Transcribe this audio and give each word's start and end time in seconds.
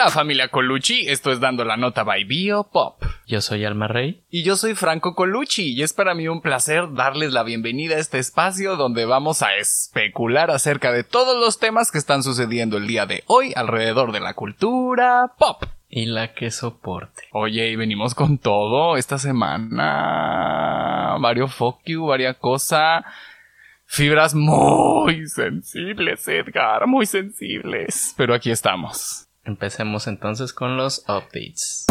Hola 0.00 0.10
familia 0.10 0.46
Colucci, 0.46 1.08
esto 1.08 1.32
es 1.32 1.40
Dando 1.40 1.64
la 1.64 1.76
Nota 1.76 2.04
by 2.04 2.22
Bio 2.22 2.68
Pop. 2.72 3.02
Yo 3.26 3.40
soy 3.40 3.64
Alma 3.64 3.88
Rey. 3.88 4.22
Y 4.30 4.44
yo 4.44 4.54
soy 4.54 4.76
Franco 4.76 5.16
Colucci 5.16 5.74
y 5.74 5.82
es 5.82 5.92
para 5.92 6.14
mí 6.14 6.28
un 6.28 6.40
placer 6.40 6.92
darles 6.92 7.32
la 7.32 7.42
bienvenida 7.42 7.96
a 7.96 7.98
este 7.98 8.20
espacio 8.20 8.76
donde 8.76 9.06
vamos 9.06 9.42
a 9.42 9.56
especular 9.56 10.52
acerca 10.52 10.92
de 10.92 11.02
todos 11.02 11.36
los 11.44 11.58
temas 11.58 11.90
que 11.90 11.98
están 11.98 12.22
sucediendo 12.22 12.76
el 12.76 12.86
día 12.86 13.06
de 13.06 13.24
hoy 13.26 13.52
alrededor 13.56 14.12
de 14.12 14.20
la 14.20 14.34
cultura 14.34 15.32
pop. 15.36 15.64
Y 15.88 16.06
la 16.06 16.32
que 16.32 16.52
soporte. 16.52 17.24
Oye, 17.32 17.68
y 17.68 17.74
venimos 17.74 18.14
con 18.14 18.38
todo 18.38 18.96
esta 18.96 19.18
semana. 19.18 21.16
Varios 21.18 21.52
fuck 21.52 21.80
you, 21.86 22.06
varias 22.06 22.36
cosas. 22.36 23.02
Fibras 23.84 24.32
muy 24.32 25.26
sensibles, 25.26 26.28
Edgar, 26.28 26.86
muy 26.86 27.04
sensibles. 27.04 28.14
Pero 28.16 28.32
aquí 28.32 28.52
estamos. 28.52 29.27
Empecemos 29.48 30.06
entonces 30.08 30.52
con 30.52 30.76
los 30.76 31.04
updates. 31.08 31.86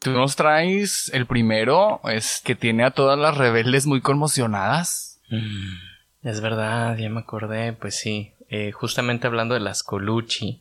Tú 0.00 0.10
nos 0.10 0.36
traes 0.36 1.10
el 1.14 1.24
primero, 1.24 2.02
es 2.04 2.42
que 2.44 2.54
tiene 2.54 2.84
a 2.84 2.90
todas 2.90 3.18
las 3.18 3.38
rebeldes 3.38 3.86
muy 3.86 4.02
conmocionadas. 4.02 5.22
Mm, 5.30 6.28
es 6.28 6.42
verdad, 6.42 6.98
ya 6.98 7.08
me 7.08 7.20
acordé, 7.20 7.72
pues 7.72 7.98
sí. 7.98 8.34
Eh, 8.50 8.70
justamente 8.70 9.28
hablando 9.28 9.54
de 9.54 9.60
las 9.60 9.82
Colucci. 9.82 10.60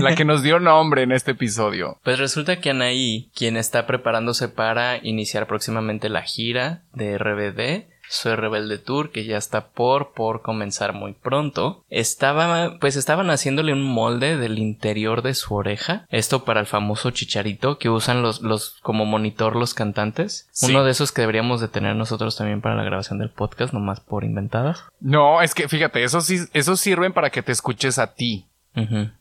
la 0.00 0.14
que 0.14 0.24
nos 0.24 0.42
dio 0.42 0.58
nombre 0.58 1.02
en 1.02 1.12
este 1.12 1.32
episodio. 1.32 2.00
Pues 2.02 2.18
resulta 2.18 2.60
que 2.60 2.70
Anaí, 2.70 3.30
quien 3.34 3.58
está 3.58 3.86
preparándose 3.86 4.48
para 4.48 4.96
iniciar 5.06 5.46
próximamente 5.46 6.08
la 6.08 6.22
gira 6.22 6.84
de 6.94 7.18
RBD, 7.18 7.91
soy 8.08 8.34
Rebelde 8.34 8.78
Tour, 8.78 9.10
que 9.10 9.24
ya 9.24 9.36
está 9.36 9.68
por, 9.68 10.12
por 10.12 10.42
comenzar 10.42 10.92
muy 10.92 11.12
pronto. 11.12 11.84
Estaba, 11.88 12.78
pues 12.78 12.96
estaban 12.96 13.30
haciéndole 13.30 13.72
un 13.72 13.82
molde 13.82 14.36
del 14.36 14.58
interior 14.58 15.22
de 15.22 15.34
su 15.34 15.54
oreja. 15.54 16.06
Esto 16.10 16.44
para 16.44 16.60
el 16.60 16.66
famoso 16.66 17.10
chicharito 17.10 17.78
que 17.78 17.88
usan 17.88 18.22
los, 18.22 18.42
los, 18.42 18.78
como 18.82 19.04
monitor 19.04 19.56
los 19.56 19.74
cantantes. 19.74 20.48
Uno 20.62 20.84
de 20.84 20.90
esos 20.90 21.12
que 21.12 21.22
deberíamos 21.22 21.60
de 21.60 21.68
tener 21.68 21.96
nosotros 21.96 22.36
también 22.36 22.60
para 22.60 22.74
la 22.74 22.84
grabación 22.84 23.18
del 23.18 23.30
podcast, 23.30 23.72
nomás 23.72 24.00
por 24.00 24.24
inventadas. 24.24 24.84
No, 25.00 25.42
es 25.42 25.54
que 25.54 25.68
fíjate, 25.68 26.04
eso 26.04 26.20
sí, 26.20 26.38
eso 26.52 26.76
sirven 26.76 27.12
para 27.12 27.30
que 27.30 27.42
te 27.42 27.52
escuches 27.52 27.98
a 27.98 28.14
ti. 28.14 28.46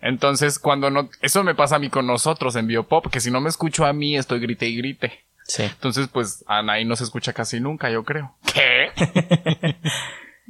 Entonces, 0.02 0.60
cuando 0.60 0.90
no, 0.90 1.10
eso 1.22 1.44
me 1.44 1.56
pasa 1.56 1.76
a 1.76 1.80
mí 1.80 1.90
con 1.90 2.08
nosotros 2.08 2.56
en 2.56 2.68
Biopop, 2.68 3.08
que 3.08 3.20
si 3.20 3.32
no 3.32 3.42
me 3.42 3.50
escucho 3.50 3.86
a 3.86 3.92
mí, 3.92 4.16
estoy 4.16 4.40
grite 4.40 4.68
y 4.68 4.78
grite. 4.78 5.26
Sí. 5.52 5.64
Entonces, 5.64 6.08
pues 6.08 6.46
Anaí 6.48 6.86
no 6.86 6.96
se 6.96 7.04
escucha 7.04 7.34
casi 7.34 7.60
nunca, 7.60 7.90
yo 7.90 8.06
creo. 8.06 8.34
¿Qué? 8.54 8.92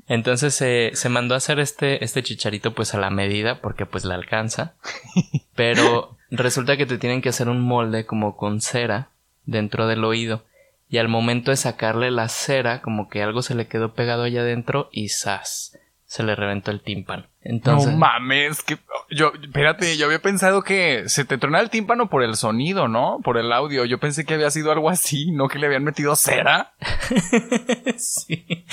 Entonces 0.07 0.53
se 0.53 1.09
mandó 1.09 1.33
a 1.33 1.37
hacer 1.37 1.59
este, 1.59 2.03
este 2.03 2.21
chicharito 2.21 2.75
pues 2.75 2.93
a 2.93 2.99
la 2.99 3.09
medida 3.09 3.61
porque 3.61 3.87
pues 3.87 4.05
la 4.05 4.13
alcanza. 4.13 4.75
Pero 5.55 6.17
resulta 6.29 6.77
que 6.77 6.85
te 6.85 6.99
tienen 6.99 7.21
que 7.21 7.29
hacer 7.29 7.49
un 7.49 7.61
molde 7.61 8.05
como 8.05 8.37
con 8.37 8.61
cera 8.61 9.09
dentro 9.45 9.87
del 9.87 10.03
oído. 10.03 10.45
Y 10.87 10.99
al 10.99 11.07
momento 11.07 11.49
de 11.49 11.57
sacarle 11.57 12.11
la 12.11 12.29
cera, 12.29 12.81
como 12.81 13.09
que 13.09 13.23
algo 13.23 13.41
se 13.41 13.55
le 13.55 13.67
quedó 13.67 13.95
pegado 13.95 14.23
allá 14.23 14.41
adentro 14.41 14.89
y 14.91 15.09
¡zas! 15.09 15.79
Se 16.11 16.23
le 16.23 16.35
reventó 16.35 16.71
el 16.71 16.81
tímpano. 16.81 17.23
Entonces, 17.39 17.89
no 17.89 17.97
mames, 17.97 18.63
que 18.63 18.77
yo, 19.11 19.31
espérate, 19.41 19.95
yo 19.95 20.07
había 20.07 20.21
pensado 20.21 20.61
que 20.61 21.07
se 21.07 21.23
te 21.23 21.37
trona 21.37 21.61
el 21.61 21.69
tímpano 21.69 22.09
por 22.09 22.21
el 22.21 22.35
sonido, 22.35 22.89
¿no? 22.89 23.19
Por 23.23 23.37
el 23.37 23.53
audio. 23.53 23.85
Yo 23.85 23.97
pensé 23.97 24.25
que 24.25 24.33
había 24.33 24.51
sido 24.51 24.73
algo 24.73 24.89
así, 24.89 25.31
no 25.31 25.47
que 25.47 25.57
le 25.57 25.67
habían 25.67 25.85
metido 25.85 26.17
cera. 26.17 26.73
sí. 27.97 28.65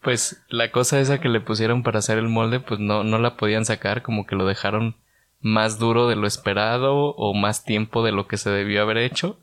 Pues 0.00 0.42
la 0.48 0.72
cosa 0.72 0.98
esa 0.98 1.20
que 1.20 1.28
le 1.28 1.40
pusieron 1.40 1.84
para 1.84 2.00
hacer 2.00 2.18
el 2.18 2.26
molde, 2.26 2.58
pues 2.58 2.80
no, 2.80 3.04
no 3.04 3.20
la 3.20 3.36
podían 3.36 3.64
sacar, 3.64 4.02
como 4.02 4.26
que 4.26 4.34
lo 4.34 4.44
dejaron 4.44 4.96
más 5.40 5.78
duro 5.78 6.08
de 6.08 6.16
lo 6.16 6.26
esperado 6.26 7.14
o 7.14 7.32
más 7.32 7.62
tiempo 7.62 8.02
de 8.02 8.10
lo 8.10 8.26
que 8.26 8.38
se 8.38 8.50
debió 8.50 8.82
haber 8.82 8.96
hecho. 8.96 9.38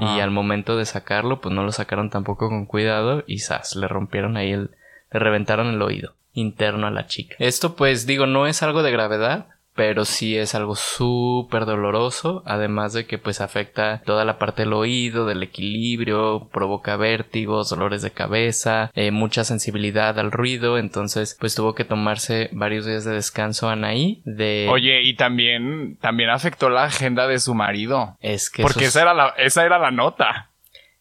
Y 0.00 0.20
al 0.20 0.32
momento 0.32 0.76
de 0.76 0.84
sacarlo, 0.84 1.40
pues 1.40 1.54
no 1.54 1.62
lo 1.62 1.72
sacaron 1.72 2.10
tampoco 2.10 2.50
con 2.50 2.66
cuidado 2.66 3.24
y 3.26 3.38
¡zas! 3.38 3.74
le 3.74 3.88
rompieron 3.88 4.36
ahí 4.36 4.52
el, 4.52 4.70
le 5.10 5.18
reventaron 5.18 5.68
el 5.68 5.80
oído 5.80 6.18
interno 6.38 6.86
a 6.86 6.90
la 6.90 7.06
chica. 7.06 7.36
Esto 7.38 7.76
pues 7.76 8.06
digo 8.06 8.26
no 8.26 8.46
es 8.46 8.62
algo 8.62 8.82
de 8.82 8.90
gravedad, 8.90 9.46
pero 9.78 10.04
sí 10.04 10.36
es 10.36 10.56
algo 10.56 10.74
súper 10.74 11.64
doloroso, 11.64 12.42
además 12.44 12.94
de 12.94 13.06
que 13.06 13.16
pues 13.16 13.40
afecta 13.40 14.02
toda 14.04 14.24
la 14.24 14.36
parte 14.36 14.62
del 14.62 14.72
oído, 14.72 15.24
del 15.24 15.40
equilibrio, 15.44 16.48
provoca 16.52 16.96
vértigos, 16.96 17.70
dolores 17.70 18.02
de 18.02 18.10
cabeza, 18.10 18.90
eh, 18.96 19.12
mucha 19.12 19.44
sensibilidad 19.44 20.18
al 20.18 20.32
ruido, 20.32 20.78
entonces 20.78 21.36
pues 21.38 21.54
tuvo 21.54 21.76
que 21.76 21.84
tomarse 21.84 22.50
varios 22.50 22.86
días 22.86 23.04
de 23.04 23.12
descanso 23.12 23.68
Anaí 23.68 24.20
de... 24.24 24.66
Oye, 24.68 25.02
y 25.02 25.14
también, 25.14 25.96
también 26.00 26.30
afectó 26.30 26.70
la 26.70 26.82
agenda 26.82 27.28
de 27.28 27.38
su 27.38 27.54
marido. 27.54 28.16
Es 28.18 28.50
que... 28.50 28.62
Porque 28.64 28.86
esa, 28.86 29.02
era 29.02 29.14
la, 29.14 29.28
esa 29.36 29.64
era 29.64 29.78
la 29.78 29.92
nota. 29.92 30.47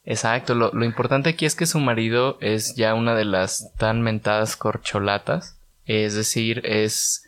Exacto, 0.08 0.56
lo, 0.56 0.72
lo, 0.72 0.86
importante 0.86 1.30
aquí 1.30 1.46
es 1.46 1.54
que 1.54 1.66
su 1.66 1.80
marido 1.82 2.38
es 2.40 2.76
ya 2.76 2.94
una 2.94 3.14
de 3.14 3.26
las 3.26 3.74
tan 3.78 4.02
mentadas 4.02 4.56
corcholatas, 4.56 5.60
es 5.86 6.16
decir, 6.16 6.62
es 6.64 7.28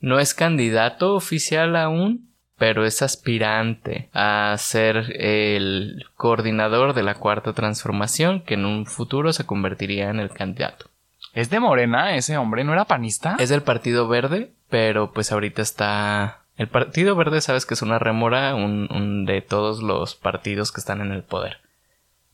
no 0.00 0.18
es 0.18 0.32
candidato 0.32 1.14
oficial 1.14 1.76
aún, 1.76 2.30
pero 2.56 2.86
es 2.86 3.02
aspirante 3.02 4.08
a 4.14 4.54
ser 4.58 5.12
el 5.18 6.06
coordinador 6.16 6.94
de 6.94 7.02
la 7.02 7.14
cuarta 7.14 7.52
transformación 7.52 8.40
que 8.40 8.54
en 8.54 8.64
un 8.64 8.86
futuro 8.86 9.34
se 9.34 9.44
convertiría 9.44 10.08
en 10.08 10.18
el 10.18 10.30
candidato. 10.30 10.86
¿Es 11.34 11.50
de 11.50 11.60
Morena 11.60 12.16
ese 12.16 12.38
hombre? 12.38 12.64
¿No 12.64 12.72
era 12.72 12.86
panista? 12.86 13.36
Es 13.38 13.50
del 13.50 13.62
Partido 13.62 14.08
Verde, 14.08 14.52
pero 14.70 15.12
pues 15.12 15.30
ahorita 15.30 15.60
está... 15.60 16.40
El 16.56 16.68
Partido 16.68 17.16
Verde 17.16 17.42
sabes 17.42 17.66
que 17.66 17.74
es 17.74 17.82
una 17.82 17.98
remora 17.98 18.54
un, 18.54 18.88
un 18.90 19.26
de 19.26 19.42
todos 19.42 19.82
los 19.82 20.14
partidos 20.14 20.72
que 20.72 20.80
están 20.80 21.02
en 21.02 21.12
el 21.12 21.22
poder. 21.22 21.63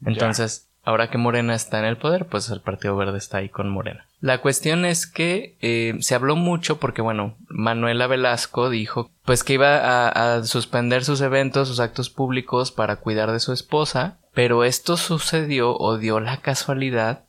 Entonces, 0.04 0.68
ahora 0.82 1.10
que 1.10 1.18
Morena 1.18 1.54
está 1.54 1.78
en 1.78 1.84
el 1.84 1.96
poder, 1.96 2.26
pues 2.26 2.48
el 2.50 2.60
Partido 2.60 2.96
Verde 2.96 3.18
está 3.18 3.38
ahí 3.38 3.48
con 3.48 3.68
Morena. 3.68 4.06
La 4.20 4.38
cuestión 4.38 4.84
es 4.84 5.06
que 5.06 5.56
eh, 5.60 5.96
se 6.00 6.14
habló 6.14 6.36
mucho 6.36 6.78
porque, 6.78 7.02
bueno, 7.02 7.36
Manuela 7.48 8.06
Velasco 8.06 8.70
dijo 8.70 9.10
pues 9.24 9.44
que 9.44 9.54
iba 9.54 9.78
a, 9.78 10.36
a, 10.36 10.44
suspender 10.44 11.04
sus 11.04 11.20
eventos, 11.20 11.68
sus 11.68 11.80
actos 11.80 12.10
públicos 12.10 12.72
para 12.72 12.96
cuidar 12.96 13.32
de 13.32 13.40
su 13.40 13.52
esposa, 13.52 14.18
pero 14.34 14.64
esto 14.64 14.96
sucedió 14.96 15.76
o 15.76 15.98
dio 15.98 16.20
la 16.20 16.38
casualidad 16.38 17.24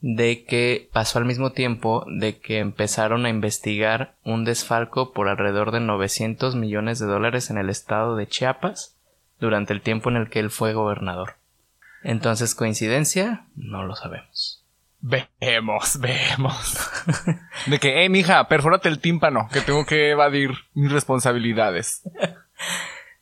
de 0.00 0.44
que 0.44 0.88
pasó 0.92 1.18
al 1.18 1.26
mismo 1.26 1.52
tiempo 1.52 2.04
de 2.08 2.38
que 2.38 2.58
empezaron 2.58 3.26
a 3.26 3.28
investigar 3.28 4.14
un 4.24 4.44
desfalco 4.44 5.12
por 5.12 5.28
alrededor 5.28 5.72
de 5.72 5.80
900 5.80 6.56
millones 6.56 6.98
de 6.98 7.06
dólares 7.06 7.50
en 7.50 7.58
el 7.58 7.68
estado 7.68 8.16
de 8.16 8.26
Chiapas 8.26 8.96
durante 9.40 9.72
el 9.72 9.82
tiempo 9.82 10.08
en 10.08 10.16
el 10.16 10.30
que 10.30 10.40
él 10.40 10.50
fue 10.50 10.72
gobernador. 10.72 11.34
Entonces, 12.02 12.54
¿coincidencia? 12.54 13.46
No 13.56 13.84
lo 13.84 13.94
sabemos. 13.94 14.64
Vemos, 15.00 15.98
vemos. 15.98 16.78
De 17.66 17.78
que, 17.78 18.04
eh, 18.04 18.08
mija, 18.08 18.48
perfórate 18.48 18.88
el 18.88 18.98
tímpano, 18.98 19.48
que 19.52 19.60
tengo 19.60 19.86
que 19.86 20.10
evadir 20.10 20.50
mis 20.74 20.92
responsabilidades. 20.92 22.02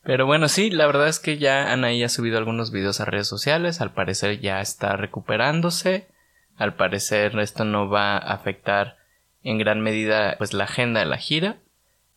Pero 0.03 0.27
bueno, 0.27 0.49
sí, 0.49 0.71
la 0.71 0.87
verdad 0.87 1.09
es 1.09 1.21
que 1.21 1.39
ya 1.39 1.73
Anaí 1.73 2.03
ha 2.03 2.09
subido 2.09 2.39
algunos 2.39 2.73
videos 2.73 3.01
a 3.01 3.05
redes 3.05 3.29
sociales, 3.29 3.81
al 3.81 3.93
parecer 3.93 4.41
ya 4.41 4.61
está 4.61 4.97
recuperándose, 4.97 6.09
al 6.57 6.75
parecer 6.75 7.39
esto 7.39 7.65
no 7.65 7.89
va 7.89 8.15
a 8.15 8.33
afectar 8.33 8.97
en 9.43 9.59
gran 9.59 9.81
medida 9.81 10.35
pues 10.39 10.53
la 10.53 10.65
agenda 10.65 11.01
de 11.01 11.07
la 11.07 11.19
gira 11.19 11.59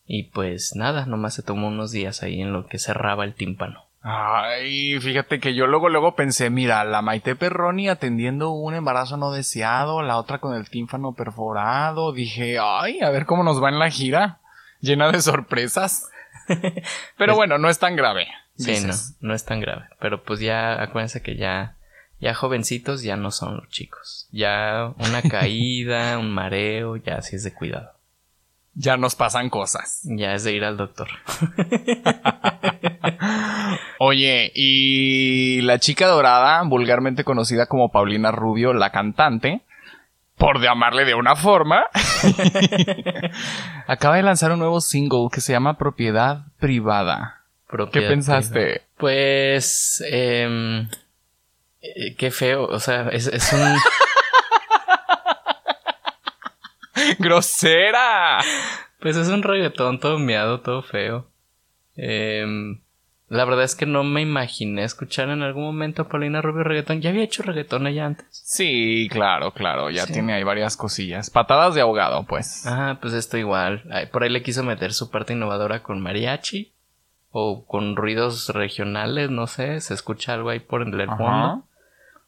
y 0.05 0.23
pues 0.31 0.75
nada, 0.75 1.05
nomás 1.05 1.35
se 1.35 1.43
tomó 1.43 1.67
unos 1.67 1.91
días 1.91 2.23
ahí 2.23 2.41
en 2.41 2.53
lo 2.53 2.65
que 2.65 2.79
cerraba 2.79 3.25
el 3.25 3.35
tímpano. 3.35 3.90
Ay, 4.03 4.99
fíjate 4.99 5.39
que 5.39 5.53
yo 5.53 5.67
luego 5.67 5.87
luego 5.87 6.15
pensé, 6.15 6.49
mira, 6.49 6.83
la 6.85 7.03
Maite 7.03 7.35
Perroni 7.35 7.87
atendiendo 7.87 8.49
un 8.49 8.73
embarazo 8.73 9.15
no 9.15 9.31
deseado, 9.31 10.01
la 10.01 10.17
otra 10.17 10.39
con 10.39 10.55
el 10.55 10.69
tímpano 10.69 11.13
perforado. 11.13 12.11
Dije, 12.11 12.57
ay, 12.59 13.01
a 13.01 13.11
ver 13.11 13.27
cómo 13.27 13.43
nos 13.43 13.61
va 13.61 13.69
en 13.69 13.77
la 13.77 13.91
gira, 13.91 14.39
llena 14.79 15.11
de 15.11 15.21
sorpresas. 15.21 16.09
Pero 17.17 17.35
bueno, 17.35 17.59
no 17.59 17.69
es 17.69 17.77
tan 17.77 17.95
grave. 17.95 18.27
Sí, 18.57 18.83
no, 18.85 18.93
no 19.19 19.33
es 19.35 19.45
tan 19.45 19.59
grave. 19.59 19.85
Pero 19.99 20.23
pues 20.23 20.39
ya, 20.39 20.81
acuérdense 20.81 21.21
que 21.21 21.35
ya, 21.35 21.75
ya 22.19 22.33
jovencitos 22.33 23.03
ya 23.03 23.17
no 23.17 23.29
son 23.29 23.57
los 23.57 23.69
chicos. 23.69 24.27
Ya 24.31 24.93
una 24.97 25.21
caída, 25.29 26.17
un 26.17 26.31
mareo, 26.31 26.95
ya 26.97 27.15
así 27.15 27.35
es 27.35 27.43
de 27.43 27.53
cuidado. 27.53 27.90
Ya 28.73 28.97
nos 28.97 29.15
pasan 29.15 29.49
cosas. 29.49 30.01
Ya 30.03 30.33
es 30.33 30.43
de 30.43 30.53
ir 30.53 30.63
al 30.63 30.77
doctor. 30.77 31.09
Oye, 33.99 34.51
y 34.55 35.61
la 35.61 35.79
chica 35.79 36.07
dorada, 36.07 36.61
vulgarmente 36.63 37.23
conocida 37.23 37.67
como 37.67 37.91
Paulina 37.91 38.31
Rubio, 38.31 38.73
la 38.73 38.91
cantante, 38.91 39.61
por 40.37 40.61
llamarle 40.61 41.05
de 41.05 41.13
una 41.13 41.35
forma, 41.35 41.83
acaba 43.87 44.15
de 44.15 44.23
lanzar 44.23 44.51
un 44.51 44.59
nuevo 44.59 44.81
single 44.81 45.27
que 45.31 45.41
se 45.41 45.51
llama 45.51 45.77
Propiedad 45.77 46.45
Privada. 46.59 47.41
¿Qué 47.91 48.01
pensaste? 48.01 48.81
Pues, 48.97 50.03
eh, 50.09 50.87
qué 52.17 52.31
feo, 52.31 52.65
o 52.65 52.79
sea, 52.79 53.09
es, 53.09 53.27
es 53.27 53.53
un... 53.53 53.61
¡Grosera! 57.19 58.39
Pues 58.99 59.15
es 59.17 59.27
un 59.29 59.43
reggaetón 59.43 59.99
todo 59.99 60.19
miado, 60.19 60.61
todo 60.61 60.81
feo. 60.83 61.27
Em, 61.95 62.81
la 63.27 63.45
verdad 63.45 63.63
es 63.63 63.75
que 63.75 63.85
no 63.85 64.03
me 64.03 64.21
imaginé 64.21 64.83
escuchar 64.83 65.29
en 65.29 65.41
algún 65.41 65.63
momento 65.63 66.03
a 66.03 66.07
Paulina 66.09 66.41
Rubio 66.41 66.63
reggaetón. 66.63 67.01
¿Ya 67.01 67.09
había 67.09 67.23
hecho 67.23 67.43
reggaetón 67.43 67.87
allá 67.87 68.05
antes? 68.05 68.27
Sí, 68.29 69.07
claro, 69.11 69.53
claro. 69.53 69.89
Ya 69.89 70.05
Sí. 70.05 70.13
tiene 70.13 70.33
ahí 70.33 70.43
varias 70.43 70.77
cosillas. 70.77 71.29
Patadas 71.29 71.73
de 71.75 71.81
ahogado, 71.81 72.25
pues. 72.25 72.65
Ah, 72.67 72.97
pues 73.01 73.13
esto 73.13 73.37
igual. 73.37 73.83
Por 74.11 74.23
ahí 74.23 74.29
le 74.29 74.43
quiso 74.43 74.63
meter 74.63 74.93
su 74.93 75.09
parte 75.09 75.33
innovadora 75.33 75.81
con 75.83 76.01
mariachi. 76.01 76.73
O 77.33 77.65
con 77.65 77.95
ruidos 77.95 78.49
regionales, 78.49 79.29
no 79.29 79.47
sé. 79.47 79.79
Se 79.79 79.93
escucha 79.93 80.33
algo 80.33 80.49
ahí 80.49 80.59
por 80.59 80.81
el 80.81 81.07
fondo. 81.07 81.63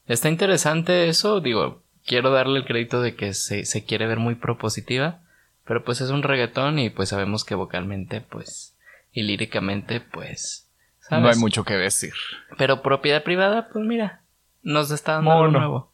Está 0.06 0.30
interesante 0.30 1.08
eso. 1.08 1.40
Digo, 1.40 1.82
quiero 2.06 2.30
darle 2.30 2.60
el 2.60 2.64
crédito 2.64 3.00
de 3.00 3.14
que 3.14 3.34
se, 3.34 3.64
se 3.64 3.84
quiere 3.84 4.06
ver 4.06 4.18
muy 4.18 4.34
propositiva. 4.34 5.20
Pero 5.64 5.82
pues 5.82 6.00
es 6.00 6.10
un 6.10 6.22
reggaetón 6.22 6.78
y 6.78 6.90
pues 6.90 7.08
sabemos 7.08 7.44
que 7.44 7.54
vocalmente, 7.54 8.20
pues. 8.20 8.76
Y 9.12 9.22
líricamente, 9.22 10.00
pues. 10.00 10.68
¿sabes? 11.00 11.22
No 11.22 11.30
hay 11.30 11.36
mucho 11.36 11.64
que 11.64 11.74
decir. 11.74 12.12
Pero 12.58 12.82
propiedad 12.82 13.22
privada, 13.22 13.68
pues 13.72 13.84
mira. 13.84 14.20
Nos 14.62 14.90
está 14.90 15.14
dando 15.14 15.32
algo 15.32 15.48
nuevo. 15.48 15.92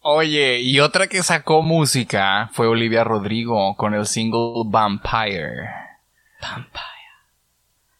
Oye, 0.00 0.60
y 0.60 0.78
otra 0.80 1.08
que 1.08 1.22
sacó 1.22 1.62
música 1.62 2.48
fue 2.52 2.68
Olivia 2.68 3.02
Rodrigo 3.02 3.76
con 3.76 3.92
el 3.94 4.06
single 4.06 4.62
Vampire. 4.66 5.68
Vampire. 6.40 6.84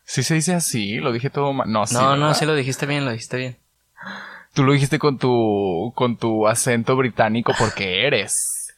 ¿Sí 0.05 0.23
se 0.23 0.35
dice 0.35 0.55
así? 0.55 0.99
Lo 0.99 1.11
dije 1.11 1.31
todo 1.31 1.53
mal. 1.53 1.71
No, 1.71 1.85
sí. 1.87 1.95
no, 1.95 2.15
no, 2.15 2.27
¿verdad? 2.27 2.35
sí 2.35 2.47
lo 2.47 2.55
dijiste 2.55 2.87
bien, 2.87 3.05
lo 3.05 3.11
dijiste 3.11 3.37
bien. 3.39 3.59
Tú 4.57 4.65
lo 4.65 4.73
dijiste 4.73 4.99
con 4.99 5.19
tu, 5.19 5.93
con 5.95 6.17
tu 6.17 6.49
acento 6.49 6.97
británico 6.97 7.53
porque 7.59 8.07
eres. 8.07 8.75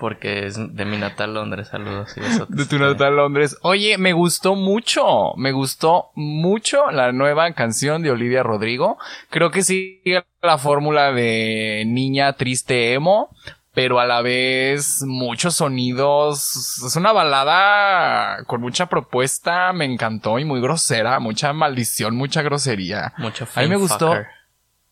Porque 0.00 0.46
es 0.46 0.56
de 0.56 0.84
mi 0.84 0.96
natal 0.96 1.32
Londres, 1.34 1.68
saludos. 1.68 2.12
y. 2.16 2.20
De 2.52 2.66
tu 2.66 2.76
natal 2.80 3.14
Londres. 3.14 3.56
Oye, 3.62 3.98
me 3.98 4.14
gustó 4.14 4.56
mucho. 4.56 5.32
Me 5.36 5.52
gustó 5.52 6.10
mucho 6.16 6.90
la 6.90 7.12
nueva 7.12 7.52
canción 7.52 8.02
de 8.02 8.10
Olivia 8.10 8.42
Rodrigo. 8.42 8.98
Creo 9.30 9.52
que 9.52 9.62
sigue 9.62 10.24
la 10.42 10.58
fórmula 10.58 11.12
de 11.12 11.84
niña 11.86 12.32
triste 12.32 12.94
emo. 12.94 13.30
Pero 13.74 14.00
a 14.00 14.06
la 14.06 14.22
vez 14.22 15.04
muchos 15.06 15.54
sonidos. 15.54 16.82
Es 16.84 16.96
una 16.96 17.12
balada 17.12 18.42
con 18.46 18.60
mucha 18.60 18.86
propuesta. 18.86 19.72
Me 19.72 19.84
encantó 19.84 20.40
y 20.40 20.44
muy 20.44 20.60
grosera. 20.60 21.20
Mucha 21.20 21.52
maldición, 21.52 22.16
mucha 22.16 22.42
grosería. 22.42 23.12
Mucho 23.18 23.46
A 23.54 23.60
mí 23.60 23.68
me 23.68 23.76
gustó. 23.76 24.08
fucker. 24.08 24.41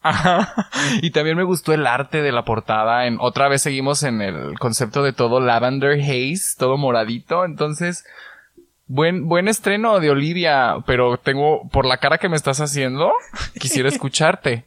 Ajá. 0.02 0.68
Y 1.02 1.10
también 1.10 1.36
me 1.36 1.42
gustó 1.42 1.72
el 1.72 1.86
arte 1.86 2.22
de 2.22 2.32
la 2.32 2.44
portada. 2.44 3.06
En, 3.06 3.18
otra 3.20 3.48
vez 3.48 3.62
seguimos 3.62 4.02
en 4.02 4.22
el 4.22 4.58
concepto 4.58 5.02
de 5.02 5.12
todo 5.12 5.40
lavender 5.40 6.00
haze, 6.00 6.56
todo 6.58 6.76
moradito. 6.76 7.44
Entonces, 7.44 8.04
buen, 8.86 9.28
buen 9.28 9.48
estreno 9.48 10.00
de 10.00 10.10
Olivia, 10.10 10.76
pero 10.86 11.18
tengo, 11.18 11.68
por 11.68 11.86
la 11.86 11.98
cara 11.98 12.18
que 12.18 12.28
me 12.28 12.36
estás 12.36 12.60
haciendo, 12.60 13.12
quisiera 13.58 13.88
escucharte. 13.90 14.64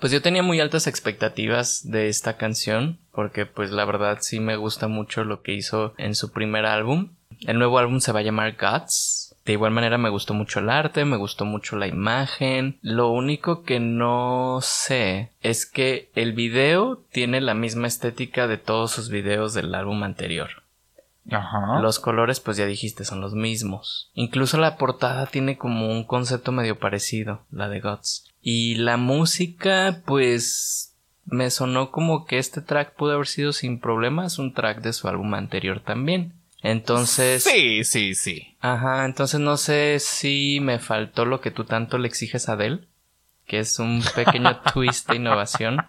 Pues 0.00 0.12
yo 0.12 0.22
tenía 0.22 0.42
muy 0.42 0.60
altas 0.60 0.86
expectativas 0.86 1.88
de 1.88 2.08
esta 2.08 2.36
canción, 2.36 2.98
porque 3.12 3.46
pues 3.46 3.70
la 3.70 3.84
verdad 3.84 4.18
sí 4.20 4.40
me 4.40 4.56
gusta 4.56 4.88
mucho 4.88 5.24
lo 5.24 5.42
que 5.42 5.54
hizo 5.54 5.94
en 5.98 6.14
su 6.14 6.32
primer 6.32 6.66
álbum. 6.66 7.10
El 7.46 7.58
nuevo 7.58 7.78
álbum 7.78 8.00
se 8.00 8.12
va 8.12 8.20
a 8.20 8.22
llamar 8.24 8.56
Guts. 8.60 9.33
De 9.44 9.52
igual 9.52 9.72
manera 9.72 9.98
me 9.98 10.08
gustó 10.08 10.32
mucho 10.32 10.60
el 10.60 10.70
arte, 10.70 11.04
me 11.04 11.16
gustó 11.16 11.44
mucho 11.44 11.76
la 11.76 11.86
imagen. 11.86 12.78
Lo 12.80 13.10
único 13.10 13.62
que 13.62 13.78
no 13.78 14.60
sé 14.62 15.32
es 15.42 15.66
que 15.66 16.10
el 16.14 16.32
video 16.32 17.02
tiene 17.12 17.42
la 17.42 17.54
misma 17.54 17.86
estética 17.86 18.46
de 18.46 18.56
todos 18.56 18.92
sus 18.92 19.10
videos 19.10 19.52
del 19.52 19.74
álbum 19.74 20.02
anterior. 20.02 20.62
Ajá. 21.30 21.80
Los 21.80 21.98
colores, 21.98 22.40
pues 22.40 22.56
ya 22.56 22.66
dijiste, 22.66 23.04
son 23.04 23.20
los 23.20 23.34
mismos. 23.34 24.10
Incluso 24.14 24.58
la 24.58 24.76
portada 24.76 25.26
tiene 25.26 25.58
como 25.58 25.90
un 25.90 26.04
concepto 26.04 26.52
medio 26.52 26.78
parecido, 26.78 27.42
la 27.50 27.68
de 27.68 27.80
Guts. 27.80 28.30
Y 28.42 28.76
la 28.76 28.96
música, 28.96 30.02
pues 30.06 30.94
me 31.26 31.50
sonó 31.50 31.90
como 31.90 32.26
que 32.26 32.38
este 32.38 32.60
track 32.60 32.94
pudo 32.94 33.12
haber 33.12 33.26
sido 33.26 33.52
sin 33.52 33.80
problemas 33.80 34.38
un 34.38 34.52
track 34.52 34.82
de 34.82 34.92
su 34.92 35.08
álbum 35.08 35.34
anterior 35.34 35.80
también. 35.80 36.34
Entonces, 36.64 37.44
Sí, 37.44 37.84
sí, 37.84 38.14
sí. 38.14 38.56
ajá, 38.60 39.04
entonces 39.04 39.38
no 39.38 39.58
sé 39.58 39.98
si 40.00 40.58
me 40.62 40.78
faltó 40.78 41.26
lo 41.26 41.40
que 41.42 41.50
tú 41.50 41.64
tanto 41.64 41.98
le 41.98 42.08
exiges 42.08 42.48
a 42.48 42.54
Adele, 42.54 42.80
que 43.46 43.58
es 43.58 43.78
un 43.78 44.02
pequeño 44.16 44.60
twist 44.72 45.08
de 45.10 45.16
innovación. 45.16 45.86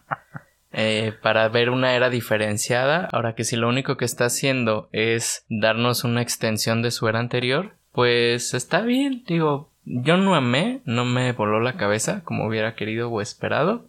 eh, 0.74 1.14
para 1.22 1.48
ver 1.48 1.70
una 1.70 1.96
era 1.96 2.10
diferenciada. 2.10 3.08
Ahora 3.14 3.34
que 3.36 3.46
si 3.46 3.56
lo 3.56 3.70
único 3.70 3.96
que 3.96 4.04
está 4.04 4.26
haciendo 4.26 4.90
es 4.92 5.46
darnos 5.48 6.04
una 6.04 6.22
extensión 6.22 6.82
de 6.82 6.92
su 6.92 7.08
era 7.08 7.20
anterior, 7.20 7.76
pues 7.94 8.54
está 8.54 8.82
bien. 8.82 9.24
Digo, 9.26 9.72
yo 9.86 10.18
no 10.18 10.36
amé, 10.36 10.82
no 10.84 11.06
me 11.06 11.32
voló 11.32 11.62
la 11.62 11.78
cabeza 11.78 12.22
como 12.26 12.46
hubiera 12.46 12.76
querido 12.76 13.10
o 13.10 13.22
esperado, 13.22 13.88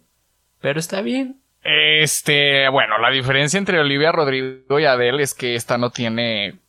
pero 0.61 0.79
está 0.79 1.01
bien. 1.01 1.41
Este, 1.61 2.69
bueno, 2.69 2.97
la 2.99 3.09
diferencia 3.09 3.57
entre 3.57 3.79
Olivia 3.81 4.13
Rodrigo 4.13 4.79
y 4.79 4.85
Adele 4.85 5.23
es 5.23 5.33
que 5.33 5.55
esta 5.55 5.77
no 5.77 5.89
tiene 5.89 6.59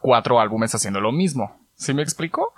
cuatro 0.00 0.40
álbumes 0.40 0.74
haciendo 0.74 1.00
lo 1.00 1.12
mismo. 1.12 1.58
¿Sí 1.74 1.92
me 1.92 2.02
explico? 2.02 2.54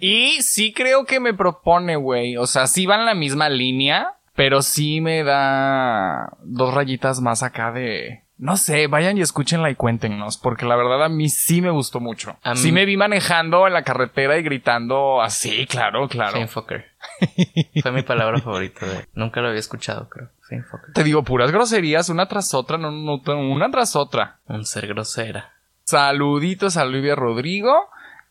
Y 0.00 0.40
sí 0.42 0.72
creo 0.72 1.04
que 1.04 1.20
me 1.20 1.34
propone, 1.34 1.96
güey. 1.96 2.36
O 2.38 2.46
sea, 2.46 2.66
sí 2.66 2.86
va 2.86 2.94
en 2.96 3.04
la 3.04 3.14
misma 3.14 3.48
línea, 3.50 4.14
pero 4.34 4.62
sí 4.62 5.00
me 5.02 5.22
da 5.22 6.32
dos 6.42 6.72
rayitas 6.72 7.20
más 7.20 7.42
acá 7.42 7.72
de... 7.72 8.24
No 8.38 8.56
sé, 8.56 8.86
vayan 8.86 9.18
y 9.18 9.20
escúchenla 9.20 9.68
y 9.68 9.74
cuéntenos, 9.74 10.38
porque 10.38 10.64
la 10.64 10.76
verdad 10.76 11.02
a 11.04 11.08
mí 11.08 11.28
sí 11.28 11.60
me 11.60 11.70
gustó 11.70 11.98
mucho. 11.98 12.36
A 12.44 12.52
mí- 12.52 12.56
Sí 12.60 12.70
me 12.70 12.84
vi 12.86 12.96
manejando 12.96 13.66
en 13.66 13.72
la 13.72 13.82
carretera 13.82 14.38
y 14.38 14.42
gritando 14.44 15.20
así, 15.20 15.66
claro, 15.66 16.06
claro. 16.08 16.34
Famefucker. 16.34 16.86
Fue 17.82 17.90
mi 17.90 18.02
palabra 18.02 18.38
favorita 18.38 18.86
de... 18.86 19.08
Nunca 19.14 19.40
lo 19.40 19.48
había 19.48 19.58
escuchado, 19.58 20.08
creo. 20.08 20.30
Famefucker. 20.48 20.94
Te 20.94 21.02
digo, 21.02 21.24
puras 21.24 21.50
groserías, 21.50 22.10
una 22.10 22.26
tras 22.28 22.54
otra, 22.54 22.78
no, 22.78 22.92
no, 22.92 23.20
una 23.50 23.70
tras 23.72 23.96
otra. 23.96 24.38
Un 24.46 24.64
ser 24.64 24.86
grosera. 24.86 25.54
Saluditos 25.92 26.76
a 26.76 26.82
Olivia 26.84 27.14
Rodrigo 27.14 27.88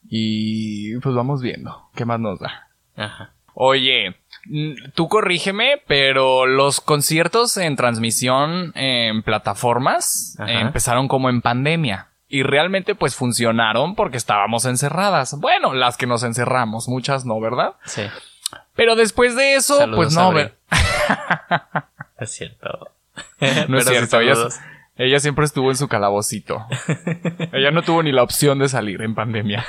y 0.08 0.96
pues 1.00 1.16
vamos 1.16 1.42
viendo 1.42 1.90
qué 1.96 2.06
más 2.06 2.20
nos 2.20 2.38
da. 2.40 2.68
Ajá. 2.96 3.32
Oye, 3.56 4.16
mm, 4.46 4.92
tú 4.94 5.08
corrígeme, 5.10 5.82
pero 5.88 6.46
los 6.46 6.80
conciertos 6.82 7.58
en 7.58 7.76
transmisión 7.76 8.74
en 8.76 9.24
plataformas 9.24 10.38
Ajá. 10.40 10.52
empezaron 10.62 11.08
como 11.08 11.30
en 11.32 11.42
pandemia. 11.42 12.10
Y 12.28 12.44
realmente 12.44 12.94
pues 12.94 13.16
funcionaron 13.16 13.96
porque 13.96 14.18
estábamos 14.18 14.66
encerradas. 14.66 15.40
Bueno, 15.40 15.74
las 15.74 15.98
que 15.98 16.06
nos 16.06 16.22
encerramos, 16.22 16.88
muchas 16.88 17.26
no, 17.26 17.40
¿verdad? 17.40 17.74
Sí. 17.86 18.04
Pero 18.76 18.96
después 18.96 19.36
de 19.36 19.56
eso, 19.56 19.78
Saludos, 19.78 19.98
pues 19.98 20.14
no, 20.16 20.32
ver- 20.32 20.60
Es 22.20 22.32
cierto. 22.36 22.92
no 23.68 23.80
es 23.80 23.86
Pero 23.86 24.06
cierto. 24.08 24.20
Ella 24.98 25.20
siempre 25.20 25.46
estuvo 25.46 25.70
en 25.70 25.78
su 25.78 25.88
calabocito. 25.88 26.66
ella 27.54 27.72
no 27.72 27.84
tuvo 27.84 28.04
ni 28.04 28.12
la 28.12 28.24
opción 28.24 28.60
de 28.60 28.70
salir 28.70 29.02
en 29.02 29.16
pandemia. 29.16 29.66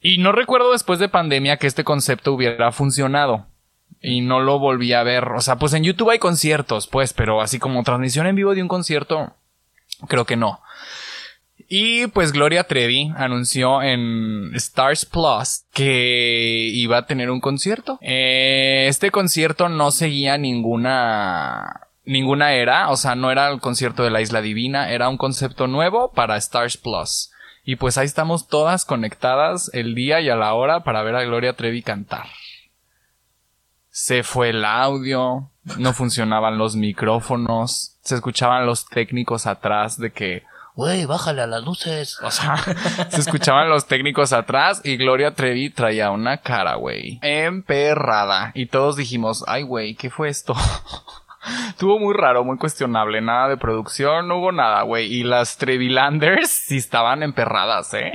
Y 0.00 0.18
no 0.18 0.32
recuerdo 0.32 0.72
después 0.72 0.98
de 0.98 1.08
pandemia 1.08 1.58
que 1.58 1.66
este 1.66 1.84
concepto 1.84 2.32
hubiera 2.32 2.72
funcionado. 2.72 3.46
Y 4.00 4.22
no 4.22 4.40
lo 4.40 4.58
volví 4.58 4.94
a 4.94 5.02
ver. 5.02 5.24
O 5.28 5.40
sea, 5.40 5.56
pues 5.56 5.74
en 5.74 5.84
YouTube 5.84 6.10
hay 6.10 6.18
conciertos, 6.18 6.86
pues, 6.86 7.12
pero 7.12 7.42
así 7.42 7.58
como 7.58 7.82
transmisión 7.82 8.26
en 8.26 8.36
vivo 8.36 8.54
de 8.54 8.62
un 8.62 8.68
concierto, 8.68 9.34
creo 10.08 10.24
que 10.24 10.36
no. 10.36 10.60
Y 11.68 12.06
pues 12.08 12.32
Gloria 12.32 12.64
Trevi 12.64 13.12
anunció 13.16 13.82
en 13.82 14.50
Stars 14.54 15.04
Plus 15.04 15.64
que 15.72 16.68
iba 16.72 16.98
a 16.98 17.06
tener 17.06 17.30
un 17.30 17.40
concierto. 17.40 17.98
Eh, 18.00 18.86
este 18.88 19.10
concierto 19.10 19.68
no 19.68 19.90
seguía 19.90 20.38
ninguna 20.38 21.88
ninguna 22.10 22.54
era, 22.54 22.90
o 22.90 22.96
sea, 22.96 23.14
no 23.14 23.30
era 23.30 23.48
el 23.48 23.60
concierto 23.60 24.02
de 24.02 24.10
la 24.10 24.20
Isla 24.20 24.42
Divina, 24.42 24.90
era 24.90 25.08
un 25.08 25.16
concepto 25.16 25.68
nuevo 25.68 26.12
para 26.12 26.36
Stars 26.36 26.76
Plus. 26.76 27.30
Y 27.64 27.76
pues 27.76 27.98
ahí 27.98 28.06
estamos 28.06 28.48
todas 28.48 28.84
conectadas 28.84 29.70
el 29.74 29.94
día 29.94 30.20
y 30.20 30.28
a 30.28 30.34
la 30.34 30.52
hora 30.54 30.82
para 30.82 31.02
ver 31.02 31.14
a 31.14 31.22
Gloria 31.22 31.52
Trevi 31.52 31.82
cantar. 31.82 32.26
Se 33.90 34.24
fue 34.24 34.50
el 34.50 34.64
audio, 34.64 35.50
no 35.76 35.92
funcionaban 35.92 36.58
los 36.58 36.74
micrófonos, 36.74 37.96
se 38.02 38.16
escuchaban 38.16 38.66
los 38.66 38.86
técnicos 38.86 39.46
atrás 39.46 39.96
de 39.96 40.10
que, 40.12 40.42
güey, 40.74 41.04
bájale 41.04 41.42
a 41.42 41.46
las 41.46 41.62
luces. 41.62 42.18
O 42.22 42.30
sea, 42.32 42.56
se 43.10 43.20
escuchaban 43.20 43.68
los 43.68 43.86
técnicos 43.86 44.32
atrás 44.32 44.80
y 44.82 44.96
Gloria 44.96 45.34
Trevi 45.34 45.70
traía 45.70 46.10
una 46.10 46.38
cara, 46.38 46.74
güey, 46.74 47.20
emperrada. 47.22 48.50
Y 48.54 48.66
todos 48.66 48.96
dijimos, 48.96 49.44
ay, 49.46 49.62
güey, 49.62 49.94
¿qué 49.94 50.10
fue 50.10 50.28
esto? 50.28 50.56
Estuvo 51.68 51.98
muy 51.98 52.14
raro, 52.14 52.44
muy 52.44 52.58
cuestionable, 52.58 53.20
nada 53.20 53.48
de 53.48 53.56
producción, 53.56 54.28
no 54.28 54.38
hubo 54.38 54.52
nada, 54.52 54.82
güey. 54.82 55.12
Y 55.12 55.24
las 55.24 55.56
Trevilanders 55.56 56.50
sí 56.50 56.76
estaban 56.76 57.22
emperradas, 57.22 57.92
¿eh? 57.94 58.12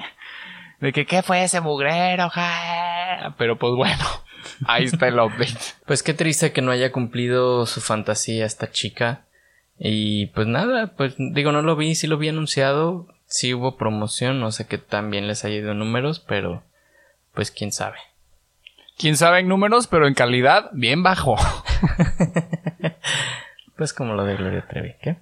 De 0.79 0.91
que, 0.93 1.05
¿qué 1.05 1.23
fue 1.23 1.43
ese 1.43 1.61
mugrero? 1.61 2.29
ja? 2.29 3.33
Pero 3.37 3.57
pues 3.57 3.73
bueno, 3.75 4.03
ahí 4.67 4.85
está 4.85 5.07
el 5.07 5.19
update. 5.19 5.57
Pues 5.85 6.03
qué 6.03 6.13
triste 6.13 6.51
que 6.51 6.61
no 6.61 6.71
haya 6.71 6.91
cumplido 6.91 7.65
su 7.65 7.81
fantasía 7.81 8.45
esta 8.45 8.71
chica. 8.71 9.25
Y 9.77 10.27
pues 10.27 10.47
nada, 10.47 10.93
pues 10.95 11.15
digo, 11.17 11.51
no 11.51 11.61
lo 11.61 11.75
vi, 11.75 11.95
sí 11.95 12.07
lo 12.07 12.17
vi 12.17 12.29
anunciado, 12.29 13.07
sí 13.25 13.53
hubo 13.53 13.75
promoción, 13.75 14.39
no 14.39 14.51
sé 14.51 14.67
qué 14.67 14.77
tan 14.77 15.09
bien 15.11 15.27
les 15.27 15.43
haya 15.43 15.55
ido 15.55 15.73
números, 15.73 16.19
pero 16.19 16.63
pues 17.33 17.51
quién 17.51 17.73
sabe. 17.73 17.97
Quién 18.97 19.17
sabe 19.17 19.39
en 19.39 19.47
números, 19.47 19.87
pero 19.87 20.07
en 20.07 20.13
calidad 20.13 20.69
bien 20.73 21.03
bajo. 21.03 21.35
pues 23.77 23.93
como 23.93 24.13
lo 24.13 24.23
de 24.23 24.35
Gloria 24.35 24.65
Trevi, 24.67 24.95
¿qué? 25.01 25.17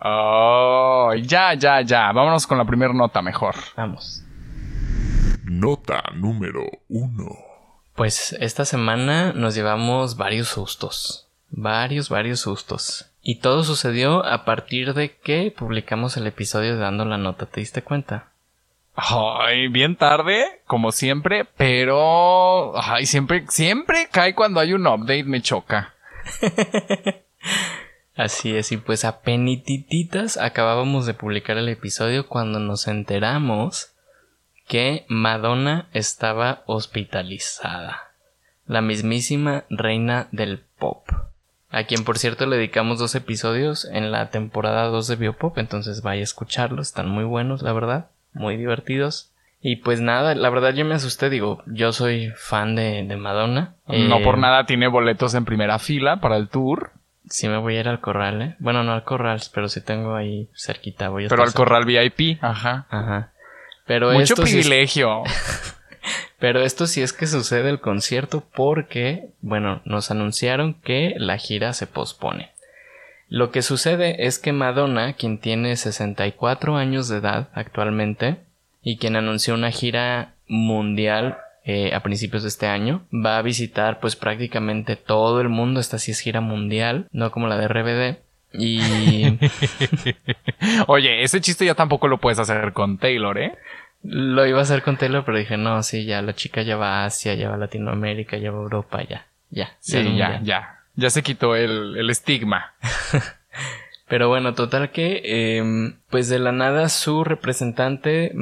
Oh, 0.00 1.12
ya, 1.22 1.54
ya, 1.54 1.80
ya. 1.82 2.10
Vámonos 2.12 2.46
con 2.46 2.58
la 2.58 2.64
primera 2.64 2.92
nota 2.92 3.22
mejor. 3.22 3.54
Vamos. 3.76 4.24
Nota 5.44 6.02
número 6.14 6.64
uno. 6.88 7.28
Pues 7.94 8.36
esta 8.40 8.64
semana 8.64 9.32
nos 9.32 9.54
llevamos 9.54 10.16
varios 10.16 10.48
sustos. 10.48 11.28
Varios, 11.50 12.08
varios 12.08 12.40
sustos. 12.40 13.10
Y 13.22 13.36
todo 13.36 13.62
sucedió 13.62 14.24
a 14.24 14.44
partir 14.44 14.94
de 14.94 15.16
que 15.16 15.54
publicamos 15.56 16.16
el 16.16 16.26
episodio 16.26 16.76
dando 16.76 17.04
la 17.04 17.18
nota, 17.18 17.46
¿te 17.46 17.60
diste 17.60 17.82
cuenta? 17.82 18.30
Ay, 18.96 19.68
bien 19.68 19.94
tarde, 19.96 20.62
como 20.66 20.90
siempre, 20.90 21.44
pero 21.44 22.72
ay, 22.80 23.04
siempre, 23.04 23.44
siempre 23.50 24.08
cae 24.10 24.34
cuando 24.34 24.58
hay 24.58 24.72
un 24.72 24.86
update, 24.86 25.24
me 25.24 25.42
choca. 25.42 25.94
Así 28.16 28.56
es, 28.56 28.72
y 28.72 28.78
pues 28.78 29.04
a 29.04 29.20
penitititas 29.20 30.38
acabábamos 30.38 31.04
de 31.04 31.12
publicar 31.12 31.58
el 31.58 31.68
episodio 31.68 32.26
cuando 32.26 32.58
nos 32.58 32.88
enteramos 32.88 33.92
que 34.66 35.04
Madonna 35.08 35.90
estaba 35.92 36.62
hospitalizada. 36.64 38.00
La 38.66 38.80
mismísima 38.80 39.64
reina 39.68 40.28
del 40.32 40.60
pop. 40.78 41.06
A 41.68 41.84
quien 41.84 42.04
por 42.04 42.16
cierto 42.16 42.46
le 42.46 42.56
dedicamos 42.56 42.98
dos 42.98 43.14
episodios 43.14 43.84
en 43.84 44.10
la 44.10 44.30
temporada 44.30 44.84
2 44.84 45.06
de 45.06 45.16
Biopop, 45.16 45.58
entonces 45.58 46.00
vaya 46.00 46.22
a 46.22 46.24
escucharlos, 46.24 46.86
están 46.86 47.10
muy 47.10 47.24
buenos, 47.24 47.60
la 47.60 47.74
verdad, 47.74 48.08
muy 48.36 48.56
divertidos. 48.56 49.32
Y 49.60 49.76
pues 49.76 50.00
nada, 50.00 50.34
la 50.34 50.50
verdad 50.50 50.74
yo 50.74 50.84
me 50.84 50.94
asusté, 50.94 51.28
digo, 51.28 51.62
yo 51.66 51.92
soy 51.92 52.30
fan 52.36 52.76
de, 52.76 53.04
Madonna. 53.16 53.74
No 53.88 54.22
por 54.22 54.36
eh, 54.36 54.40
nada 54.40 54.64
tiene 54.66 54.86
boletos 54.86 55.34
en 55.34 55.44
primera 55.44 55.78
fila 55.78 56.20
para 56.20 56.36
el 56.36 56.48
tour. 56.48 56.92
Sí 57.28 57.48
me 57.48 57.56
voy 57.56 57.76
a 57.76 57.80
ir 57.80 57.88
al 57.88 58.00
corral, 58.00 58.42
¿eh? 58.42 58.56
Bueno, 58.60 58.84
no 58.84 58.92
al 58.92 59.02
corral, 59.02 59.40
pero 59.52 59.68
sí 59.68 59.80
tengo 59.80 60.14
ahí 60.14 60.48
cerquita. 60.54 61.08
Voy 61.08 61.26
a 61.26 61.28
pero 61.28 61.42
al 61.42 61.52
corral 61.52 61.84
VIP, 61.84 62.38
ajá. 62.40 62.86
Ajá. 62.88 63.32
Pero 63.86 64.12
Mucho 64.12 64.36
privilegio. 64.36 65.24
pero 66.38 66.60
esto 66.62 66.86
sí 66.86 67.02
es 67.02 67.12
que 67.12 67.26
sucede 67.26 67.70
el 67.70 67.80
concierto 67.80 68.44
porque, 68.54 69.30
bueno, 69.40 69.82
nos 69.84 70.12
anunciaron 70.12 70.74
que 70.74 71.14
la 71.16 71.38
gira 71.38 71.72
se 71.72 71.88
pospone. 71.88 72.52
Lo 73.28 73.50
que 73.50 73.62
sucede 73.62 74.26
es 74.26 74.38
que 74.38 74.52
Madonna, 74.52 75.14
quien 75.14 75.38
tiene 75.38 75.76
64 75.76 76.76
años 76.76 77.08
de 77.08 77.18
edad 77.18 77.48
actualmente, 77.54 78.36
y 78.86 78.98
quien 78.98 79.16
anunció 79.16 79.54
una 79.54 79.72
gira 79.72 80.34
mundial 80.46 81.38
eh, 81.64 81.92
a 81.92 82.04
principios 82.04 82.44
de 82.44 82.48
este 82.48 82.68
año. 82.68 83.02
Va 83.12 83.36
a 83.36 83.42
visitar 83.42 83.98
pues 83.98 84.14
prácticamente 84.14 84.94
todo 84.94 85.40
el 85.40 85.48
mundo. 85.48 85.80
Esta 85.80 85.98
sí 85.98 86.12
es 86.12 86.20
gira 86.20 86.40
mundial, 86.40 87.08
no 87.10 87.32
como 87.32 87.48
la 87.48 87.56
de 87.56 87.66
RBD. 87.66 88.18
Y... 88.52 89.38
Oye, 90.86 91.24
ese 91.24 91.40
chiste 91.40 91.66
ya 91.66 91.74
tampoco 91.74 92.06
lo 92.06 92.18
puedes 92.18 92.38
hacer 92.38 92.72
con 92.72 92.98
Taylor, 92.98 93.36
¿eh? 93.38 93.58
Lo 94.04 94.46
iba 94.46 94.60
a 94.60 94.62
hacer 94.62 94.82
con 94.82 94.96
Taylor, 94.96 95.24
pero 95.24 95.38
dije, 95.38 95.56
no, 95.56 95.82
sí, 95.82 96.04
ya 96.04 96.22
la 96.22 96.36
chica 96.36 96.62
ya 96.62 96.76
va 96.76 97.02
a 97.02 97.06
Asia, 97.06 97.34
ya 97.34 97.48
va 97.48 97.56
a 97.56 97.58
Latinoamérica, 97.58 98.36
ya 98.36 98.52
va 98.52 98.58
a 98.58 98.62
Europa, 98.62 99.02
ya, 99.02 99.26
ya. 99.50 99.70
Sí, 99.80 100.00
ya, 100.16 100.38
ya. 100.38 100.40
Ya 100.44 100.75
se 101.10 101.22
quitó 101.22 101.56
el, 101.56 101.96
el 101.96 102.10
estigma. 102.10 102.74
pero 104.08 104.28
bueno, 104.28 104.54
total 104.54 104.90
que, 104.90 105.22
eh, 105.24 105.94
pues 106.10 106.28
de 106.28 106.38
la 106.38 106.52
nada 106.52 106.88
su 106.88 107.24
representante 107.24 108.32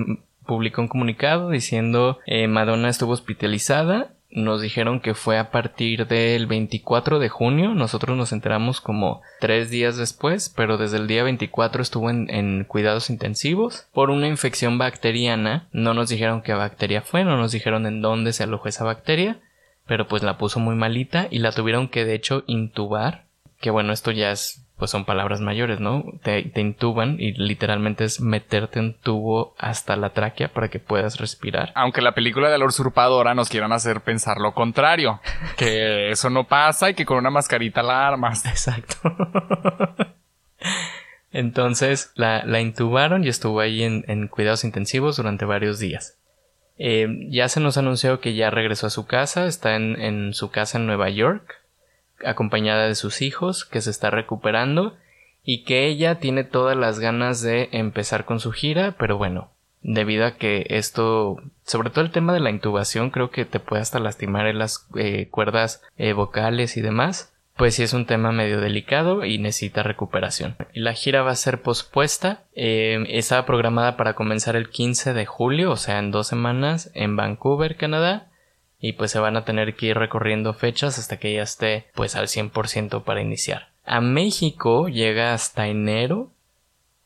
publicó 0.46 0.82
un 0.82 0.88
comunicado 0.88 1.50
diciendo 1.50 2.18
eh, 2.26 2.46
Madonna 2.48 2.88
estuvo 2.88 3.12
hospitalizada. 3.12 4.10
Nos 4.30 4.60
dijeron 4.60 4.98
que 4.98 5.14
fue 5.14 5.38
a 5.38 5.52
partir 5.52 6.08
del 6.08 6.48
24 6.48 7.20
de 7.20 7.28
junio. 7.28 7.72
Nosotros 7.74 8.16
nos 8.16 8.32
enteramos 8.32 8.80
como 8.80 9.22
tres 9.38 9.70
días 9.70 9.96
después, 9.96 10.52
pero 10.56 10.76
desde 10.76 10.96
el 10.96 11.06
día 11.06 11.22
24 11.22 11.80
estuvo 11.82 12.10
en, 12.10 12.28
en 12.30 12.64
cuidados 12.64 13.10
intensivos 13.10 13.86
por 13.92 14.10
una 14.10 14.26
infección 14.26 14.76
bacteriana. 14.76 15.68
No 15.72 15.94
nos 15.94 16.08
dijeron 16.08 16.42
qué 16.42 16.52
bacteria 16.52 17.00
fue, 17.00 17.22
no 17.22 17.36
nos 17.36 17.52
dijeron 17.52 17.86
en 17.86 18.02
dónde 18.02 18.32
se 18.32 18.42
alojó 18.42 18.68
esa 18.68 18.82
bacteria, 18.82 19.38
pero 19.86 20.06
pues 20.06 20.22
la 20.22 20.38
puso 20.38 20.60
muy 20.60 20.74
malita 20.74 21.28
y 21.30 21.38
la 21.38 21.52
tuvieron 21.52 21.88
que 21.88 22.04
de 22.04 22.14
hecho 22.14 22.44
intubar. 22.46 23.24
Que 23.60 23.70
bueno, 23.70 23.92
esto 23.92 24.10
ya 24.10 24.30
es 24.30 24.64
pues 24.76 24.90
son 24.90 25.04
palabras 25.04 25.40
mayores, 25.40 25.78
¿no? 25.78 26.04
Te, 26.22 26.50
intuban 26.56 27.16
y 27.20 27.32
literalmente 27.32 28.04
es 28.04 28.20
meterte 28.20 28.80
un 28.80 28.94
tubo 28.94 29.54
hasta 29.56 29.96
la 29.96 30.10
tráquea 30.10 30.48
para 30.48 30.68
que 30.68 30.80
puedas 30.80 31.18
respirar. 31.18 31.72
Aunque 31.76 32.02
la 32.02 32.12
película 32.12 32.50
de 32.50 32.58
la 32.58 32.64
usurpadora 32.64 33.34
nos 33.34 33.48
quieran 33.48 33.72
hacer 33.72 34.00
pensar 34.00 34.38
lo 34.38 34.52
contrario, 34.52 35.20
que 35.56 36.10
eso 36.10 36.28
no 36.28 36.44
pasa 36.44 36.90
y 36.90 36.94
que 36.94 37.06
con 37.06 37.18
una 37.18 37.30
mascarita 37.30 37.82
la 37.82 38.06
armas. 38.06 38.44
Exacto. 38.46 38.96
Entonces 41.32 42.12
la, 42.14 42.60
intubaron 42.60 43.24
y 43.24 43.28
estuvo 43.28 43.60
ahí 43.60 43.82
en, 43.82 44.28
cuidados 44.28 44.64
intensivos 44.64 45.16
durante 45.16 45.44
varios 45.44 45.78
días. 45.78 46.16
Eh, 46.76 47.06
ya 47.30 47.48
se 47.48 47.60
nos 47.60 47.76
anunció 47.76 48.20
que 48.20 48.34
ya 48.34 48.50
regresó 48.50 48.88
a 48.88 48.90
su 48.90 49.06
casa, 49.06 49.46
está 49.46 49.76
en, 49.76 50.34
su 50.34 50.50
casa 50.50 50.78
en 50.78 50.86
Nueva 50.86 51.10
York 51.10 51.60
acompañada 52.24 52.88
de 52.88 52.94
sus 52.94 53.22
hijos, 53.22 53.64
que 53.64 53.80
se 53.80 53.90
está 53.90 54.10
recuperando 54.10 54.96
y 55.44 55.64
que 55.64 55.86
ella 55.86 56.18
tiene 56.20 56.42
todas 56.42 56.76
las 56.76 56.98
ganas 57.00 57.42
de 57.42 57.68
empezar 57.72 58.24
con 58.24 58.40
su 58.40 58.50
gira, 58.50 58.96
pero 58.98 59.18
bueno, 59.18 59.50
debido 59.82 60.24
a 60.24 60.36
que 60.36 60.66
esto, 60.70 61.36
sobre 61.64 61.90
todo 61.90 62.02
el 62.02 62.12
tema 62.12 62.32
de 62.32 62.40
la 62.40 62.50
intubación, 62.50 63.10
creo 63.10 63.30
que 63.30 63.44
te 63.44 63.60
puede 63.60 63.82
hasta 63.82 64.00
lastimar 64.00 64.46
en 64.46 64.58
las 64.58 64.88
eh, 64.96 65.28
cuerdas 65.30 65.82
eh, 65.98 66.14
vocales 66.14 66.78
y 66.78 66.80
demás, 66.80 67.33
pues 67.56 67.76
sí 67.76 67.82
es 67.84 67.92
un 67.92 68.06
tema 68.06 68.32
medio 68.32 68.60
delicado 68.60 69.24
y 69.24 69.38
necesita 69.38 69.82
recuperación. 69.82 70.56
La 70.72 70.92
gira 70.92 71.22
va 71.22 71.30
a 71.30 71.36
ser 71.36 71.62
pospuesta, 71.62 72.44
eh, 72.54 73.04
estaba 73.08 73.46
programada 73.46 73.96
para 73.96 74.14
comenzar 74.14 74.56
el 74.56 74.70
15 74.70 75.14
de 75.14 75.26
julio, 75.26 75.70
o 75.70 75.76
sea, 75.76 75.98
en 75.98 76.10
dos 76.10 76.26
semanas, 76.26 76.90
en 76.94 77.16
Vancouver, 77.16 77.76
Canadá, 77.76 78.28
y 78.80 78.94
pues 78.94 79.12
se 79.12 79.18
van 79.18 79.36
a 79.36 79.44
tener 79.44 79.76
que 79.76 79.86
ir 79.86 79.96
recorriendo 79.96 80.52
fechas 80.52 80.98
hasta 80.98 81.18
que 81.18 81.32
ya 81.32 81.42
esté 81.42 81.86
pues 81.94 82.16
al 82.16 82.26
100% 82.26 83.04
para 83.04 83.22
iniciar. 83.22 83.68
A 83.84 84.00
México 84.00 84.88
llega 84.88 85.32
hasta 85.32 85.68
enero 85.68 86.32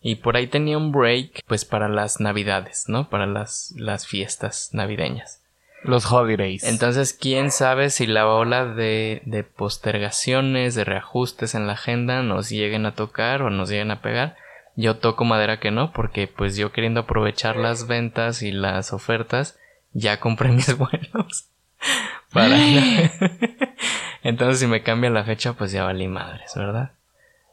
y 0.01 0.17
por 0.17 0.37
ahí 0.37 0.47
tenía 0.47 0.79
un 0.79 0.93
break 0.93 1.43
pues 1.47 1.65
para 1.65 1.89
las 1.89 2.21
navidades, 2.21 2.85
¿no? 2.89 3.11
Para 3.11 3.27
las, 3.27 3.75
las 3.77 4.07
fiestas 4.07 4.71
navideñas. 4.73 5.43
Los 5.83 6.11
holidays. 6.11 6.65
Entonces, 6.65 7.13
quién 7.13 7.51
sabe 7.51 7.91
si 7.91 8.07
la 8.07 8.27
ola 8.27 8.67
de, 8.67 9.23
de 9.25 9.45
postergaciones, 9.45 10.75
de 10.75 10.85
reajustes 10.85 11.55
en 11.55 11.67
la 11.67 11.75
agenda 11.75 12.23
nos 12.23 12.51
lleguen 12.51 12.85
a 12.85 12.95
tocar 12.95 13.43
o 13.43 13.51
nos 13.51 13.69
lleguen 13.71 13.91
a 13.91 14.03
pegar. 14.03 14.37
Yo 14.77 14.99
toco 14.99 15.25
madera 15.25 15.61
que 15.61 15.71
no, 15.71 15.93
porque 15.93 16.27
pues 16.29 16.57
yo 16.57 16.73
queriendo 16.73 17.01
aprovechar 17.01 17.57
las 17.57 17.87
ventas 17.87 18.43
y 18.43 18.53
las 18.53 18.93
ofertas, 18.93 19.59
ya 19.93 20.21
compré 20.21 20.49
mis 20.53 20.77
vuelos. 20.77 21.49
Para 22.33 22.57
Entonces, 24.23 24.61
si 24.61 24.67
me 24.67 24.83
cambia 24.83 25.11
la 25.11 25.25
fecha, 25.25 25.55
pues 25.55 25.73
ya 25.73 25.85
valí 25.85 26.09
madres, 26.09 26.53
¿verdad? 26.55 26.93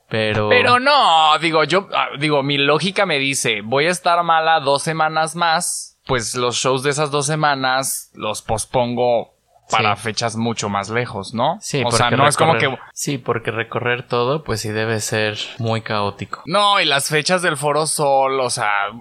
Pero. 0.09 0.49
Pero 0.49 0.79
no, 0.79 1.37
digo, 1.39 1.63
yo, 1.63 1.87
ah, 1.93 2.09
digo, 2.19 2.43
mi 2.43 2.57
lógica 2.57 3.05
me 3.05 3.17
dice, 3.17 3.61
voy 3.61 3.85
a 3.85 3.91
estar 3.91 4.21
mala 4.23 4.59
dos 4.59 4.83
semanas 4.83 5.35
más, 5.35 5.94
pues 6.05 6.35
los 6.35 6.55
shows 6.55 6.83
de 6.83 6.91
esas 6.91 7.11
dos 7.11 7.25
semanas 7.25 8.11
los 8.13 8.41
pospongo 8.41 9.35
para 9.69 9.95
fechas 9.95 10.35
mucho 10.35 10.69
más 10.69 10.89
lejos, 10.89 11.33
¿no? 11.33 11.57
Sí, 11.59 11.81
o 11.83 11.91
sea, 11.91 12.11
no 12.11 12.27
es 12.27 12.37
como 12.37 12.55
que 12.57 12.77
Sí, 12.93 13.17
porque 13.17 13.49
recorrer 13.51 14.03
todo 14.07 14.43
pues 14.43 14.61
sí 14.61 14.69
debe 14.69 14.99
ser 14.99 15.39
muy 15.57 15.81
caótico. 15.81 16.43
No, 16.45 16.79
y 16.79 16.85
las 16.85 17.09
fechas 17.09 17.41
del 17.41 17.57
Foro 17.57 17.87
Sol, 17.87 18.39
o 18.39 18.51
sea, 18.51 18.91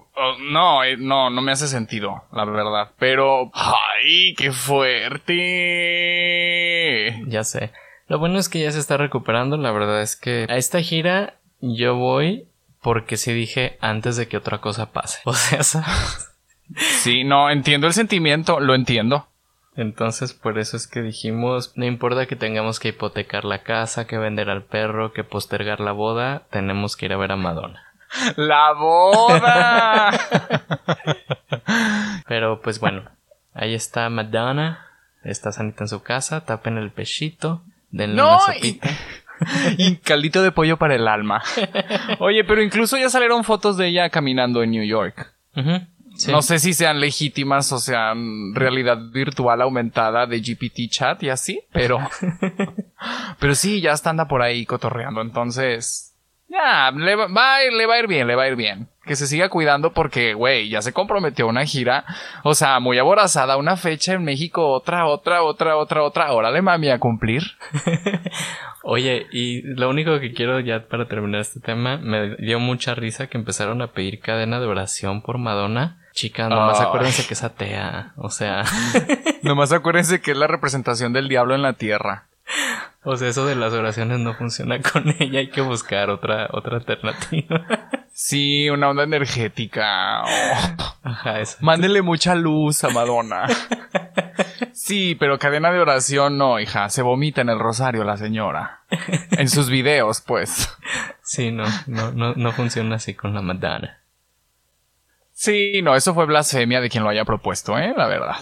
no, 0.40 0.82
eh, 0.84 0.96
no, 0.96 1.28
no 1.30 1.42
me 1.42 1.52
hace 1.52 1.68
sentido, 1.68 2.25
la 2.32 2.44
verdad. 2.46 2.90
Pero 2.99 3.50
ay, 3.52 4.34
qué 4.37 4.50
fuerte. 4.52 5.34
Ya 7.26 7.44
sé. 7.44 7.73
Lo 8.06 8.18
bueno 8.18 8.38
es 8.38 8.49
que 8.49 8.61
ya 8.61 8.70
se 8.70 8.78
está 8.78 8.96
recuperando, 8.96 9.58
la 9.58 9.70
verdad 9.73 10.00
es 10.02 10.16
que 10.16 10.46
a 10.49 10.56
esta 10.56 10.80
gira 10.80 11.34
yo 11.61 11.96
voy 11.96 12.49
porque 12.80 13.16
sí 13.16 13.32
dije 13.32 13.78
antes 13.80 14.16
de 14.16 14.28
que 14.28 14.37
otra 14.37 14.61
cosa 14.61 14.92
pase. 14.92 15.20
O 15.26 15.32
sea, 15.32 15.82
Sí, 16.76 17.25
no, 17.25 17.50
entiendo 17.50 17.87
el 17.87 17.93
sentimiento, 17.93 18.61
lo 18.61 18.75
entiendo. 18.75 19.28
Entonces 19.76 20.33
por 20.33 20.59
eso 20.59 20.76
es 20.76 20.87
que 20.87 21.02
dijimos, 21.02 21.73
no 21.75 21.85
importa 21.85 22.26
que 22.26 22.37
tengamos 22.37 22.78
que 22.78 22.88
hipotecar 22.88 23.45
la 23.45 23.62
casa, 23.62 24.07
que 24.07 24.19
vender 24.19 24.49
al 24.49 24.62
perro, 24.62 25.12
que 25.12 25.25
postergar 25.25 25.81
la 25.81 25.93
boda, 25.93 26.45
tenemos 26.50 26.97
que 26.97 27.07
ir 27.07 27.12
a 27.12 27.16
ver 27.16 27.33
a 27.33 27.37
Madonna. 27.37 27.83
¡La 28.37 28.73
boda! 28.73 30.12
Pero 32.28 32.61
pues 32.61 32.78
bueno, 32.78 33.11
ahí 33.52 33.75
está 33.75 34.09
Madonna, 34.11 34.87
está 35.25 35.50
sanita 35.50 35.85
en 35.85 35.88
su 35.88 36.02
casa, 36.02 36.45
tapen 36.45 36.78
el 36.78 36.93
pechito, 36.93 37.62
denle 37.90 38.23
una 38.23 38.38
sopita. 38.38 38.90
y 39.76 39.97
caldito 39.97 40.43
de 40.43 40.52
pollo 40.52 40.76
para 40.76 40.95
el 40.95 41.09
alma. 41.09 41.43
Oye, 42.21 42.45
pero 42.45 42.62
incluso 42.62 42.97
ya 42.97 43.11
salieron 43.11 43.43
fotos 43.43 43.76
de 43.76 43.88
ella 43.88 44.09
caminando 44.11 44.62
en 44.62 44.71
New 44.71 44.85
York. 44.85 45.35
Sí. 46.16 46.30
No 46.30 46.42
sé 46.42 46.59
si 46.59 46.73
sean 46.73 47.00
legítimas 47.00 47.71
o 47.73 47.78
sean 47.78 48.54
realidad 48.54 48.99
virtual 49.12 49.62
aumentada 49.62 50.26
de 50.26 50.40
GPT 50.40 50.90
chat 50.90 51.23
y 51.23 51.30
así, 51.30 51.61
pero. 51.73 51.99
pero 53.38 53.54
sí, 53.54 53.80
ya 53.80 53.92
está 53.92 54.11
anda 54.11 54.28
por 54.28 54.42
ahí 54.42 54.66
cotorreando. 54.66 55.21
Entonces. 55.21 56.11
Ya, 56.49 56.92
le 56.92 57.16
va, 57.16 57.26
va 57.26 57.59
le 57.62 57.87
va 57.87 57.94
a 57.94 57.99
ir 57.99 58.06
bien, 58.06 58.28
le 58.28 58.37
va 58.37 58.44
a 58.44 58.49
ir 58.49 58.54
bien. 58.54 58.88
Que 59.04 59.16
se 59.16 59.26
siga 59.26 59.49
cuidando 59.49 59.92
porque, 59.92 60.35
güey, 60.35 60.68
ya 60.68 60.83
se 60.83 60.92
comprometió 60.92 61.47
a 61.47 61.49
una 61.49 61.66
gira. 61.66 62.04
O 62.42 62.54
sea, 62.54 62.78
muy 62.80 62.99
aborazada, 62.99 63.56
una 63.56 63.76
fecha 63.76 64.12
en 64.12 64.25
México, 64.25 64.71
otra, 64.71 65.06
otra, 65.06 65.42
otra, 65.42 65.76
otra, 65.76 66.02
otra. 66.04 66.33
Órale, 66.33 66.62
mami, 66.62 66.90
a 66.90 66.99
cumplir. 66.99 67.42
Oye, 68.83 69.26
y 69.33 69.62
lo 69.62 69.90
único 69.90 70.21
que 70.21 70.33
quiero 70.33 70.61
ya 70.61 70.87
para 70.87 71.09
terminar 71.09 71.40
este 71.40 71.59
tema, 71.59 71.97
me 71.97 72.37
dio 72.37 72.61
mucha 72.61 72.94
risa 72.94 73.26
que 73.26 73.38
empezaron 73.38 73.83
a 73.83 73.92
pedir 73.92 74.21
cadena 74.21 74.61
de 74.61 74.66
oración 74.66 75.23
por 75.23 75.38
Madonna. 75.38 76.03
Chicas, 76.14 76.49
nomás 76.49 76.78
Ay. 76.80 76.87
acuérdense 76.87 77.26
que 77.26 77.35
es 77.35 77.42
atea. 77.42 78.12
O 78.16 78.30
sea, 78.30 78.62
Nomás 79.42 79.73
acuérdense 79.73 80.21
que 80.21 80.30
es 80.30 80.37
la 80.37 80.47
representación 80.47 81.12
del 81.12 81.28
diablo 81.28 81.54
en 81.56 81.62
la 81.62 81.73
tierra. 81.75 82.28
o 83.02 83.16
sea, 83.16 83.28
eso 83.28 83.44
de 83.47 83.56
las 83.56 83.73
oraciones 83.73 84.21
no 84.21 84.33
funciona 84.35 84.80
con 84.80 85.04
ella. 85.18 85.40
Hay 85.40 85.50
que 85.50 85.61
buscar 85.61 86.11
otra, 86.11 86.49
otra 86.52 86.76
alternativa. 86.76 87.66
Sí, 88.12 88.71
una 88.71 88.90
onda 88.90 89.02
energética. 89.02 90.23
Oh. 90.23 90.97
Ajá, 91.02 91.40
eso. 91.40 91.56
Mándenle 91.61 92.00
mucha 92.00 92.37
luz 92.37 92.85
a 92.85 92.90
Madonna. 92.90 93.47
Sí, 94.73 95.16
pero 95.18 95.38
cadena 95.38 95.73
de 95.73 95.80
oración 95.80 96.38
no, 96.38 96.61
hija. 96.61 96.88
Se 96.90 97.02
vomita 97.02 97.40
en 97.40 97.49
el 97.49 97.59
rosario 97.59 98.04
la 98.04 98.16
señora. 98.16 98.83
En 99.33 99.49
sus 99.49 99.68
videos, 99.68 100.21
pues. 100.21 100.73
Sí, 101.23 101.50
no, 101.50 101.64
no, 101.87 102.12
no, 102.12 102.35
no 102.35 102.52
funciona 102.52 102.97
así 102.97 103.14
con 103.14 103.35
la 103.35 103.42
Madonna. 103.42 103.99
Sí, 105.44 105.82
no, 105.82 105.94
eso 105.94 106.14
fue 106.14 106.24
blasfemia 106.24 106.80
de 106.80 106.88
quien 106.88 107.04
lo 107.04 107.10
haya 107.10 107.26
propuesto, 107.26 107.76
¿eh? 107.78 107.92
La 107.94 108.06
verdad. 108.06 108.36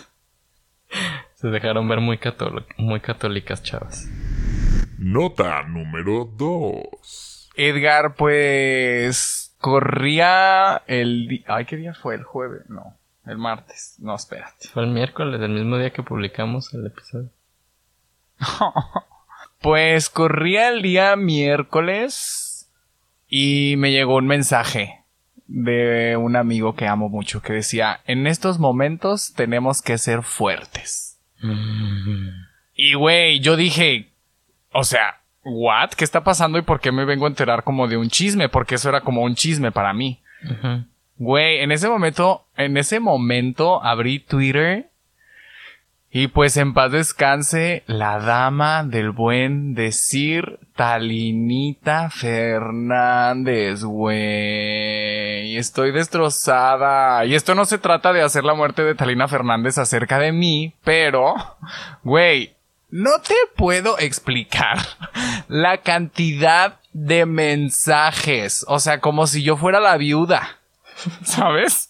Se 1.35 1.49
dejaron 1.49 1.89
ver 1.89 2.01
muy, 2.01 2.17
cató- 2.19 2.65
muy 2.77 3.01
católicas, 3.01 3.61
chavas. 3.63 4.09
Nota 4.99 5.65
número 5.65 6.25
2. 6.37 7.51
Edgar, 7.57 8.15
pues. 8.15 9.57
Corría 9.59 10.83
el 10.87 11.27
día. 11.27 11.45
Ay, 11.49 11.65
¿qué 11.65 11.77
día 11.77 11.93
fue? 11.95 12.15
¿El 12.15 12.23
jueves? 12.23 12.63
No. 12.69 12.97
El 13.27 13.39
martes. 13.39 13.97
No, 13.99 14.15
espérate. 14.15 14.69
Fue 14.69 14.85
el 14.85 14.91
miércoles, 14.91 15.41
el 15.41 15.51
mismo 15.51 15.79
día 15.79 15.91
que 15.93 16.05
publicamos 16.05 16.73
el 16.75 16.87
episodio. 16.87 17.31
Pues 19.61 20.09
corría 20.11 20.69
el 20.71 20.83
día 20.83 21.15
miércoles 21.15 22.69
y 23.29 23.75
me 23.79 23.93
llegó 23.93 24.17
un 24.17 24.27
mensaje 24.27 25.02
de 25.55 26.17
un 26.17 26.35
amigo 26.35 26.75
que 26.75 26.87
amo 26.87 27.11
mucho 27.11 27.43
que 27.43 27.53
decía, 27.53 28.01
en 28.07 28.27
estos 28.27 28.59
momentos 28.59 29.35
tenemos 29.35 29.83
que 29.83 29.99
ser 29.99 30.23
fuertes. 30.23 31.21
Y 32.75 32.95
güey, 32.95 33.41
yo 33.41 33.57
dije, 33.57 34.09
o 34.73 34.83
sea, 34.85 35.21
¿what? 35.45 35.91
¿Qué 35.91 36.05
está 36.05 36.25
pasando 36.25 36.57
y 36.57 36.63
por 36.63 36.81
qué 36.81 36.91
me 36.91 37.05
vengo 37.05 37.27
a 37.27 37.29
enterar 37.29 37.65
como 37.65 37.87
de 37.87 37.99
un 37.99 38.09
chisme? 38.09 38.49
Porque 38.49 38.77
eso 38.77 38.89
era 38.89 39.03
como 39.03 39.23
un 39.23 39.35
chisme 39.35 39.73
para 39.73 39.93
mí. 39.93 40.23
Güey, 41.17 41.61
en 41.61 41.71
ese 41.71 41.89
momento, 41.89 42.47
en 42.57 42.79
ese 42.79 42.99
momento 42.99 43.85
abrí 43.85 44.21
Twitter 44.21 44.89
y 46.15 46.27
pues 46.27 46.59
en 46.59 46.75
paz 46.75 46.93
descanse 46.93 47.85
la 47.87 48.19
dama 48.19 48.85
del 48.85 49.13
buen 49.13 49.73
decir 49.73 50.59
Talinita 50.77 52.11
Fernández, 52.11 53.83
güey. 53.83 55.57
Estoy 55.57 55.91
destrozada. 55.91 57.25
Y 57.25 57.35
esto 57.35 57.55
no 57.55 57.65
se 57.65 57.79
trata 57.79 58.13
de 58.13 58.21
hacer 58.21 58.45
la 58.45 58.53
muerte 58.53 58.85
de 58.85 58.95
Talina 58.95 59.27
Fernández 59.27 59.79
acerca 59.79 60.19
de 60.19 60.33
mí, 60.33 60.75
pero, 60.85 61.35
güey, 62.03 62.57
no 62.91 63.13
te 63.27 63.35
puedo 63.57 63.99
explicar 63.99 64.81
la 65.49 65.79
cantidad 65.79 66.79
de 66.93 67.25
mensajes. 67.25 68.67
O 68.69 68.81
sea, 68.81 69.01
como 69.01 69.27
si 69.27 69.43
yo 69.43 69.57
fuera 69.57 69.81
la 69.81 69.97
viuda. 69.97 70.59
¿Sabes? 71.25 71.89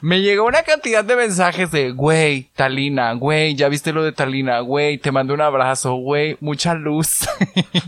Me 0.00 0.20
llegó 0.20 0.46
una 0.46 0.62
cantidad 0.62 1.04
de 1.04 1.16
mensajes 1.16 1.70
de, 1.70 1.92
güey, 1.92 2.50
Talina, 2.54 3.12
güey, 3.12 3.54
ya 3.54 3.68
viste 3.68 3.92
lo 3.92 4.02
de 4.02 4.12
Talina, 4.12 4.60
güey, 4.60 4.98
te 4.98 5.12
mando 5.12 5.34
un 5.34 5.40
abrazo, 5.40 5.94
güey, 5.94 6.36
mucha 6.40 6.74
luz. 6.74 7.28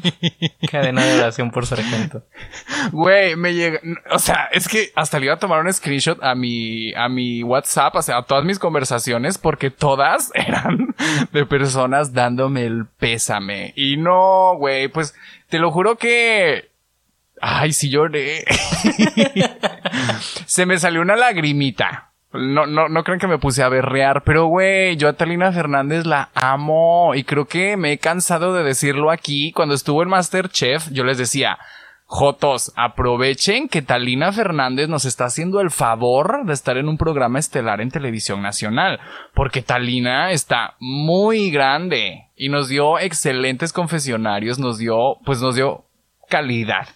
Cadena 0.70 1.04
de 1.04 1.18
oración 1.18 1.50
por 1.50 1.66
sargento. 1.66 2.22
Güey, 2.92 3.36
me 3.36 3.54
llega, 3.54 3.80
o 4.10 4.18
sea, 4.18 4.48
es 4.52 4.68
que 4.68 4.92
hasta 4.94 5.18
le 5.18 5.26
iba 5.26 5.34
a 5.34 5.38
tomar 5.38 5.64
un 5.64 5.72
screenshot 5.72 6.22
a 6.22 6.34
mi, 6.34 6.92
a 6.94 7.08
mi 7.08 7.42
WhatsApp, 7.42 7.96
o 7.96 8.02
sea, 8.02 8.18
a 8.18 8.22
todas 8.22 8.44
mis 8.44 8.58
conversaciones, 8.58 9.38
porque 9.38 9.70
todas 9.70 10.30
eran 10.34 10.94
de 11.32 11.46
personas 11.46 12.12
dándome 12.12 12.64
el 12.64 12.86
pésame. 12.86 13.72
Y 13.76 13.96
no, 13.96 14.56
güey, 14.56 14.88
pues, 14.88 15.14
te 15.48 15.58
lo 15.58 15.70
juro 15.70 15.96
que, 15.96 16.70
ay, 17.44 17.72
sí 17.72 17.90
lloré. 17.90 18.44
Se 20.46 20.66
me 20.66 20.78
salió 20.78 21.02
una 21.02 21.16
lagrimita. 21.16 22.10
No, 22.32 22.66
no, 22.66 22.88
no 22.88 23.04
creen 23.04 23.20
que 23.20 23.28
me 23.28 23.38
puse 23.38 23.62
a 23.62 23.68
berrear, 23.68 24.24
pero 24.24 24.46
güey, 24.46 24.96
yo 24.96 25.08
a 25.08 25.12
Talina 25.12 25.52
Fernández 25.52 26.04
la 26.04 26.30
amo 26.34 27.14
y 27.14 27.22
creo 27.22 27.46
que 27.46 27.76
me 27.76 27.92
he 27.92 27.98
cansado 27.98 28.54
de 28.54 28.64
decirlo 28.64 29.10
aquí. 29.10 29.52
Cuando 29.52 29.74
estuvo 29.74 30.02
en 30.02 30.08
Masterchef, 30.08 30.90
yo 30.90 31.04
les 31.04 31.16
decía, 31.16 31.58
Jotos, 32.06 32.72
aprovechen 32.76 33.68
que 33.68 33.82
Talina 33.82 34.32
Fernández 34.32 34.88
nos 34.88 35.04
está 35.04 35.26
haciendo 35.26 35.60
el 35.60 35.70
favor 35.70 36.44
de 36.44 36.52
estar 36.52 36.76
en 36.76 36.88
un 36.88 36.98
programa 36.98 37.38
estelar 37.38 37.80
en 37.80 37.90
televisión 37.90 38.42
nacional, 38.42 39.00
porque 39.32 39.62
Talina 39.62 40.32
está 40.32 40.74
muy 40.80 41.50
grande 41.50 42.30
y 42.36 42.48
nos 42.48 42.68
dio 42.68 42.98
excelentes 42.98 43.72
confesionarios, 43.72 44.58
nos 44.58 44.78
dio, 44.78 45.18
pues 45.24 45.40
nos 45.40 45.54
dio 45.54 45.84
calidad. 46.28 46.88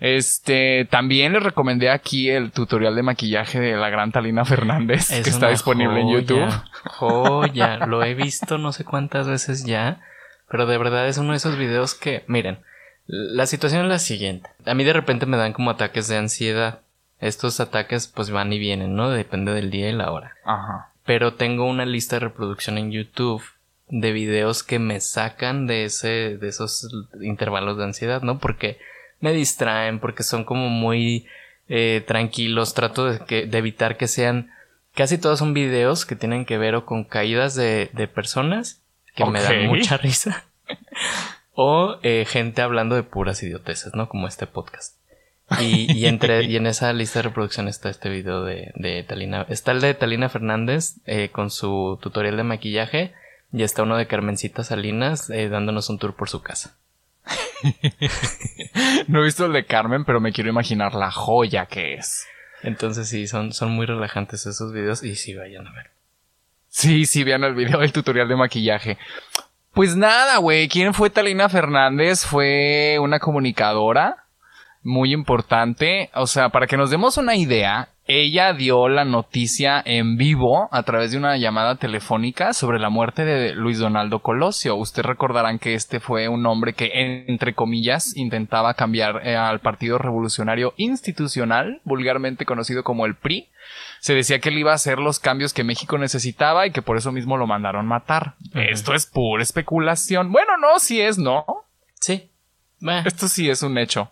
Este, 0.00 0.86
también 0.90 1.34
les 1.34 1.42
recomendé 1.42 1.90
aquí 1.90 2.30
el 2.30 2.52
tutorial 2.52 2.94
de 2.94 3.02
maquillaje 3.02 3.60
de 3.60 3.76
la 3.76 3.90
gran 3.90 4.12
Talina 4.12 4.46
Fernández, 4.46 5.10
Es 5.10 5.24
que 5.24 5.30
está 5.30 5.50
disponible 5.50 6.00
en 6.00 6.08
YouTube. 6.08 6.50
Joya, 6.84 7.76
lo 7.86 8.02
he 8.02 8.14
visto 8.14 8.56
no 8.56 8.72
sé 8.72 8.84
cuántas 8.84 9.28
veces 9.28 9.66
ya, 9.66 10.00
pero 10.48 10.64
de 10.64 10.78
verdad 10.78 11.06
es 11.06 11.18
uno 11.18 11.32
de 11.32 11.36
esos 11.36 11.58
videos 11.58 11.94
que, 11.94 12.24
miren, 12.28 12.60
la 13.06 13.44
situación 13.44 13.82
es 13.82 13.88
la 13.88 13.98
siguiente. 13.98 14.48
A 14.64 14.72
mí 14.72 14.84
de 14.84 14.94
repente 14.94 15.26
me 15.26 15.36
dan 15.36 15.52
como 15.52 15.70
ataques 15.70 16.08
de 16.08 16.16
ansiedad. 16.16 16.80
Estos 17.18 17.60
ataques 17.60 18.06
pues 18.06 18.30
van 18.30 18.52
y 18.52 18.58
vienen, 18.58 18.96
¿no? 18.96 19.10
Depende 19.10 19.52
del 19.52 19.70
día 19.70 19.90
y 19.90 19.92
la 19.92 20.10
hora. 20.10 20.36
Ajá. 20.44 20.92
Pero 21.04 21.34
tengo 21.34 21.66
una 21.66 21.84
lista 21.84 22.16
de 22.16 22.20
reproducción 22.20 22.78
en 22.78 22.90
YouTube 22.90 23.42
de 23.90 24.12
videos 24.12 24.62
que 24.62 24.78
me 24.78 25.00
sacan 25.00 25.66
de 25.66 25.84
ese, 25.84 26.38
de 26.38 26.48
esos 26.48 26.88
intervalos 27.20 27.76
de 27.76 27.84
ansiedad, 27.84 28.22
¿no? 28.22 28.38
Porque 28.38 28.78
me 29.20 29.32
distraen, 29.32 29.98
porque 29.98 30.22
son 30.22 30.44
como 30.44 30.68
muy 30.68 31.26
eh, 31.68 32.02
tranquilos. 32.06 32.74
Trato 32.74 33.06
de, 33.06 33.18
que, 33.20 33.46
de 33.46 33.58
evitar 33.58 33.96
que 33.96 34.08
sean. 34.08 34.50
Casi 34.94 35.18
todos 35.18 35.38
son 35.38 35.54
videos 35.54 36.04
que 36.06 36.16
tienen 36.16 36.44
que 36.44 36.58
ver 36.58 36.74
o 36.74 36.84
con 36.84 37.04
caídas 37.04 37.54
de, 37.54 37.90
de 37.92 38.08
personas 38.08 38.82
que 39.14 39.24
me 39.24 39.42
dan 39.42 39.66
mucha 39.66 39.96
risa. 39.96 40.44
o 41.54 41.98
eh, 42.02 42.24
gente 42.26 42.62
hablando 42.62 42.94
de 42.94 43.02
puras 43.02 43.42
idioteces, 43.42 43.94
¿no? 43.94 44.08
Como 44.08 44.26
este 44.26 44.46
podcast. 44.46 44.96
Y, 45.60 45.92
y 45.92 46.06
entre, 46.06 46.44
y 46.44 46.56
en 46.56 46.68
esa 46.68 46.92
lista 46.92 47.18
de 47.18 47.24
reproducción 47.24 47.66
está 47.66 47.90
este 47.90 48.08
video 48.08 48.44
de, 48.44 48.70
de 48.76 49.02
Talina. 49.02 49.46
Está 49.48 49.72
el 49.72 49.80
de 49.80 49.94
Talina 49.94 50.28
Fernández 50.28 50.94
eh, 51.06 51.30
con 51.30 51.50
su 51.50 51.98
tutorial 52.00 52.36
de 52.36 52.44
maquillaje. 52.44 53.14
Y 53.52 53.62
está 53.62 53.82
uno 53.82 53.96
de 53.96 54.06
Carmencita 54.06 54.62
Salinas 54.62 55.28
eh, 55.30 55.48
dándonos 55.48 55.90
un 55.90 55.98
tour 55.98 56.14
por 56.14 56.28
su 56.28 56.42
casa. 56.42 56.76
No 59.08 59.20
he 59.20 59.24
visto 59.24 59.46
el 59.46 59.52
de 59.52 59.66
Carmen, 59.66 60.04
pero 60.04 60.20
me 60.20 60.32
quiero 60.32 60.50
imaginar 60.50 60.94
la 60.94 61.10
joya 61.10 61.66
que 61.66 61.94
es. 61.94 62.26
Entonces 62.62 63.08
sí, 63.08 63.26
son, 63.26 63.52
son 63.52 63.70
muy 63.70 63.86
relajantes 63.86 64.46
esos 64.46 64.72
videos. 64.72 65.02
Y 65.02 65.16
sí, 65.16 65.34
vayan 65.34 65.66
a 65.66 65.72
ver. 65.72 65.90
Sí, 66.68 67.06
sí, 67.06 67.24
vean 67.24 67.44
el 67.44 67.54
video 67.54 67.80
del 67.80 67.92
tutorial 67.92 68.28
de 68.28 68.36
maquillaje. 68.36 68.98
Pues 69.72 69.96
nada, 69.96 70.38
güey. 70.38 70.68
¿Quién 70.68 70.94
fue 70.94 71.10
Talina 71.10 71.48
Fernández? 71.48 72.24
Fue 72.24 72.98
una 73.00 73.18
comunicadora 73.18 74.24
muy 74.82 75.12
importante. 75.12 76.10
O 76.14 76.26
sea, 76.26 76.48
para 76.50 76.66
que 76.66 76.76
nos 76.76 76.90
demos 76.90 77.16
una 77.16 77.34
idea, 77.36 77.89
ella 78.10 78.52
dio 78.52 78.88
la 78.88 79.04
noticia 79.04 79.80
en 79.84 80.16
vivo 80.16 80.68
a 80.72 80.82
través 80.82 81.12
de 81.12 81.18
una 81.18 81.36
llamada 81.36 81.76
telefónica 81.76 82.52
sobre 82.52 82.78
la 82.78 82.90
muerte 82.90 83.24
de 83.24 83.54
Luis 83.54 83.78
Donaldo 83.78 84.18
Colosio. 84.20 84.74
Ustedes 84.76 85.06
recordarán 85.06 85.58
que 85.58 85.74
este 85.74 86.00
fue 86.00 86.28
un 86.28 86.44
hombre 86.46 86.72
que, 86.72 87.24
entre 87.28 87.54
comillas, 87.54 88.16
intentaba 88.16 88.74
cambiar 88.74 89.26
eh, 89.26 89.36
al 89.36 89.60
Partido 89.60 89.98
Revolucionario 89.98 90.74
Institucional, 90.76 91.80
vulgarmente 91.84 92.44
conocido 92.44 92.82
como 92.82 93.06
el 93.06 93.14
PRI. 93.14 93.48
Se 94.00 94.14
decía 94.14 94.40
que 94.40 94.48
él 94.48 94.58
iba 94.58 94.72
a 94.72 94.76
hacer 94.76 94.98
los 94.98 95.18
cambios 95.18 95.52
que 95.52 95.64
México 95.64 95.96
necesitaba 95.98 96.66
y 96.66 96.72
que 96.72 96.82
por 96.82 96.96
eso 96.96 97.12
mismo 97.12 97.36
lo 97.36 97.46
mandaron 97.46 97.86
matar. 97.86 98.34
Esto 98.54 98.94
es 98.94 99.06
pura 99.06 99.42
especulación. 99.42 100.32
Bueno, 100.32 100.56
no, 100.58 100.78
si 100.78 101.00
es, 101.00 101.18
¿no? 101.18 101.44
Sí. 102.00 102.30
Bah, 102.80 103.02
Esto 103.04 103.28
sí 103.28 103.48
es 103.48 103.62
un 103.62 103.78
hecho. 103.78 104.10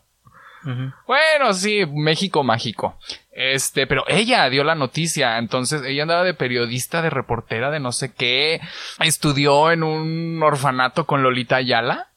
Bueno, 1.06 1.54
sí, 1.54 1.84
México 1.86 2.42
mágico. 2.42 2.98
Este, 3.32 3.86
pero 3.86 4.04
ella 4.08 4.48
dio 4.50 4.64
la 4.64 4.74
noticia, 4.74 5.38
entonces 5.38 5.82
ella 5.84 6.02
andaba 6.02 6.24
de 6.24 6.34
periodista, 6.34 7.02
de 7.02 7.10
reportera, 7.10 7.70
de 7.70 7.80
no 7.80 7.92
sé 7.92 8.12
qué. 8.12 8.60
Estudió 9.00 9.70
en 9.70 9.82
un 9.82 10.42
orfanato 10.42 11.06
con 11.06 11.22
Lolita 11.22 11.56
Ayala 11.56 12.08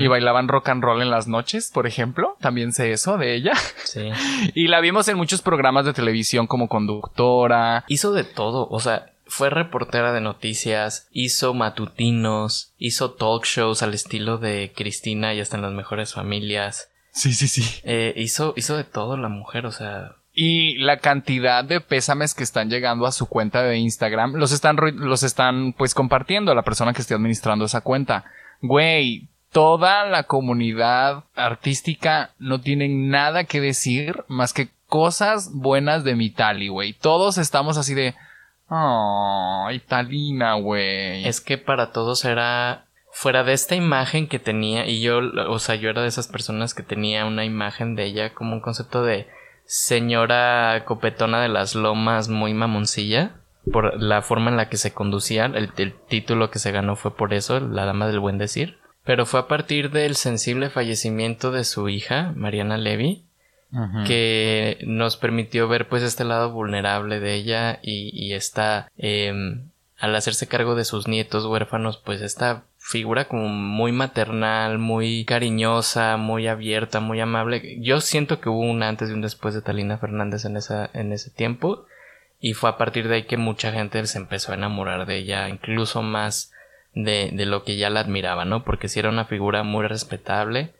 y 0.00 0.08
bailaban 0.08 0.48
rock 0.48 0.70
and 0.70 0.82
roll 0.82 1.02
en 1.02 1.10
las 1.10 1.28
noches, 1.28 1.70
por 1.72 1.86
ejemplo. 1.86 2.36
También 2.40 2.72
sé 2.72 2.90
eso 2.90 3.16
de 3.16 3.34
ella. 3.34 3.52
Sí. 3.84 4.10
Y 4.54 4.66
la 4.66 4.80
vimos 4.80 5.06
en 5.08 5.16
muchos 5.16 5.40
programas 5.40 5.84
de 5.84 5.92
televisión 5.92 6.48
como 6.48 6.68
conductora. 6.68 7.84
Hizo 7.86 8.12
de 8.12 8.24
todo, 8.24 8.66
o 8.70 8.80
sea, 8.80 9.12
fue 9.28 9.50
reportera 9.50 10.12
de 10.12 10.20
noticias, 10.20 11.06
hizo 11.12 11.54
matutinos, 11.54 12.72
hizo 12.78 13.12
talk 13.12 13.44
shows 13.44 13.82
al 13.82 13.94
estilo 13.94 14.38
de 14.38 14.72
Cristina 14.74 15.34
y 15.34 15.40
hasta 15.40 15.56
en 15.56 15.62
las 15.62 15.72
mejores 15.72 16.14
familias. 16.14 16.90
Sí, 17.18 17.34
sí, 17.34 17.48
sí. 17.48 17.80
Eh, 17.82 18.14
hizo, 18.16 18.54
hizo 18.56 18.76
de 18.76 18.84
todo 18.84 19.16
la 19.16 19.28
mujer, 19.28 19.66
o 19.66 19.72
sea, 19.72 20.12
Y 20.32 20.78
la 20.78 20.98
cantidad 20.98 21.64
de 21.64 21.80
pésames 21.80 22.32
que 22.32 22.44
están 22.44 22.70
llegando 22.70 23.06
a 23.06 23.12
su 23.12 23.26
cuenta 23.26 23.64
de 23.64 23.76
Instagram 23.78 24.34
los 24.34 24.52
están, 24.52 24.76
los 24.94 25.24
están 25.24 25.72
pues 25.72 25.94
compartiendo 25.94 26.52
a 26.52 26.54
la 26.54 26.62
persona 26.62 26.92
que 26.92 27.00
esté 27.00 27.14
administrando 27.14 27.64
esa 27.64 27.80
cuenta. 27.80 28.24
Güey, 28.62 29.26
toda 29.50 30.06
la 30.06 30.22
comunidad 30.22 31.24
artística 31.34 32.30
no 32.38 32.60
tienen 32.60 33.10
nada 33.10 33.42
que 33.42 33.60
decir 33.60 34.22
más 34.28 34.52
que 34.52 34.68
cosas 34.86 35.50
buenas 35.52 36.04
de 36.04 36.14
Mitali, 36.14 36.68
güey. 36.68 36.92
Todos 36.92 37.36
estamos 37.36 37.78
así 37.78 37.94
de... 37.94 38.14
Oh, 38.70 39.68
Italina, 39.72 40.54
güey. 40.54 41.26
es 41.26 41.40
que 41.40 41.58
para 41.58 41.90
todos 41.90 42.24
era 42.24 42.84
fuera 43.18 43.42
de 43.42 43.52
esta 43.52 43.74
imagen 43.74 44.28
que 44.28 44.38
tenía 44.38 44.86
y 44.86 45.00
yo, 45.00 45.18
o 45.48 45.58
sea, 45.58 45.74
yo 45.74 45.90
era 45.90 46.02
de 46.02 46.08
esas 46.08 46.28
personas 46.28 46.72
que 46.72 46.84
tenía 46.84 47.26
una 47.26 47.44
imagen 47.44 47.96
de 47.96 48.04
ella 48.04 48.32
como 48.32 48.52
un 48.52 48.60
concepto 48.60 49.02
de 49.02 49.26
señora 49.64 50.84
copetona 50.84 51.42
de 51.42 51.48
las 51.48 51.74
lomas 51.74 52.28
muy 52.28 52.54
mamoncilla 52.54 53.32
por 53.72 54.00
la 54.00 54.22
forma 54.22 54.52
en 54.52 54.56
la 54.56 54.68
que 54.68 54.76
se 54.76 54.94
conducía, 54.94 55.46
el, 55.46 55.72
el 55.78 55.94
título 56.08 56.52
que 56.52 56.60
se 56.60 56.70
ganó 56.70 56.94
fue 56.94 57.16
por 57.16 57.34
eso, 57.34 57.58
la 57.58 57.86
dama 57.86 58.06
del 58.06 58.20
buen 58.20 58.38
decir, 58.38 58.78
pero 59.02 59.26
fue 59.26 59.40
a 59.40 59.48
partir 59.48 59.90
del 59.90 60.14
sensible 60.14 60.70
fallecimiento 60.70 61.50
de 61.50 61.64
su 61.64 61.88
hija, 61.88 62.32
Mariana 62.36 62.78
Levy, 62.78 63.24
que 64.06 64.78
nos 64.86 65.16
permitió 65.16 65.66
ver 65.66 65.88
pues 65.88 66.04
este 66.04 66.22
lado 66.22 66.52
vulnerable 66.52 67.18
de 67.18 67.34
ella 67.34 67.80
y, 67.82 68.10
y 68.14 68.34
esta 68.34 68.92
em, 68.96 69.70
al 69.98 70.14
hacerse 70.14 70.46
cargo 70.46 70.76
de 70.76 70.84
sus 70.84 71.08
nietos 71.08 71.44
huérfanos 71.46 71.96
pues 71.98 72.22
esta 72.22 72.62
figura 72.88 73.26
como 73.28 73.48
muy 73.48 73.92
maternal 73.92 74.78
muy 74.78 75.26
cariñosa 75.26 76.16
muy 76.16 76.46
abierta 76.48 77.00
muy 77.00 77.20
amable. 77.20 77.76
Yo 77.82 78.00
siento 78.00 78.40
que 78.40 78.48
hubo 78.48 78.60
un 78.60 78.82
antes 78.82 79.10
y 79.10 79.12
un 79.12 79.20
después 79.20 79.52
de 79.52 79.60
Talina 79.60 79.98
Fernández 79.98 80.46
en 80.46 80.56
esa 80.56 80.88
en 80.94 81.12
ese 81.12 81.30
tiempo 81.30 81.84
y 82.40 82.54
fue 82.54 82.70
a 82.70 82.78
partir 82.78 83.06
de 83.06 83.16
ahí 83.16 83.22
que 83.24 83.36
mucha 83.36 83.72
gente 83.72 84.06
se 84.06 84.16
empezó 84.16 84.52
a 84.52 84.54
enamorar 84.54 85.04
de 85.04 85.18
ella 85.18 85.50
incluso 85.50 86.00
más 86.00 86.50
de, 86.94 87.28
de 87.30 87.44
lo 87.44 87.62
que 87.62 87.76
ya 87.76 87.90
la 87.90 88.00
admiraba 88.00 88.46
no 88.46 88.64
porque 88.64 88.88
si 88.88 89.00
era 89.00 89.10
una 89.10 89.26
figura 89.26 89.64
muy 89.64 89.86
respetable 89.86 90.72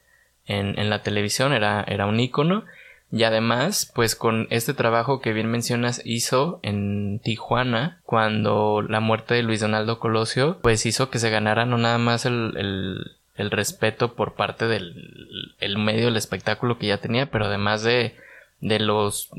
en, 0.46 0.78
en 0.78 0.88
la 0.88 1.02
televisión 1.02 1.52
era, 1.52 1.84
era 1.86 2.06
un 2.06 2.18
ícono 2.18 2.64
y 3.10 3.22
además, 3.22 3.90
pues 3.94 4.14
con 4.14 4.46
este 4.50 4.74
trabajo 4.74 5.20
que 5.20 5.32
bien 5.32 5.50
mencionas 5.50 6.02
hizo 6.04 6.60
en 6.62 7.20
Tijuana, 7.20 8.00
cuando 8.04 8.82
la 8.82 9.00
muerte 9.00 9.34
de 9.34 9.42
Luis 9.42 9.60
Donaldo 9.60 9.98
Colosio, 9.98 10.58
pues 10.60 10.84
hizo 10.84 11.08
que 11.08 11.18
se 11.18 11.30
ganara 11.30 11.64
no 11.64 11.78
nada 11.78 11.96
más 11.96 12.26
el, 12.26 13.16
el, 13.36 13.50
respeto 13.50 14.14
por 14.14 14.34
parte 14.34 14.66
del 14.66 15.54
el 15.58 15.78
medio 15.78 16.06
del 16.06 16.16
espectáculo 16.16 16.78
que 16.78 16.88
ya 16.88 16.98
tenía, 16.98 17.30
pero 17.30 17.46
además 17.46 17.82
de, 17.82 18.14
de 18.60 18.78
los 18.78 19.30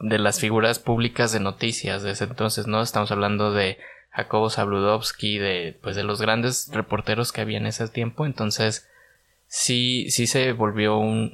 de 0.00 0.18
las 0.18 0.38
figuras 0.38 0.78
públicas 0.78 1.32
de 1.32 1.40
noticias 1.40 2.02
de 2.02 2.10
ese 2.10 2.24
entonces, 2.24 2.66
¿no? 2.66 2.82
Estamos 2.82 3.10
hablando 3.10 3.52
de 3.52 3.78
Jacobo 4.10 4.50
Zabludovsky, 4.50 5.38
de 5.38 5.78
pues 5.80 5.96
de 5.96 6.04
los 6.04 6.20
grandes 6.20 6.68
reporteros 6.72 7.32
que 7.32 7.40
había 7.40 7.56
en 7.56 7.66
ese 7.66 7.88
tiempo, 7.88 8.26
entonces 8.26 8.86
sí, 9.48 10.10
sí 10.10 10.26
se 10.26 10.52
volvió 10.52 10.98
un, 10.98 11.32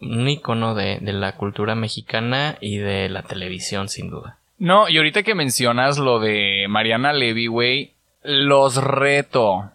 un, 0.00 0.28
icono 0.28 0.74
de, 0.74 0.98
de 1.00 1.12
la 1.12 1.36
cultura 1.36 1.74
mexicana 1.74 2.58
y 2.60 2.78
de 2.78 3.08
la 3.08 3.22
televisión, 3.22 3.88
sin 3.88 4.10
duda. 4.10 4.38
No, 4.58 4.88
y 4.88 4.96
ahorita 4.96 5.22
que 5.22 5.34
mencionas 5.34 5.98
lo 5.98 6.18
de 6.18 6.66
Mariana 6.68 7.12
Levy, 7.12 7.46
güey, 7.46 7.92
los 8.22 8.76
reto. 8.76 9.70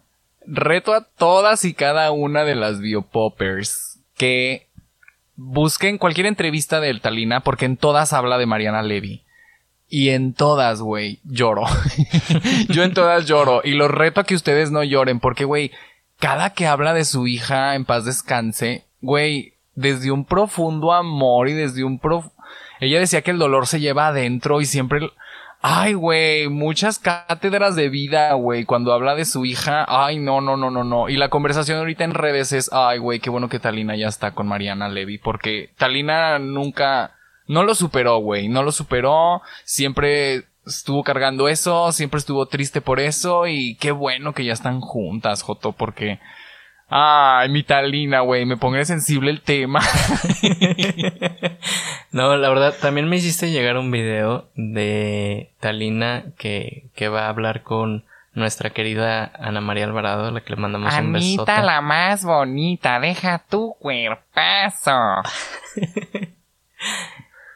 Reto 0.46 0.94
a 0.94 1.04
todas 1.04 1.66
y 1.66 1.74
cada 1.74 2.12
una 2.12 2.44
de 2.44 2.56
las 2.56 2.82
biopoppers 2.82 4.00
que 4.18 4.68
busquen 5.36 5.98
cualquier 5.98 6.26
entrevista 6.26 6.80
del 6.80 7.02
Talina 7.02 7.40
porque 7.42 7.66
en 7.66 7.78
todas 7.78 8.14
habla 8.14 8.38
de 8.38 8.46
Mariana 8.46 8.82
Levy. 8.82 9.24
Y 9.88 10.10
en 10.10 10.34
todas, 10.34 10.82
güey, 10.82 11.20
lloro. 11.26 11.64
Yo 12.70 12.84
en 12.84 12.94
todas 12.94 13.26
lloro. 13.26 13.62
Y 13.64 13.72
los 13.72 13.92
reto 13.92 14.22
a 14.22 14.24
que 14.24 14.36
ustedes 14.36 14.72
no 14.72 14.84
lloren 14.84 15.20
porque, 15.20 15.44
güey, 15.44 15.72
cada 16.22 16.52
que 16.52 16.68
habla 16.68 16.94
de 16.94 17.04
su 17.04 17.28
hija 17.28 17.74
en 17.74 17.84
paz 17.84 18.06
descanse, 18.06 18.86
güey, 19.02 19.56
desde 19.74 20.12
un 20.12 20.24
profundo 20.24 20.94
amor 20.94 21.50
y 21.50 21.54
desde 21.54 21.84
un 21.84 22.00
prof... 22.00 22.28
Ella 22.80 23.00
decía 23.00 23.24
que 23.24 23.32
el 23.32 23.40
dolor 23.40 23.66
se 23.68 23.80
lleva 23.80 24.08
adentro 24.08 24.62
y 24.62 24.66
siempre... 24.66 25.12
Ay, 25.64 25.94
güey, 25.94 26.48
muchas 26.48 26.98
cátedras 26.98 27.76
de 27.76 27.90
vida, 27.90 28.34
güey, 28.34 28.66
cuando 28.66 28.94
habla 28.94 29.16
de 29.16 29.26
su 29.26 29.46
hija. 29.46 29.86
Ay, 29.88 30.20
no, 30.20 30.42
no, 30.42 30.58
no, 30.58 30.70
no, 30.70 30.84
no. 30.84 31.10
Y 31.10 31.18
la 31.18 31.30
conversación 31.30 31.80
ahorita 31.80 32.04
en 32.04 32.14
redes 32.14 32.52
es, 32.52 32.70
ay, 32.72 33.00
güey, 33.00 33.20
qué 33.20 33.30
bueno 33.30 33.50
que 33.50 33.60
Talina 33.60 33.96
ya 33.96 34.08
está 34.08 34.32
con 34.32 34.48
Mariana 34.48 34.90
Levy, 34.90 35.18
porque 35.18 35.72
Talina 35.78 36.40
nunca, 36.40 37.16
no 37.48 37.64
lo 37.64 37.76
superó, 37.76 38.20
güey, 38.20 38.48
no 38.48 38.64
lo 38.64 38.72
superó, 38.72 39.42
siempre 39.64 40.46
estuvo 40.66 41.04
cargando 41.04 41.48
eso, 41.48 41.92
siempre 41.92 42.20
estuvo 42.20 42.46
triste 42.48 42.82
por 42.82 43.00
eso 43.00 43.48
y 43.48 43.76
qué 43.76 43.92
bueno 43.92 44.34
que 44.34 44.46
ya 44.46 44.54
están 44.54 44.82
juntas, 44.82 45.42
Joto, 45.44 45.72
porque... 45.72 46.20
Ay, 46.94 47.48
mi 47.48 47.64
Talina, 47.64 48.20
güey, 48.20 48.46
me 48.46 48.58
pone 48.58 48.84
sensible 48.84 49.32
el 49.32 49.42
tema. 49.42 49.80
No, 52.12 52.36
la 52.36 52.50
verdad, 52.50 52.76
también 52.82 53.08
me 53.08 53.16
hiciste 53.16 53.52
llegar 53.52 53.78
un 53.78 53.90
video 53.90 54.50
de 54.56 55.54
Talina 55.62 56.26
que, 56.38 56.90
que 56.94 57.08
va 57.08 57.26
a 57.26 57.30
hablar 57.30 57.64
con 57.64 58.04
nuestra 58.34 58.72
querida 58.72 59.32
Ana 59.40 59.62
María 59.62 59.86
Alvarado, 59.86 60.28
a 60.28 60.32
la 60.32 60.42
que 60.42 60.50
le 60.50 60.62
mandamos 60.62 60.94
un 60.94 61.14
besote. 61.14 61.52
Anita 61.52 61.62
la 61.66 61.80
más 61.80 62.26
bonita, 62.26 63.00
deja 63.00 63.40
tu 63.50 63.76
cuerpazo. 63.80 64.92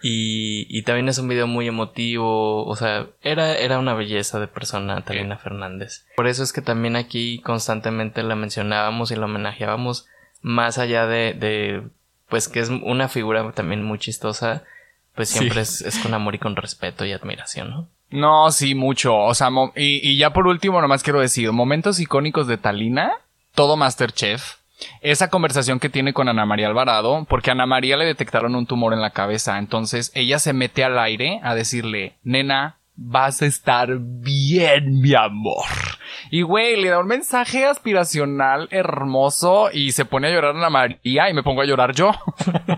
Y, 0.07 0.67
y 0.69 0.83
también 0.83 1.09
es 1.09 1.17
un 1.17 1.27
video 1.27 1.47
muy 1.47 1.67
emotivo, 1.67 2.63
o 2.63 2.75
sea, 2.75 3.07
era, 3.23 3.57
era 3.57 3.79
una 3.79 3.95
belleza 3.95 4.39
de 4.39 4.47
persona 4.47 5.01
Talina 5.01 5.39
Fernández. 5.39 6.05
Por 6.15 6.27
eso 6.27 6.43
es 6.43 6.53
que 6.53 6.61
también 6.61 6.95
aquí 6.95 7.39
constantemente 7.39 8.21
la 8.21 8.35
mencionábamos 8.35 9.09
y 9.09 9.15
la 9.15 9.25
homenajeábamos 9.25 10.05
más 10.43 10.77
allá 10.77 11.07
de, 11.07 11.33
de 11.33 11.81
pues 12.29 12.47
que 12.47 12.59
es 12.59 12.69
una 12.69 13.07
figura 13.09 13.51
también 13.53 13.83
muy 13.83 13.97
chistosa, 13.97 14.63
pues 15.15 15.29
siempre 15.29 15.65
Sí. 15.65 15.85
es, 15.85 15.95
es 15.95 16.03
con 16.03 16.13
amor 16.13 16.35
y 16.35 16.39
con 16.39 16.55
respeto 16.55 17.03
y 17.03 17.11
admiración, 17.11 17.71
¿no? 17.71 17.89
No, 18.11 18.51
sí, 18.51 18.75
mucho. 18.75 19.15
O 19.17 19.33
sea, 19.33 19.49
y, 19.75 20.07
y 20.07 20.17
ya 20.17 20.33
por 20.33 20.45
último, 20.45 20.81
nomás 20.81 21.01
quiero 21.01 21.19
decir, 21.19 21.51
momentos 21.51 21.99
icónicos 21.99 22.45
de 22.45 22.57
Talina, 22.57 23.11
todo 23.55 23.75
Masterchef. 23.75 24.57
Esa 25.01 25.29
conversación 25.29 25.79
que 25.79 25.89
tiene 25.89 26.13
con 26.13 26.29
Ana 26.29 26.45
María 26.45 26.67
Alvarado, 26.67 27.25
porque 27.29 27.49
a 27.49 27.53
Ana 27.53 27.65
María 27.65 27.97
le 27.97 28.05
detectaron 28.05 28.55
un 28.55 28.65
tumor 28.65 28.93
en 28.93 29.01
la 29.01 29.11
cabeza, 29.11 29.57
entonces 29.57 30.11
ella 30.15 30.39
se 30.39 30.53
mete 30.53 30.83
al 30.83 30.99
aire 30.99 31.39
a 31.43 31.55
decirle, 31.55 32.17
nena, 32.23 32.77
vas 32.95 33.41
a 33.41 33.45
estar 33.45 33.97
bien, 33.99 35.01
mi 35.01 35.13
amor. 35.13 35.65
Y 36.31 36.41
güey, 36.41 36.81
le 36.81 36.89
da 36.89 36.99
un 36.99 37.07
mensaje 37.07 37.65
aspiracional 37.65 38.67
hermoso 38.71 39.69
y 39.71 39.91
se 39.91 40.05
pone 40.05 40.27
a 40.27 40.31
llorar 40.31 40.55
Ana 40.55 40.69
María 40.69 41.29
y 41.29 41.33
me 41.33 41.43
pongo 41.43 41.61
a 41.61 41.65
llorar 41.65 41.93
yo. 41.93 42.11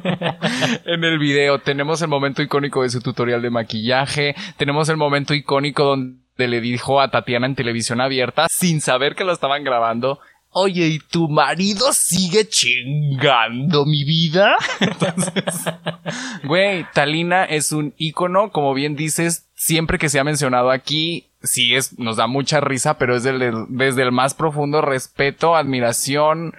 en 0.86 1.04
el 1.04 1.20
video 1.20 1.60
tenemos 1.60 2.02
el 2.02 2.08
momento 2.08 2.42
icónico 2.42 2.84
de 2.84 2.90
su 2.90 3.02
tutorial 3.02 3.42
de 3.42 3.50
maquillaje, 3.50 4.36
tenemos 4.58 4.90
el 4.90 4.98
momento 4.98 5.34
icónico 5.34 5.84
donde 5.84 6.18
le 6.38 6.62
dijo 6.62 7.00
a 7.00 7.10
Tatiana 7.10 7.48
en 7.48 7.56
televisión 7.56 8.02
abierta, 8.02 8.48
sin 8.50 8.82
saber 8.82 9.16
que 9.16 9.24
lo 9.24 9.32
estaban 9.32 9.64
grabando, 9.64 10.20
Oye, 10.50 10.88
¿y 10.88 11.00
tu 11.00 11.30
marido 11.30 11.94
sigue 11.94 12.48
chingando 12.48 13.86
mi 13.86 14.04
vida? 14.06 14.56
Entonces, 14.80 15.44
güey, 16.46 16.86
Talina 16.94 17.44
es 17.44 17.72
un 17.72 17.94
ícono, 17.98 18.52
como 18.52 18.74
bien 18.74 18.96
dices, 18.96 19.48
siempre 19.56 20.00
que 20.00 20.10
se 20.10 20.20
ha 20.20 20.24
mencionado 20.24 20.72
aquí, 20.72 21.28
sí 21.44 21.76
es, 21.76 22.00
nos 22.00 22.18
da 22.18 22.28
mucha 22.28 22.60
risa, 22.60 22.98
pero 22.98 23.16
es 23.16 23.24
desde 23.24 24.02
el 24.02 24.12
más 24.12 24.34
profundo 24.34 24.82
respeto, 24.82 25.56
admiración. 25.56 26.54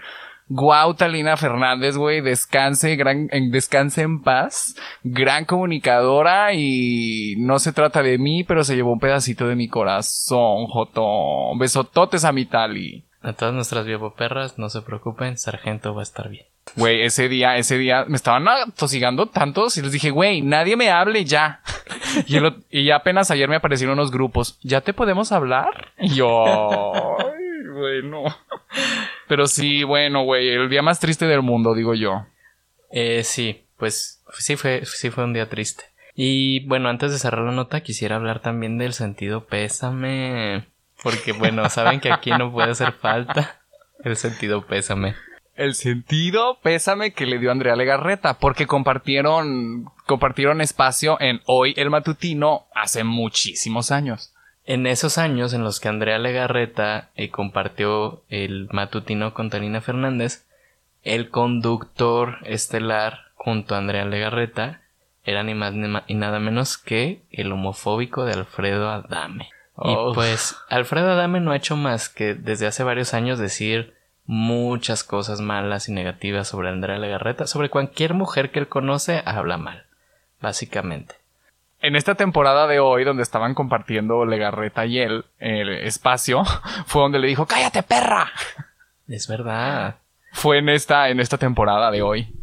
Guau, 0.50 0.94
Talina 0.94 1.36
Fernández, 1.36 1.96
güey, 1.96 2.22
descanse, 2.22 2.96
gran, 2.96 3.28
en, 3.32 3.50
descanse 3.50 4.00
en 4.00 4.22
paz, 4.22 4.76
gran 5.02 5.44
comunicadora 5.44 6.54
y 6.54 7.34
no 7.36 7.58
se 7.58 7.72
trata 7.72 8.02
de 8.02 8.16
mí, 8.16 8.44
pero 8.44 8.64
se 8.64 8.74
llevó 8.74 8.92
un 8.92 8.98
pedacito 8.98 9.46
de 9.46 9.56
mi 9.56 9.68
corazón, 9.68 10.66
Joto. 10.68 11.54
Besototes 11.58 12.24
a 12.24 12.32
mi 12.32 12.46
Tali. 12.46 13.07
A 13.28 13.34
todas 13.34 13.52
nuestras 13.54 13.84
perras, 14.16 14.58
no 14.58 14.70
se 14.70 14.80
preocupen, 14.80 15.36
Sargento 15.36 15.94
va 15.94 16.00
a 16.00 16.02
estar 16.02 16.30
bien. 16.30 16.46
Güey, 16.76 17.02
ese 17.02 17.28
día, 17.28 17.58
ese 17.58 17.76
día 17.76 18.06
me 18.08 18.16
estaban 18.16 18.46
tosigando 18.74 19.26
tantos 19.26 19.76
y 19.76 19.82
les 19.82 19.92
dije, 19.92 20.10
güey, 20.10 20.40
nadie 20.40 20.76
me 20.76 20.90
hable 20.90 21.26
ya. 21.26 21.60
y, 22.26 22.36
el- 22.36 22.64
y 22.70 22.90
apenas 22.90 23.30
ayer 23.30 23.46
me 23.50 23.56
aparecieron 23.56 23.98
unos 23.98 24.10
grupos. 24.10 24.58
¿Ya 24.62 24.80
te 24.80 24.94
podemos 24.94 25.30
hablar? 25.30 25.92
Y 25.98 26.14
yo, 26.14 27.18
ay, 27.18 27.68
güey, 27.70 28.02
no. 28.02 28.24
Pero 29.28 29.46
sí, 29.46 29.84
bueno, 29.84 30.22
güey, 30.24 30.48
el 30.48 30.70
día 30.70 30.80
más 30.80 30.98
triste 30.98 31.26
del 31.26 31.42
mundo, 31.42 31.74
digo 31.74 31.94
yo. 31.94 32.24
Eh, 32.90 33.24
sí, 33.24 33.66
pues 33.76 34.24
sí 34.38 34.56
fue, 34.56 34.86
sí 34.86 35.10
fue 35.10 35.24
un 35.24 35.34
día 35.34 35.50
triste. 35.50 35.84
Y 36.14 36.66
bueno, 36.66 36.88
antes 36.88 37.12
de 37.12 37.18
cerrar 37.18 37.44
la 37.44 37.52
nota, 37.52 37.82
quisiera 37.82 38.16
hablar 38.16 38.40
también 38.40 38.78
del 38.78 38.94
sentido 38.94 39.44
pésame. 39.46 40.66
Porque 41.02 41.32
bueno, 41.32 41.68
saben 41.70 42.00
que 42.00 42.12
aquí 42.12 42.30
no 42.30 42.52
puede 42.52 42.72
hacer 42.72 42.92
falta 42.92 43.58
el 44.04 44.16
sentido 44.16 44.66
pésame. 44.66 45.14
El 45.54 45.74
sentido, 45.74 46.60
pésame 46.62 47.12
que 47.12 47.26
le 47.26 47.38
dio 47.38 47.50
Andrea 47.50 47.74
Legarreta, 47.74 48.38
porque 48.38 48.66
compartieron, 48.68 49.86
compartieron 50.06 50.60
espacio 50.60 51.20
en 51.20 51.40
Hoy 51.46 51.74
el 51.76 51.90
Matutino 51.90 52.68
hace 52.74 53.02
muchísimos 53.02 53.90
años. 53.90 54.32
En 54.64 54.86
esos 54.86 55.18
años 55.18 55.54
en 55.54 55.64
los 55.64 55.80
que 55.80 55.88
Andrea 55.88 56.18
Legarreta 56.18 57.10
eh, 57.16 57.30
compartió 57.30 58.22
el 58.28 58.68
matutino 58.70 59.34
con 59.34 59.50
Talina 59.50 59.80
Fernández, 59.80 60.46
el 61.02 61.30
conductor 61.30 62.36
estelar 62.44 63.32
junto 63.34 63.74
a 63.74 63.78
Andrea 63.78 64.04
Legarreta 64.04 64.82
era 65.24 65.42
ni 65.42 65.54
más 65.54 65.72
ni, 65.72 66.14
nada 66.14 66.38
menos 66.38 66.76
que 66.76 67.22
el 67.30 67.50
homofóbico 67.50 68.26
de 68.26 68.34
Alfredo 68.34 68.90
Adame. 68.90 69.48
Oh. 69.80 70.10
Y 70.10 70.14
pues 70.14 70.56
Alfredo 70.68 71.12
Adame 71.12 71.38
no 71.38 71.52
ha 71.52 71.56
hecho 71.56 71.76
más 71.76 72.08
que 72.08 72.34
desde 72.34 72.66
hace 72.66 72.82
varios 72.82 73.14
años 73.14 73.38
decir 73.38 73.94
muchas 74.26 75.04
cosas 75.04 75.40
malas 75.40 75.88
y 75.88 75.92
negativas 75.92 76.48
sobre 76.48 76.68
Andrea 76.68 76.98
Legarreta, 76.98 77.46
sobre 77.46 77.70
cualquier 77.70 78.12
mujer 78.12 78.50
que 78.50 78.58
él 78.58 78.68
conoce 78.68 79.22
habla 79.24 79.56
mal, 79.56 79.86
básicamente. 80.40 81.14
En 81.80 81.94
esta 81.94 82.16
temporada 82.16 82.66
de 82.66 82.80
hoy, 82.80 83.04
donde 83.04 83.22
estaban 83.22 83.54
compartiendo 83.54 84.26
Legarreta 84.26 84.84
y 84.84 84.98
él 84.98 85.24
el 85.38 85.68
espacio, 85.68 86.42
fue 86.86 87.02
donde 87.02 87.20
le 87.20 87.28
dijo, 87.28 87.46
cállate 87.46 87.84
perra. 87.84 88.32
Es 89.06 89.28
verdad. 89.28 89.98
Fue 90.32 90.58
en 90.58 90.68
esta, 90.70 91.08
en 91.08 91.20
esta 91.20 91.38
temporada 91.38 91.92
de 91.92 92.02
hoy. 92.02 92.34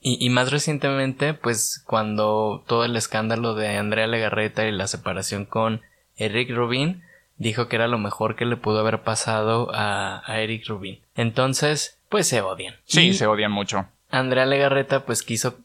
Y, 0.00 0.24
y 0.24 0.28
más 0.28 0.52
recientemente, 0.52 1.32
pues 1.32 1.82
cuando 1.86 2.62
todo 2.66 2.84
el 2.84 2.94
escándalo 2.94 3.54
de 3.54 3.78
Andrea 3.78 4.06
Legarreta 4.06 4.66
y 4.66 4.70
la 4.70 4.86
separación 4.86 5.46
con 5.46 5.80
Eric 6.16 6.50
Rubin, 6.54 7.02
dijo 7.36 7.68
que 7.68 7.76
era 7.76 7.88
lo 7.88 7.98
mejor 7.98 8.36
que 8.36 8.44
le 8.46 8.56
pudo 8.56 8.80
haber 8.80 9.02
pasado 9.02 9.70
a, 9.74 10.22
a 10.24 10.40
Eric 10.40 10.66
Rubin. 10.68 11.00
Entonces, 11.16 11.98
pues 12.08 12.28
se 12.28 12.40
odian. 12.42 12.76
Sí, 12.84 13.08
Y 13.08 13.12
se 13.14 13.26
odian 13.26 13.50
mucho. 13.52 13.86
Andrea 14.10 14.46
Legarreta 14.46 15.04
pues 15.04 15.22
quiso 15.22 15.58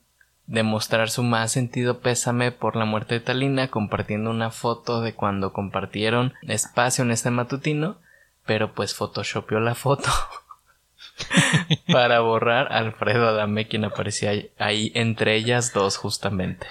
demostrar 0.47 1.11
su 1.11 1.21
más 1.21 1.51
sentido 1.51 1.99
pésame 1.99 2.51
por 2.51 2.75
la 2.75 2.85
muerte 2.85 3.13
de 3.15 3.19
Talina 3.19 3.67
compartiendo 3.67 4.31
una 4.31 4.49
foto 4.49 5.01
de 5.01 5.13
cuando 5.13 5.53
compartieron 5.53 6.33
espacio 6.47 7.03
en 7.03 7.11
este 7.11 7.29
matutino, 7.29 7.97
pero 8.47 8.73
pues 8.73 8.95
photoshopeó 8.95 9.59
la 9.59 9.75
foto 9.75 10.09
para 11.91 12.19
borrar 12.21 12.71
a 12.71 12.77
Alfredo 12.79 13.27
Adame 13.29 13.67
quien 13.67 13.85
aparecía 13.85 14.31
ahí- 14.31 14.49
ahí 14.57 14.91
entre 14.95 15.35
ellas 15.35 15.73
dos 15.73 15.97
justamente. 15.97 16.65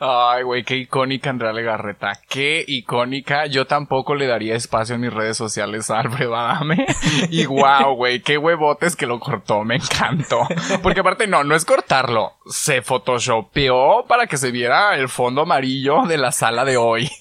Ay, 0.00 0.42
güey, 0.42 0.64
qué 0.64 0.76
icónica 0.76 1.30
Andrea 1.30 1.52
Legarreta. 1.52 2.18
Qué 2.28 2.64
icónica. 2.66 3.46
Yo 3.46 3.66
tampoco 3.66 4.14
le 4.14 4.26
daría 4.26 4.56
espacio 4.56 4.96
en 4.96 5.02
mis 5.02 5.12
redes 5.12 5.36
sociales 5.36 5.90
a 5.90 6.00
Alfredo 6.00 6.36
Adame. 6.36 6.86
Y 7.30 7.46
wow, 7.46 7.94
güey, 7.94 8.20
qué 8.20 8.38
huevotes 8.38 8.96
que 8.96 9.06
lo 9.06 9.20
cortó. 9.20 9.64
Me 9.64 9.76
encantó. 9.76 10.46
Porque 10.82 11.00
aparte, 11.00 11.26
no, 11.26 11.44
no 11.44 11.54
es 11.54 11.64
cortarlo. 11.64 12.32
Se 12.46 12.82
photoshopeó 12.82 14.04
para 14.06 14.26
que 14.26 14.36
se 14.36 14.50
viera 14.50 14.96
el 14.96 15.08
fondo 15.08 15.42
amarillo 15.42 16.02
de 16.06 16.18
la 16.18 16.32
sala 16.32 16.64
de 16.64 16.76
hoy. 16.76 17.10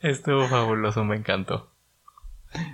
Estuvo 0.00 0.46
fabuloso, 0.46 1.04
me 1.04 1.16
encantó. 1.16 1.70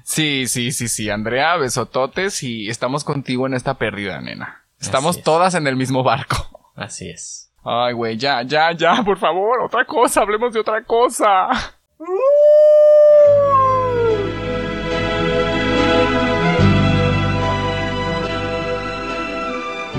Sí, 0.04 0.46
sí, 0.46 0.72
sí, 0.72 0.88
sí. 0.88 1.10
Andrea, 1.10 1.56
besototes 1.56 2.42
y 2.42 2.68
estamos 2.68 3.04
contigo 3.04 3.46
en 3.46 3.54
esta 3.54 3.74
pérdida, 3.74 4.20
nena. 4.20 4.64
Estamos 4.78 5.16
es. 5.16 5.24
todas 5.24 5.54
en 5.54 5.66
el 5.66 5.76
mismo 5.76 6.02
barco. 6.02 6.63
Así 6.74 7.08
es. 7.10 7.50
Ay, 7.64 7.92
güey, 7.94 8.16
ya, 8.16 8.42
ya, 8.42 8.72
ya, 8.72 9.02
por 9.04 9.18
favor, 9.18 9.60
otra 9.62 9.84
cosa, 9.84 10.22
hablemos 10.22 10.52
de 10.52 10.60
otra 10.60 10.82
cosa. 10.84 11.48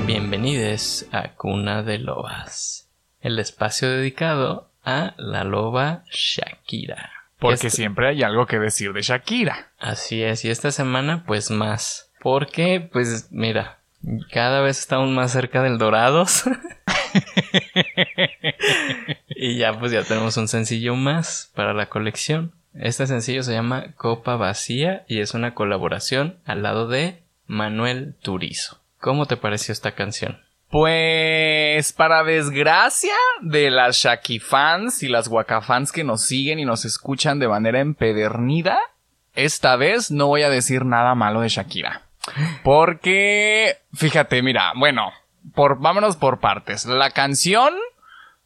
Bienvenidos 0.05 1.05
a 1.11 1.29
Cuna 1.35 1.81
de 1.83 1.97
Lobas, 1.97 2.88
el 3.21 3.39
espacio 3.39 3.89
dedicado 3.89 4.69
a 4.83 5.13
la 5.17 5.43
loba 5.43 6.03
Shakira. 6.11 7.11
Porque 7.39 7.55
Este- 7.55 7.69
siempre 7.71 8.07
hay 8.09 8.23
algo 8.23 8.45
que 8.45 8.59
decir 8.59 8.93
de 8.93 9.01
Shakira. 9.01 9.71
Así 9.79 10.23
es, 10.23 10.45
y 10.45 10.49
esta 10.51 10.71
semana 10.71 11.23
pues 11.25 11.49
más. 11.51 12.11
Porque, 12.21 12.88
pues 12.91 13.29
mira, 13.31 13.74
cada 14.31 14.61
vez 14.61 14.79
estamos 14.79 15.09
más 15.09 15.31
cerca 15.31 15.61
del 15.61 15.77
Dorados. 15.77 16.43
y 19.29 19.57
ya 19.57 19.77
pues 19.79 19.91
ya 19.91 20.03
tenemos 20.03 20.37
un 20.37 20.47
sencillo 20.47 20.95
más 20.95 21.51
para 21.55 21.73
la 21.73 21.87
colección. 21.87 22.51
Este 22.73 23.07
sencillo 23.07 23.43
se 23.43 23.53
llama 23.53 23.93
Copa 23.95 24.35
Vacía 24.35 25.05
y 25.07 25.19
es 25.19 25.33
una 25.33 25.53
colaboración 25.53 26.37
al 26.45 26.63
lado 26.63 26.87
de 26.87 27.23
Manuel 27.47 28.15
Turizo. 28.21 28.79
¿Cómo 28.99 29.25
te 29.27 29.37
pareció 29.37 29.71
esta 29.71 29.93
canción? 29.93 30.39
Pues, 30.69 31.93
para 31.93 32.23
desgracia 32.23 33.13
de 33.41 33.69
las 33.69 33.97
Shaki 33.97 34.39
fans 34.39 35.03
y 35.03 35.07
las 35.07 35.27
Waka 35.27 35.61
fans 35.61 35.91
que 35.91 36.03
nos 36.03 36.23
siguen 36.23 36.59
y 36.59 36.65
nos 36.65 36.83
escuchan 36.85 37.39
de 37.39 37.47
manera 37.47 37.79
empedernida, 37.79 38.79
esta 39.35 39.75
vez 39.75 40.11
no 40.11 40.27
voy 40.27 40.41
a 40.41 40.49
decir 40.49 40.83
nada 40.83 41.15
malo 41.15 41.41
de 41.41 41.49
Shakira. 41.49 42.04
Porque, 42.63 43.77
fíjate, 43.93 44.41
mira, 44.41 44.73
bueno, 44.75 45.11
por, 45.53 45.79
vámonos 45.79 46.17
por 46.17 46.39
partes. 46.39 46.85
La 46.85 47.11
canción, 47.11 47.73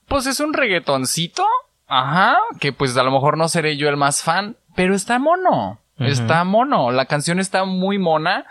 pues 0.07 0.25
es 0.25 0.39
un 0.39 0.53
reggaetoncito, 0.53 1.45
ajá, 1.87 2.37
que 2.59 2.73
pues 2.73 2.95
a 2.97 3.03
lo 3.03 3.11
mejor 3.11 3.37
no 3.37 3.47
seré 3.47 3.77
yo 3.77 3.89
el 3.89 3.97
más 3.97 4.23
fan, 4.23 4.57
pero 4.75 4.95
está 4.95 5.19
mono. 5.19 5.79
Está 5.97 6.45
mono. 6.45 6.91
La 6.91 7.05
canción 7.05 7.39
está 7.39 7.65
muy 7.65 7.97
mona. 7.97 8.45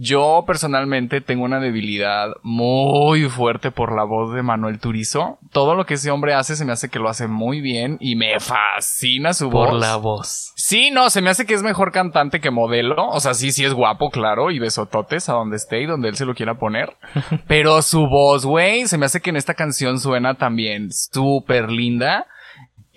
Yo 0.00 0.44
personalmente 0.46 1.20
tengo 1.20 1.44
una 1.44 1.58
debilidad 1.58 2.28
muy 2.44 3.28
fuerte 3.28 3.72
por 3.72 3.96
la 3.96 4.04
voz 4.04 4.32
de 4.32 4.44
Manuel 4.44 4.78
Turizo. 4.78 5.40
Todo 5.50 5.74
lo 5.74 5.86
que 5.86 5.94
ese 5.94 6.12
hombre 6.12 6.34
hace 6.34 6.54
se 6.54 6.64
me 6.64 6.70
hace 6.70 6.88
que 6.88 7.00
lo 7.00 7.08
hace 7.08 7.26
muy 7.26 7.60
bien 7.60 7.96
y 7.98 8.14
me 8.14 8.38
fascina 8.38 9.32
su 9.34 9.50
Por 9.50 9.70
voz. 9.72 9.80
la 9.80 9.96
voz. 9.96 10.52
Sí, 10.54 10.92
no, 10.92 11.10
se 11.10 11.20
me 11.20 11.30
hace 11.30 11.46
que 11.46 11.54
es 11.54 11.64
mejor 11.64 11.90
cantante 11.90 12.40
que 12.40 12.52
modelo. 12.52 13.08
O 13.08 13.18
sea, 13.18 13.34
sí, 13.34 13.50
sí 13.50 13.64
es 13.64 13.74
guapo, 13.74 14.10
claro, 14.10 14.52
y 14.52 14.60
besototes 14.60 15.28
a 15.28 15.32
donde 15.32 15.56
esté 15.56 15.82
y 15.82 15.86
donde 15.86 16.08
él 16.10 16.16
se 16.16 16.26
lo 16.26 16.34
quiera 16.36 16.54
poner. 16.58 16.96
Pero 17.48 17.82
su 17.82 18.06
voz, 18.06 18.46
güey, 18.46 18.86
se 18.86 18.98
me 18.98 19.06
hace 19.06 19.20
que 19.20 19.30
en 19.30 19.36
esta 19.36 19.54
canción 19.54 19.98
suena 19.98 20.34
también 20.34 20.92
súper 20.92 21.72
linda. 21.72 22.28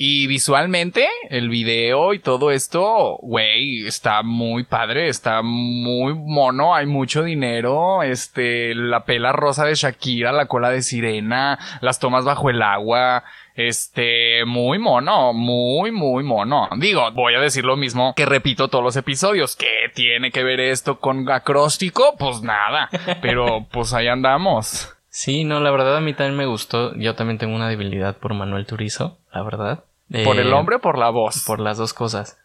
Y 0.04 0.26
visualmente, 0.26 1.08
el 1.30 1.50
video 1.50 2.16
y 2.16 2.18
todo 2.18 2.50
esto, 2.50 3.20
güey, 3.22 3.86
está 3.86 4.24
muy 4.24 4.64
padre, 4.64 5.10
está 5.10 5.44
muy 5.44 6.16
mono, 6.16 6.74
hay 6.74 6.88
mucho 6.88 7.22
dinero, 7.22 8.02
este, 8.02 8.74
la 8.74 9.06
pela 9.06 9.32
rosa 9.32 9.64
de 9.66 9.76
Shakira, 9.76 10.32
la 10.32 10.48
cola 10.48 10.72
de 10.72 10.82
sirena, 10.82 11.60
las 11.82 12.00
tomas 12.00 12.26
bajo 12.26 12.50
el 12.50 12.64
agua, 12.64 13.26
este, 13.54 14.44
muy 14.44 14.80
mono, 14.80 15.34
muy, 15.34 15.92
muy 15.92 16.24
mono. 16.24 16.68
Digo, 16.78 17.12
voy 17.12 17.36
a 17.36 17.40
decir 17.40 17.64
lo 17.64 17.78
mismo 17.78 18.16
que 18.16 18.26
repito 18.26 18.70
todos 18.70 18.84
los 18.84 18.96
episodios. 18.96 19.56
¿Qué 19.56 19.92
tiene 19.94 20.32
que 20.32 20.44
ver 20.44 20.62
esto 20.62 20.98
con 20.98 21.30
acróstico? 21.30 22.16
Pues 22.18 22.42
nada, 22.42 22.90
pero 23.22 23.68
pues 23.72 23.94
ahí 23.94 24.08
andamos. 24.08 24.98
Sí, 25.10 25.44
no, 25.44 25.60
la 25.60 25.70
verdad 25.70 25.98
a 25.98 26.02
mí 26.02 26.16
también 26.16 26.38
me 26.38 26.48
gustó. 26.48 26.96
Yo 26.96 27.14
también 27.14 27.38
tengo 27.38 27.56
una 27.56 27.70
debilidad 27.70 28.18
por 28.18 28.34
Manuel 28.34 28.66
Turizo, 28.66 29.20
la 29.32 29.44
verdad. 29.44 29.84
¿Por 30.26 30.38
Eh, 30.38 30.42
el 30.42 30.54
hombre 30.54 30.78
o 30.78 30.80
por 30.80 30.98
la 30.98 31.10
voz? 31.10 31.44
Por 31.46 31.60
las 31.60 31.78
dos 31.78 31.94
cosas. 31.94 32.38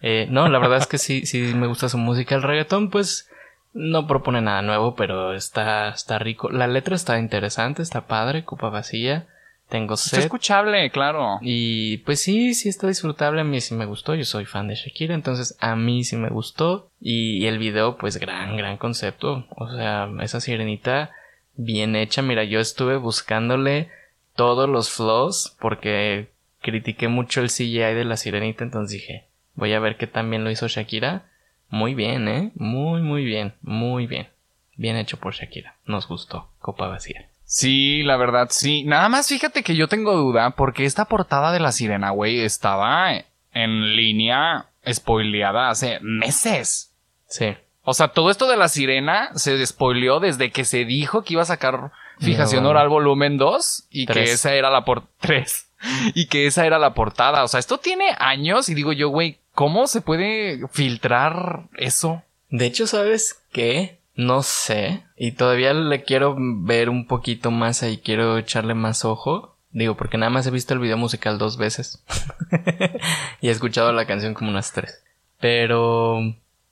Eh, 0.00 0.26
no, 0.30 0.48
la 0.48 0.58
verdad 0.58 0.78
es 0.78 0.86
que 0.86 0.98
sí, 0.98 1.26
sí 1.26 1.52
me 1.54 1.66
gusta 1.68 1.88
su 1.88 1.98
música. 1.98 2.34
El 2.34 2.42
reggaetón, 2.42 2.90
pues, 2.90 3.30
no 3.72 4.06
propone 4.06 4.40
nada 4.40 4.62
nuevo, 4.62 4.94
pero 4.94 5.32
está, 5.34 5.90
está 5.90 6.18
rico. 6.18 6.50
La 6.50 6.66
letra 6.66 6.94
está 6.96 7.18
interesante, 7.18 7.82
está 7.82 8.06
padre, 8.06 8.44
copa 8.44 8.68
vacía. 8.68 9.26
Tengo 9.68 9.94
Está 9.94 10.16
sed. 10.16 10.18
escuchable, 10.24 10.90
claro. 10.90 11.38
Y 11.40 11.98
pues 11.98 12.20
sí, 12.20 12.52
sí 12.52 12.68
está 12.68 12.88
disfrutable. 12.88 13.40
A 13.40 13.44
mí 13.44 13.58
sí 13.62 13.74
me 13.74 13.86
gustó. 13.86 14.14
Yo 14.14 14.24
soy 14.26 14.44
fan 14.44 14.68
de 14.68 14.74
Shakira, 14.74 15.14
entonces 15.14 15.56
a 15.60 15.76
mí 15.76 16.04
sí 16.04 16.16
me 16.16 16.28
gustó. 16.28 16.90
Y 17.00 17.46
el 17.46 17.56
video, 17.58 17.96
pues 17.96 18.18
gran, 18.18 18.58
gran 18.58 18.76
concepto. 18.76 19.46
O 19.56 19.74
sea, 19.74 20.10
esa 20.20 20.40
sirenita 20.40 21.12
bien 21.54 21.96
hecha. 21.96 22.20
Mira, 22.20 22.44
yo 22.44 22.60
estuve 22.60 22.98
buscándole 22.98 23.88
todos 24.36 24.68
los 24.68 24.90
flaws 24.90 25.56
porque 25.58 26.28
critiqué 26.62 27.08
mucho 27.08 27.40
el 27.42 27.48
CGI 27.48 27.94
de 27.94 28.04
la 28.04 28.16
sirenita. 28.16 28.64
Entonces 28.64 29.00
dije, 29.00 29.26
Voy 29.54 29.72
a 29.72 29.80
ver 29.80 29.96
qué 29.96 30.06
también 30.06 30.44
lo 30.44 30.50
hizo 30.50 30.68
Shakira. 30.68 31.26
Muy 31.68 31.94
bien, 31.94 32.28
¿eh? 32.28 32.52
Muy, 32.54 33.02
muy 33.02 33.24
bien, 33.24 33.54
muy 33.62 34.06
bien. 34.06 34.28
Bien 34.76 34.96
hecho 34.96 35.18
por 35.18 35.34
Shakira. 35.34 35.76
Nos 35.84 36.08
gustó. 36.08 36.50
Copa 36.58 36.88
vacía. 36.88 37.28
Sí, 37.44 38.02
la 38.02 38.16
verdad, 38.16 38.48
sí. 38.50 38.84
Nada 38.84 39.08
más 39.08 39.28
fíjate 39.28 39.62
que 39.62 39.76
yo 39.76 39.88
tengo 39.88 40.16
duda 40.16 40.50
porque 40.50 40.84
esta 40.84 41.04
portada 41.04 41.52
de 41.52 41.60
la 41.60 41.72
sirena, 41.72 42.10
güey, 42.10 42.40
estaba 42.40 43.12
en 43.52 43.96
línea 43.96 44.66
spoileada 44.90 45.68
hace 45.68 45.98
meses. 46.00 46.94
Sí. 47.26 47.54
O 47.84 47.94
sea, 47.94 48.08
todo 48.08 48.30
esto 48.30 48.48
de 48.48 48.56
la 48.56 48.68
sirena 48.68 49.30
se 49.34 49.64
spoileó 49.66 50.20
desde 50.20 50.50
que 50.50 50.64
se 50.64 50.84
dijo 50.84 51.24
que 51.24 51.34
iba 51.34 51.42
a 51.42 51.46
sacar 51.46 51.90
Fijación 52.20 52.62
No. 52.62 52.70
Oral 52.70 52.88
Volumen 52.88 53.36
2 53.36 53.88
y 53.90 54.06
que 54.06 54.22
esa 54.24 54.54
era 54.54 54.70
la 54.70 54.84
por 54.84 55.08
3 55.20 55.71
y 56.14 56.26
que 56.26 56.46
esa 56.46 56.66
era 56.66 56.78
la 56.78 56.94
portada. 56.94 57.44
O 57.44 57.48
sea, 57.48 57.60
esto 57.60 57.78
tiene 57.78 58.14
años 58.18 58.68
y 58.68 58.74
digo 58.74 58.92
yo, 58.92 59.08
güey, 59.08 59.38
¿cómo 59.54 59.86
se 59.86 60.00
puede 60.00 60.66
filtrar 60.72 61.64
eso? 61.76 62.22
De 62.50 62.66
hecho, 62.66 62.86
¿sabes 62.86 63.42
qué? 63.52 63.98
No 64.14 64.42
sé. 64.42 65.04
Y 65.16 65.32
todavía 65.32 65.72
le 65.72 66.02
quiero 66.02 66.36
ver 66.38 66.90
un 66.90 67.06
poquito 67.06 67.50
más 67.50 67.82
ahí. 67.82 67.98
Quiero 67.98 68.38
echarle 68.38 68.74
más 68.74 69.04
ojo. 69.04 69.56
Digo, 69.70 69.96
porque 69.96 70.18
nada 70.18 70.28
más 70.28 70.46
he 70.46 70.50
visto 70.50 70.74
el 70.74 70.80
video 70.80 70.98
musical 70.98 71.38
dos 71.38 71.56
veces. 71.56 72.04
y 73.40 73.48
he 73.48 73.50
escuchado 73.50 73.92
la 73.92 74.06
canción 74.06 74.34
como 74.34 74.50
unas 74.50 74.72
tres. 74.72 75.02
Pero 75.40 76.20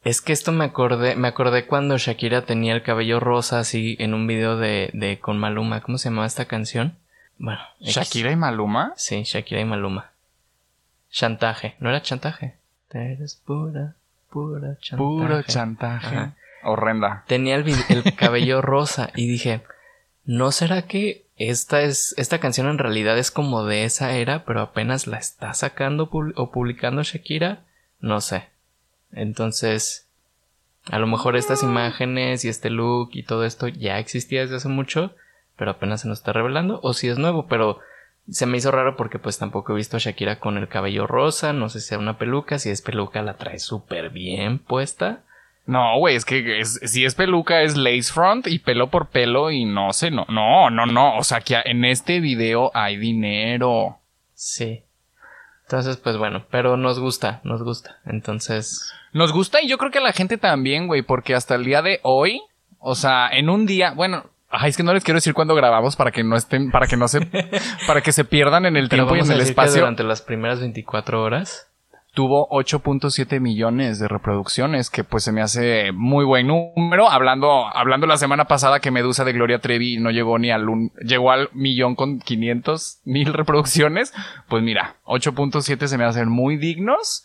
es 0.04 0.20
que 0.20 0.34
esto 0.34 0.52
me 0.52 0.66
acordé, 0.66 1.16
me 1.16 1.28
acordé 1.28 1.66
cuando 1.66 1.96
Shakira 1.96 2.42
tenía 2.42 2.74
el 2.74 2.82
cabello 2.82 3.20
rosa 3.20 3.58
así 3.58 3.96
en 3.98 4.12
un 4.12 4.26
video 4.26 4.58
de, 4.58 4.90
de 4.92 5.18
con 5.18 5.38
Maluma. 5.38 5.80
¿Cómo 5.80 5.96
se 5.96 6.10
llamaba 6.10 6.26
esta 6.26 6.44
canción? 6.44 6.98
Bueno, 7.42 7.60
X. 7.80 7.94
Shakira 7.94 8.30
y 8.30 8.36
Maluma. 8.36 8.92
Sí, 8.96 9.22
Shakira 9.22 9.62
y 9.62 9.64
Maluma. 9.64 10.10
Chantaje. 11.10 11.74
¿No 11.80 11.88
era 11.88 12.02
chantaje? 12.02 12.54
Eres 12.90 13.34
pura, 13.34 13.94
pura 14.28 14.76
chantaje. 14.78 14.96
Puro 14.96 15.42
chantaje. 15.42 16.16
Ajá. 16.16 16.34
Horrenda. 16.62 17.24
Tenía 17.26 17.56
el, 17.56 18.14
cabello 18.14 18.60
rosa 18.62 19.10
y 19.16 19.26
dije, 19.26 19.62
¿no 20.26 20.52
será 20.52 20.82
que 20.82 21.24
esta 21.36 21.80
es 21.80 22.14
esta 22.18 22.40
canción 22.40 22.66
en 22.68 22.76
realidad 22.76 23.16
es 23.16 23.30
como 23.30 23.64
de 23.64 23.84
esa 23.84 24.12
era, 24.12 24.44
pero 24.44 24.60
apenas 24.60 25.06
la 25.06 25.16
está 25.16 25.54
sacando 25.54 26.10
pub- 26.10 26.34
o 26.36 26.50
publicando 26.50 27.02
Shakira? 27.02 27.60
No 28.00 28.20
sé. 28.20 28.50
Entonces, 29.12 30.06
a 30.90 30.98
lo 30.98 31.06
mejor 31.06 31.36
estas 31.36 31.62
imágenes 31.62 32.44
y 32.44 32.48
este 32.48 32.68
look 32.68 33.10
y 33.14 33.22
todo 33.22 33.46
esto 33.46 33.66
ya 33.68 33.98
existía 33.98 34.42
desde 34.42 34.56
hace 34.56 34.68
mucho, 34.68 35.14
pero 35.60 35.72
apenas 35.72 36.00
se 36.00 36.08
nos 36.08 36.18
está 36.20 36.32
revelando, 36.32 36.80
o 36.82 36.94
si 36.94 37.08
es 37.08 37.18
nuevo, 37.18 37.46
pero 37.46 37.80
se 38.30 38.46
me 38.46 38.56
hizo 38.56 38.70
raro 38.70 38.96
porque 38.96 39.18
pues 39.18 39.36
tampoco 39.38 39.72
he 39.72 39.76
visto 39.76 39.98
a 39.98 40.00
Shakira 40.00 40.38
con 40.40 40.56
el 40.56 40.68
cabello 40.68 41.06
rosa, 41.06 41.52
no 41.52 41.68
sé 41.68 41.80
si 41.80 41.88
sea 41.88 41.98
una 41.98 42.16
peluca, 42.16 42.58
si 42.58 42.70
es 42.70 42.80
peluca 42.80 43.20
la 43.20 43.34
trae 43.34 43.58
súper 43.58 44.08
bien 44.08 44.58
puesta. 44.58 45.20
No, 45.66 45.98
güey, 45.98 46.16
es 46.16 46.24
que 46.24 46.60
es- 46.60 46.80
si 46.84 47.04
es 47.04 47.14
peluca 47.14 47.60
es 47.60 47.76
lace 47.76 48.10
front 48.12 48.46
y 48.46 48.58
pelo 48.60 48.88
por 48.88 49.08
pelo 49.10 49.50
y 49.50 49.66
no 49.66 49.92
sé, 49.92 50.10
no, 50.10 50.24
no, 50.30 50.70
no, 50.70 50.86
no. 50.86 51.16
O 51.18 51.24
sea 51.24 51.42
que 51.42 51.58
en 51.64 51.84
este 51.84 52.20
video 52.20 52.70
hay 52.72 52.96
dinero. 52.96 53.98
Sí. 54.34 54.82
Entonces, 55.64 55.98
pues 55.98 56.16
bueno, 56.16 56.46
pero 56.50 56.78
nos 56.78 56.98
gusta, 56.98 57.40
nos 57.44 57.62
gusta. 57.62 57.98
Entonces, 58.06 58.92
Nos 59.12 59.32
gusta 59.32 59.60
y 59.60 59.68
yo 59.68 59.76
creo 59.76 59.90
que 59.90 59.98
a 59.98 60.02
la 60.02 60.12
gente 60.12 60.38
también, 60.38 60.86
güey, 60.86 61.02
porque 61.02 61.34
hasta 61.34 61.56
el 61.56 61.64
día 61.64 61.82
de 61.82 61.98
hoy, 62.04 62.40
o 62.78 62.94
sea, 62.94 63.28
en 63.30 63.50
un 63.50 63.66
día, 63.66 63.90
bueno, 63.90 64.24
ay, 64.50 64.70
es 64.70 64.76
que 64.76 64.82
no 64.82 64.92
les 64.92 65.04
quiero 65.04 65.16
decir 65.16 65.34
cuándo 65.34 65.54
grabamos 65.54 65.96
para 65.96 66.10
que 66.10 66.24
no 66.24 66.36
estén, 66.36 66.70
para 66.70 66.86
que 66.86 66.96
no 66.96 67.08
se, 67.08 67.20
para 67.86 68.00
que 68.00 68.12
se 68.12 68.24
pierdan 68.24 68.66
en 68.66 68.76
el 68.76 68.88
pero 68.88 69.04
tiempo 69.06 69.16
y 69.16 69.20
en 69.20 69.32
el 69.32 69.38
decir 69.38 69.54
que 69.54 69.62
espacio. 69.62 69.80
durante 69.80 70.04
las 70.04 70.22
primeras 70.22 70.60
24 70.60 71.22
horas. 71.22 71.66
Tuvo 72.12 72.48
8.7 72.48 73.38
millones 73.38 74.00
de 74.00 74.08
reproducciones, 74.08 74.90
que 74.90 75.04
pues 75.04 75.22
se 75.22 75.30
me 75.30 75.42
hace 75.42 75.92
muy 75.92 76.24
buen 76.24 76.48
número. 76.48 77.08
Hablando, 77.08 77.68
hablando 77.72 78.08
la 78.08 78.16
semana 78.16 78.46
pasada 78.46 78.80
que 78.80 78.90
Medusa 78.90 79.24
de 79.24 79.32
Gloria 79.32 79.60
Trevi 79.60 79.98
no 79.98 80.10
llegó 80.10 80.36
ni 80.36 80.50
al 80.50 80.68
un, 80.68 80.90
llegó 81.04 81.30
al 81.30 81.50
millón 81.52 81.94
con 81.94 82.18
500 82.18 83.02
mil 83.04 83.32
reproducciones. 83.32 84.12
Pues 84.48 84.60
mira, 84.64 84.96
8.7 85.04 85.86
se 85.86 85.98
me 85.98 86.04
hacen 86.04 86.28
muy 86.28 86.56
dignos. 86.56 87.22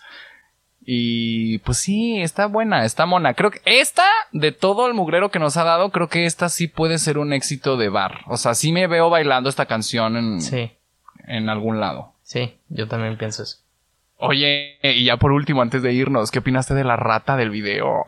Y 0.88 1.58
pues 1.60 1.80
sí, 1.80 2.22
está 2.22 2.46
buena, 2.46 2.86
está 2.86 3.06
mona. 3.08 3.34
Creo 3.34 3.50
que 3.50 3.62
esta, 3.66 4.06
de 4.32 4.52
todo 4.52 4.86
el 4.88 4.94
mugrero 4.94 5.32
que 5.32 5.40
nos 5.40 5.58
ha 5.58 5.64
dado, 5.64 5.90
creo 5.90 6.10
que 6.10 6.26
esta 6.26 6.48
sí 6.50 6.68
puede 6.68 7.00
ser 7.00 7.18
un 7.18 7.34
éxito 7.34 7.76
de 7.76 7.90
bar. 7.90 8.22
O 8.28 8.38
sea, 8.38 8.54
sí 8.54 8.72
me 8.72 8.86
veo 8.86 9.10
bailando 9.10 9.50
esta 9.50 9.66
canción 9.66 10.16
en, 10.16 10.42
Sí, 10.42 10.72
en 11.28 11.50
algún 11.50 11.80
lado. 11.80 12.14
sí, 12.22 12.58
yo 12.70 12.88
también 12.88 13.18
pienso 13.18 13.44
eso. 13.44 13.58
Oye, 14.18 14.78
y 14.82 15.06
ya 15.06 15.18
por 15.18 15.32
último, 15.32 15.62
antes 15.62 15.82
de 15.82 15.92
irnos, 15.92 16.32
¿qué 16.32 16.40
opinaste 16.40 16.74
de 16.74 16.84
la 16.86 16.96
rata 16.96 17.36
del 17.36 17.50
video? 17.50 18.06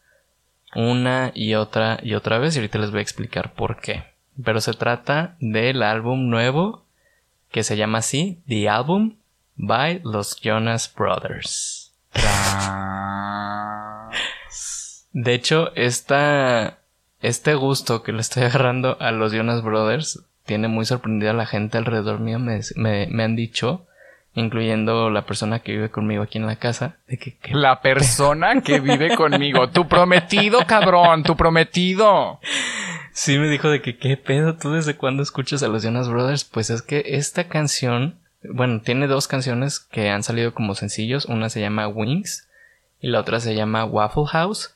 una 0.73 1.31
y 1.35 1.55
otra 1.55 1.99
y 2.01 2.13
otra 2.13 2.37
vez. 2.37 2.55
Y 2.55 2.59
ahorita 2.59 2.79
les 2.79 2.91
voy 2.91 2.99
a 2.99 3.03
explicar 3.03 3.53
por 3.53 3.81
qué. 3.81 4.05
Pero 4.41 4.61
se 4.61 4.73
trata 4.73 5.35
del 5.41 5.83
álbum 5.83 6.29
nuevo 6.29 6.85
que 7.51 7.63
se 7.63 7.75
llama 7.75 7.99
así, 7.99 8.41
The 8.47 8.69
Album 8.69 9.17
by 9.57 10.01
los 10.03 10.39
Jonas 10.39 10.93
Brothers. 10.95 11.93
De 15.11 15.33
hecho, 15.33 15.75
esta, 15.75 16.79
este 17.21 17.55
gusto 17.55 18.03
que 18.03 18.11
le 18.13 18.21
estoy 18.21 18.43
agarrando 18.45 18.97
a 18.99 19.11
los 19.11 19.31
Jonas 19.33 19.61
Brothers 19.63 20.23
tiene 20.45 20.67
muy 20.67 20.85
sorprendida 20.85 21.31
a 21.31 21.35
la 21.35 21.45
gente 21.45 21.77
alrededor 21.77 22.19
mío. 22.19 22.39
Me, 22.39 22.59
me- 22.75 23.07
me 23.07 23.23
han 23.23 23.35
dicho, 23.35 23.85
incluyendo 24.33 25.09
la 25.09 25.25
persona 25.25 25.59
que 25.59 25.73
vive 25.73 25.89
conmigo 25.89 26.23
aquí 26.23 26.37
en 26.37 26.45
la 26.45 26.55
casa, 26.57 26.95
de 27.07 27.17
que, 27.17 27.35
que- 27.37 27.53
La 27.53 27.81
persona 27.81 28.61
que 28.61 28.79
vive 28.79 29.15
conmigo. 29.15 29.69
Tu 29.69 29.87
prometido, 29.87 30.59
cabrón. 30.65 31.23
Tu 31.23 31.35
prometido. 31.35 32.39
sí 33.11 33.37
me 33.39 33.49
dijo 33.49 33.69
de 33.69 33.81
que 33.81 33.97
qué 33.97 34.15
pedo, 34.15 34.55
tú 34.55 34.71
desde 34.71 34.95
cuándo 34.95 35.21
escuchas 35.23 35.63
a 35.63 35.67
los 35.67 35.83
Jonas 35.83 36.07
Brothers. 36.07 36.45
Pues 36.45 36.69
es 36.69 36.81
que 36.81 37.03
esta 37.07 37.49
canción, 37.49 38.19
bueno, 38.49 38.79
tiene 38.81 39.07
dos 39.07 39.27
canciones 39.27 39.79
que 39.79 40.09
han 40.09 40.23
salido 40.23 40.53
como 40.53 40.75
sencillos. 40.75 41.25
Una 41.25 41.49
se 41.49 41.59
llama 41.59 41.87
Wings 41.89 42.47
y 43.01 43.07
la 43.09 43.19
otra 43.19 43.39
se 43.41 43.53
llama 43.55 43.83
Waffle 43.83 44.27
House. 44.27 44.75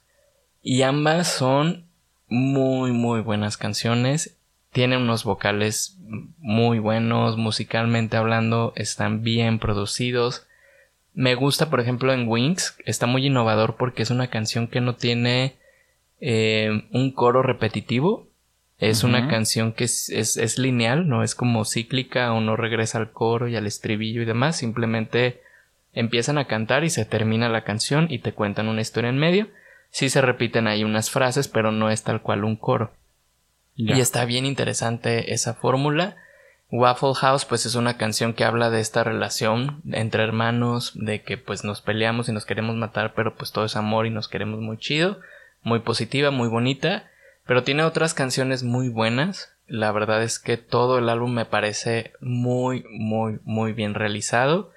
Y 0.63 0.81
ambas 0.81 1.27
son 1.29 1.85
muy, 2.31 2.91
muy 2.93 3.19
buenas 3.21 3.57
canciones. 3.57 4.37
Tienen 4.71 5.01
unos 5.01 5.25
vocales 5.25 5.97
muy 6.39 6.79
buenos, 6.79 7.35
musicalmente 7.37 8.15
hablando, 8.17 8.71
están 8.77 9.21
bien 9.21 9.59
producidos. 9.59 10.47
Me 11.13 11.35
gusta, 11.35 11.69
por 11.69 11.81
ejemplo, 11.81 12.13
en 12.13 12.27
Wings, 12.29 12.77
está 12.85 13.05
muy 13.05 13.27
innovador 13.27 13.75
porque 13.75 14.01
es 14.01 14.11
una 14.11 14.27
canción 14.27 14.67
que 14.67 14.79
no 14.79 14.95
tiene 14.95 15.57
eh, 16.21 16.87
un 16.91 17.11
coro 17.11 17.43
repetitivo. 17.43 18.27
Es 18.77 19.03
una 19.03 19.27
canción 19.27 19.73
que 19.73 19.83
es, 19.83 20.09
es- 20.09 20.37
es 20.37 20.57
lineal, 20.57 21.07
no 21.09 21.21
es 21.23 21.35
como 21.35 21.65
cíclica 21.65 22.31
o 22.33 22.39
no 22.41 22.55
regresa 22.55 22.97
al 22.97 23.11
coro 23.11 23.47
y 23.49 23.55
al 23.57 23.67
estribillo 23.67 24.21
y 24.21 24.25
demás. 24.25 24.55
Simplemente 24.55 25.41
empiezan 25.93 26.37
a 26.37 26.45
cantar 26.45 26.83
y 26.85 26.89
se 26.89 27.03
termina 27.05 27.49
la 27.49 27.63
canción 27.65 28.07
y 28.09 28.19
te 28.19 28.31
cuentan 28.31 28.69
una 28.69 28.81
historia 28.81 29.09
en 29.09 29.17
medio. 29.17 29.49
Sí 29.91 30.09
se 30.09 30.21
repiten 30.21 30.67
ahí 30.67 30.83
unas 30.83 31.11
frases, 31.11 31.47
pero 31.47 31.71
no 31.71 31.89
es 31.89 32.03
tal 32.03 32.21
cual 32.21 32.43
un 32.43 32.55
coro. 32.55 32.91
Y 33.75 33.99
está 33.99 34.25
bien 34.25 34.45
interesante 34.45 35.33
esa 35.33 35.53
fórmula. 35.53 36.15
Waffle 36.71 37.13
House 37.15 37.43
pues 37.43 37.65
es 37.65 37.75
una 37.75 37.97
canción 37.97 38.33
que 38.33 38.45
habla 38.45 38.69
de 38.69 38.79
esta 38.79 39.03
relación 39.03 39.81
entre 39.91 40.23
hermanos, 40.23 40.93
de 40.95 41.21
que 41.21 41.37
pues 41.37 41.65
nos 41.65 41.81
peleamos 41.81 42.29
y 42.29 42.31
nos 42.31 42.45
queremos 42.45 42.75
matar, 42.75 43.13
pero 43.13 43.35
pues 43.35 43.51
todo 43.51 43.65
es 43.65 43.75
amor 43.75 44.05
y 44.05 44.09
nos 44.09 44.29
queremos 44.29 44.61
muy 44.61 44.77
chido, 44.77 45.19
muy 45.63 45.79
positiva, 45.79 46.31
muy 46.31 46.47
bonita, 46.47 47.09
pero 47.45 47.63
tiene 47.63 47.83
otras 47.83 48.13
canciones 48.13 48.63
muy 48.63 48.87
buenas. 48.87 49.53
La 49.67 49.91
verdad 49.91 50.23
es 50.23 50.39
que 50.39 50.55
todo 50.55 50.97
el 50.97 51.09
álbum 51.09 51.33
me 51.33 51.45
parece 51.45 52.13
muy, 52.21 52.85
muy, 52.89 53.39
muy 53.43 53.73
bien 53.73 53.93
realizado. 53.93 54.71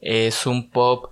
Es 0.00 0.46
un 0.46 0.70
pop 0.70 1.10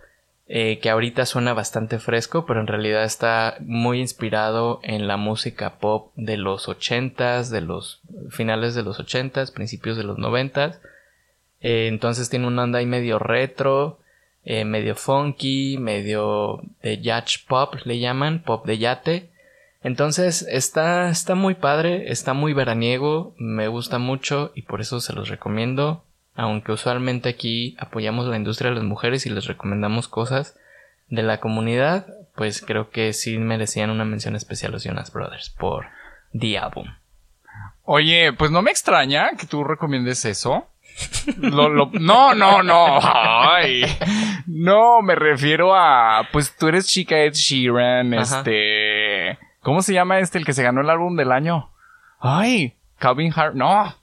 eh, 0.53 0.81
que 0.81 0.91
ahorita 0.91 1.27
suena 1.27 1.55
bastante 1.55 2.01
fresco, 2.01 2.45
pero 2.45 2.59
en 2.59 2.67
realidad 2.67 3.05
está 3.05 3.57
muy 3.61 4.01
inspirado 4.01 4.81
en 4.83 5.07
la 5.07 5.17
música 5.17 5.79
pop 5.79 6.11
de 6.17 6.37
los 6.37 6.69
ochentas, 6.69 7.51
de 7.51 7.61
los 7.61 8.01
finales 8.31 8.75
de 8.75 8.83
los 8.83 8.99
ochentas, 8.99 9.53
principios 9.53 9.97
de 9.97 10.03
los 10.03 10.19
noventas. 10.19 10.81
Eh, 11.61 11.87
entonces 11.87 12.31
tiene 12.31 12.49
una 12.49 12.65
onda 12.65 12.81
ahí 12.81 12.87
medio 12.87 13.21
retro, 13.21 14.01
eh, 14.43 14.65
medio 14.65 14.97
funky, 14.97 15.79
medio 15.79 16.63
de 16.83 17.01
yacht 17.01 17.47
pop 17.47 17.77
le 17.85 18.01
llaman, 18.01 18.43
pop 18.43 18.67
de 18.67 18.79
yate. 18.79 19.31
Entonces 19.85 20.45
está, 20.51 21.11
está 21.11 21.37
muy 21.37 21.55
padre, 21.55 22.11
está 22.11 22.33
muy 22.35 22.55
veraniego, 22.55 23.37
me 23.39 23.69
gusta 23.69 24.01
mucho 24.01 24.51
y 24.57 24.63
por 24.63 24.81
eso 24.81 25.01
se 25.01 25.13
los 25.13 25.29
recomiendo 25.29 26.03
aunque 26.35 26.73
usualmente 26.73 27.29
aquí 27.29 27.77
apoyamos 27.79 28.27
la 28.27 28.37
industria 28.37 28.71
de 28.71 28.77
las 28.77 28.85
mujeres 28.85 29.27
y 29.27 29.31
les 29.31 29.47
recomendamos 29.47 30.09
cosas 30.09 30.57
de 31.09 31.23
la 31.23 31.41
comunidad, 31.41 32.07
pues 32.37 32.63
creo 32.63 32.91
que 32.91 33.13
sí 33.13 33.39
merecían 33.39 33.91
una 33.91 34.05
mención 34.05 34.37
especial 34.37 34.73
los 34.73 34.85
Jonas 34.85 35.13
Brothers 35.13 35.51
por 35.51 35.87
The 36.39 36.59
Album. 36.59 36.87
Oye, 37.85 38.33
pues 38.33 38.51
no 38.51 38.63
me 38.63 38.71
extraña 38.71 39.31
que 39.37 39.47
tú 39.47 39.65
recomiendes 39.65 40.25
eso. 40.25 40.69
no, 41.37 42.35
no, 42.35 42.63
no. 42.63 43.01
Ay. 43.03 43.85
No, 44.47 45.03
me 45.03 45.15
refiero 45.15 45.75
a. 45.75 46.29
Pues 46.33 46.57
tú 46.57 46.69
eres 46.69 46.87
chica 46.87 47.19
Ed 47.19 47.35
Sheeran. 47.35 48.15
Este. 48.15 49.39
¿Cómo 49.63 49.83
se 49.83 49.93
llama 49.93 50.19
este 50.19 50.39
el 50.39 50.45
que 50.45 50.53
se 50.53 50.63
ganó 50.63 50.81
el 50.81 50.91
álbum 50.91 51.17
del 51.17 51.33
año? 51.33 51.71
Ay, 52.21 52.75
Calvin 52.99 53.33
Hart. 53.35 53.55
No. 53.55 53.95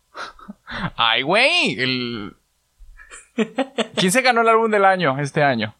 Ay, 0.96 1.22
güey. 1.22 1.80
El... 1.80 2.36
¿Quién 3.96 4.12
se 4.12 4.22
ganó 4.22 4.42
el 4.42 4.50
álbum 4.50 4.72
del 4.72 4.86
año 4.86 5.20
este 5.20 5.44
año? 5.44 5.76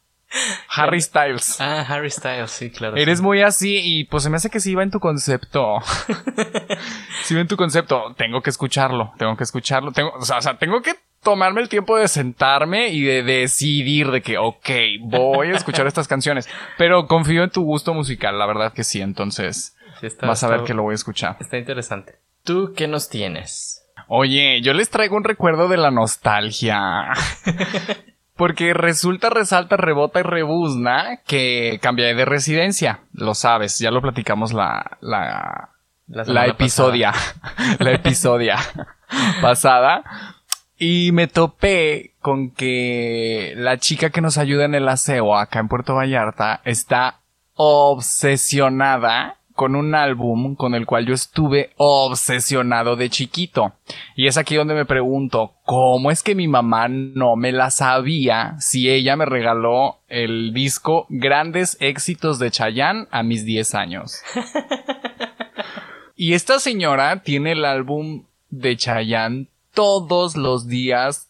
Harry 0.70 1.02
Styles. 1.02 1.60
Ah, 1.60 1.86
Harry 1.88 2.12
Styles, 2.12 2.52
sí, 2.52 2.70
claro. 2.70 2.98
Eres 2.98 3.22
muy 3.22 3.42
así 3.42 3.80
y 3.82 4.04
pues 4.04 4.24
se 4.24 4.30
me 4.30 4.38
hace 4.38 4.50
que 4.50 4.60
sí 4.60 4.76
va 4.76 4.84
en 4.84 4.92
tu 4.92 5.00
concepto. 5.00 5.78
sí 7.24 7.34
va 7.34 7.42
en 7.42 7.48
tu 7.48 7.56
concepto. 7.56 8.14
Tengo 8.18 8.42
que 8.42 8.50
escucharlo, 8.50 9.14
tengo 9.18 9.38
que 9.38 9.44
escucharlo. 9.44 9.92
Tengo, 9.92 10.12
o 10.14 10.26
sea, 10.26 10.42
tengo 10.58 10.82
que 10.82 10.96
tomarme 11.24 11.62
el 11.62 11.70
tiempo 11.70 11.98
de 11.98 12.08
sentarme 12.08 12.90
y 12.90 13.02
de 13.02 13.24
decidir 13.24 14.12
de 14.12 14.22
que, 14.22 14.38
ok, 14.38 14.70
voy 15.02 15.50
a 15.50 15.56
escuchar 15.56 15.88
estas 15.88 16.08
canciones. 16.08 16.48
Pero 16.78 17.08
confío 17.08 17.44
en 17.44 17.50
tu 17.50 17.64
gusto 17.64 17.94
musical, 17.94 18.38
la 18.38 18.46
verdad 18.46 18.74
que 18.74 18.84
sí, 18.84 19.02
entonces 19.02 19.76
vas 20.22 20.44
a 20.44 20.50
ver 20.50 20.64
que 20.64 20.74
lo 20.74 20.84
voy 20.84 20.94
a 20.94 20.96
escuchar. 20.96 21.38
Está 21.40 21.58
interesante. 21.58 22.20
¿Tú 22.44 22.74
qué 22.76 22.88
nos 22.88 23.10
tienes? 23.10 23.87
Oye, 24.08 24.62
yo 24.62 24.74
les 24.74 24.90
traigo 24.90 25.18
un 25.18 25.24
recuerdo 25.24 25.68
de 25.68 25.78
la 25.78 25.92
nostalgia. 25.92 27.12
Porque 28.36 28.74
resulta, 28.74 29.30
resalta, 29.30 29.78
rebota 29.78 30.20
y 30.20 30.24
rebuzna 30.24 31.22
que 31.26 31.80
cambié 31.82 32.14
de 32.14 32.26
residencia. 32.26 33.02
Lo 33.12 33.34
sabes, 33.34 33.80
ya 33.80 33.90
lo 33.90 34.02
platicamos 34.02 34.54
la, 34.54 34.98
la, 35.02 35.72
la, 36.08 36.46
episodia, 36.46 37.14
la 37.80 37.92
episodia 37.92 38.58
pasada. 39.42 40.04
Y 40.78 41.12
me 41.14 41.28
topé 41.28 42.14
con 42.22 42.52
que 42.52 43.54
la 43.58 43.78
chica 43.78 44.12
que 44.12 44.22
nos 44.22 44.38
ayuda 44.38 44.66
en 44.66 44.76
el 44.76 44.88
aseo 44.88 45.36
acá 45.36 45.60
en 45.60 45.68
Puerto 45.68 45.96
Vallarta 45.96 46.62
está 46.64 47.22
obsesionada 47.56 49.38
con 49.58 49.76
un 49.76 49.96
álbum 49.96 50.56
con 50.56 50.76
el 50.76 50.86
cual 50.86 51.08
yo 51.08 51.16
estuve 51.16 51.72
obsesionado 51.78 52.96
de 52.96 53.10
chiquito. 53.10 53.74
Y 54.16 54.28
es 54.28 54.38
aquí 54.38 54.56
donde 54.56 54.76
me 54.76 54.86
pregunto, 54.86 55.56
¿cómo 55.66 56.12
es 56.12 56.22
que 56.22 56.36
mi 56.36 56.48
mamá 56.48 56.88
no 56.88 57.36
me 57.36 57.52
la 57.52 57.72
sabía 57.72 58.56
si 58.60 58.88
ella 58.88 59.16
me 59.16 59.26
regaló 59.26 59.98
el 60.08 60.54
disco 60.54 61.08
Grandes 61.10 61.76
éxitos 61.80 62.38
de 62.38 62.52
Chayanne 62.52 63.08
a 63.10 63.24
mis 63.24 63.46
10 63.46 63.74
años? 63.74 64.22
y 66.16 66.34
esta 66.34 66.60
señora 66.60 67.24
tiene 67.24 67.54
el 67.54 67.66
álbum 67.66 68.26
de 68.52 68.78
Chayanne 68.78 69.48
todos 69.74 70.38
los 70.38 70.68
días 70.68 71.27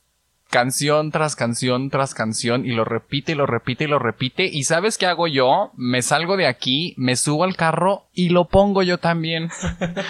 canción 0.57 1.11
tras 1.11 1.35
canción 1.35 1.91
tras 1.91 2.15
canción 2.15 2.65
y 2.65 2.71
lo 2.71 2.83
repite 2.83 3.33
y 3.33 3.35
lo 3.35 3.45
repite 3.45 3.83
y 3.83 3.87
lo 3.87 3.99
repite. 3.99 4.45
¿Y 4.45 4.63
sabes 4.63 4.97
qué 4.97 5.05
hago 5.05 5.27
yo? 5.27 5.71
Me 5.75 6.01
salgo 6.01 6.35
de 6.35 6.47
aquí, 6.47 6.95
me 6.97 7.15
subo 7.15 7.43
al 7.43 7.55
carro 7.55 8.07
y 8.11 8.29
lo 8.29 8.45
pongo 8.45 8.81
yo 8.81 8.97
también. 8.97 9.51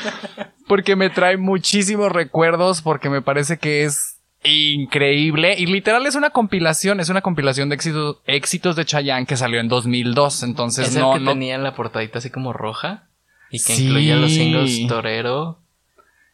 porque 0.68 0.96
me 0.96 1.10
trae 1.10 1.36
muchísimos 1.36 2.14
recuerdos, 2.14 2.82
porque 2.82 3.10
me 3.10 3.22
parece 3.22 3.58
que 3.58 3.84
es 3.84 4.20
increíble 4.46 5.56
y 5.58 5.66
literal 5.66 6.06
es 6.06 6.16
una 6.16 6.30
compilación, 6.30 7.02
es 7.02 7.10
una 7.10 7.22
compilación 7.22 7.68
de 7.68 7.76
éxitos, 7.76 8.20
éxitos 8.26 8.78
de 8.78 8.86
Chayanne 8.86 9.26
que 9.26 9.36
salió 9.36 9.60
en 9.60 9.68
2002, 9.68 10.44
entonces 10.44 10.90
¿Es 10.90 10.96
no... 10.96 11.14
El 11.14 11.20
que 11.20 11.26
tenía 11.26 11.56
en 11.56 11.64
la 11.64 11.76
portadita 11.76 12.20
así 12.20 12.30
como 12.30 12.54
roja 12.54 13.10
y 13.52 13.62
que 13.62 13.76
incluía 13.76 14.16
los 14.16 14.32
singles 14.32 14.88
Torero. 14.88 15.60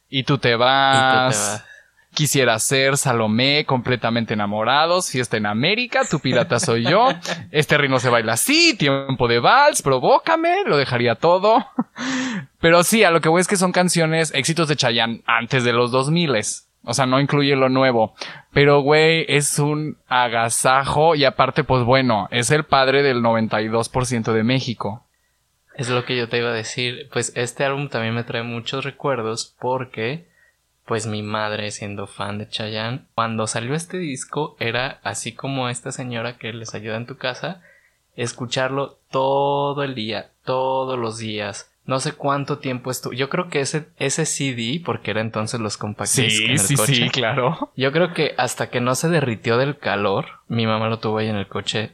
Y 0.07 0.21
tú 0.21 0.37
te 0.37 0.55
vas. 0.55 0.93
Y 0.93 0.99
tú 0.99 1.09
te 1.09 1.39
vas. 1.39 1.72
Quisiera 2.13 2.59
ser 2.59 2.97
Salomé, 2.97 3.65
completamente 3.65 4.33
enamorados, 4.33 5.09
fiesta 5.09 5.37
en 5.37 5.45
América, 5.45 6.01
tu 6.09 6.19
pirata 6.19 6.59
soy 6.59 6.83
yo, 6.83 7.09
este 7.51 7.77
ritmo 7.77 7.99
se 7.99 8.09
baila 8.09 8.33
así, 8.33 8.75
tiempo 8.77 9.27
de 9.27 9.39
vals, 9.39 9.81
provócame, 9.81 10.63
lo 10.65 10.77
dejaría 10.77 11.15
todo. 11.15 11.65
Pero 12.59 12.83
sí, 12.83 13.03
a 13.03 13.11
lo 13.11 13.21
que 13.21 13.29
voy 13.29 13.41
es 13.41 13.47
que 13.47 13.57
son 13.57 13.71
canciones, 13.71 14.33
éxitos 14.33 14.67
de 14.67 14.75
Chayanne 14.75 15.23
antes 15.25 15.63
de 15.63 15.73
los 15.73 15.91
2000 15.91 16.23
o 16.85 16.93
sea, 16.93 17.05
no 17.05 17.19
incluye 17.19 17.55
lo 17.55 17.69
nuevo. 17.69 18.13
Pero, 18.51 18.81
güey, 18.81 19.25
es 19.29 19.57
un 19.57 19.97
agasajo 20.07 21.15
y 21.15 21.23
aparte, 21.23 21.63
pues 21.63 21.83
bueno, 21.83 22.27
es 22.31 22.51
el 22.51 22.65
padre 22.65 23.03
del 23.03 23.21
92% 23.21 24.33
de 24.33 24.43
México. 24.43 25.05
Es 25.75 25.89
lo 25.89 26.05
que 26.05 26.17
yo 26.17 26.27
te 26.27 26.37
iba 26.37 26.49
a 26.49 26.53
decir. 26.53 27.09
Pues 27.11 27.31
este 27.35 27.63
álbum 27.63 27.89
también 27.89 28.13
me 28.13 28.23
trae 28.23 28.43
muchos 28.43 28.83
recuerdos 28.83 29.55
porque 29.59 30.27
pues 30.85 31.07
mi 31.07 31.23
madre 31.23 31.71
siendo 31.71 32.07
fan 32.07 32.37
de 32.37 32.49
Chayanne, 32.49 33.05
cuando 33.15 33.47
salió 33.47 33.73
este 33.73 33.97
disco 33.97 34.55
era 34.59 34.99
así 35.03 35.33
como 35.33 35.69
esta 35.69 35.91
señora 35.91 36.37
que 36.37 36.51
les 36.53 36.75
ayuda 36.75 36.97
en 36.97 37.05
tu 37.05 37.17
casa, 37.17 37.61
escucharlo 38.15 38.97
todo 39.09 39.83
el 39.83 39.95
día, 39.95 40.31
todos 40.43 40.99
los 40.99 41.17
días. 41.17 41.69
No 41.85 41.99
sé 41.99 42.13
cuánto 42.13 42.59
tiempo 42.59 42.91
estuvo. 42.91 43.13
Yo 43.13 43.29
creo 43.29 43.49
que 43.49 43.59
ese, 43.59 43.87
ese 43.97 44.25
CD, 44.25 44.81
porque 44.83 45.11
era 45.11 45.19
entonces 45.19 45.59
los 45.59 45.77
compact 45.77 46.09
sí, 46.09 46.57
sí, 46.57 46.77
Sí, 46.77 47.09
claro. 47.11 47.71
Yo 47.75 47.91
creo 47.91 48.13
que 48.13 48.33
hasta 48.37 48.69
que 48.69 48.79
no 48.79 48.95
se 48.95 49.09
derritió 49.09 49.57
del 49.57 49.77
calor, 49.77 50.25
mi 50.47 50.65
mamá 50.65 50.87
lo 50.87 50.99
tuvo 50.99 51.17
ahí 51.17 51.27
en 51.27 51.35
el 51.35 51.47
coche 51.47 51.91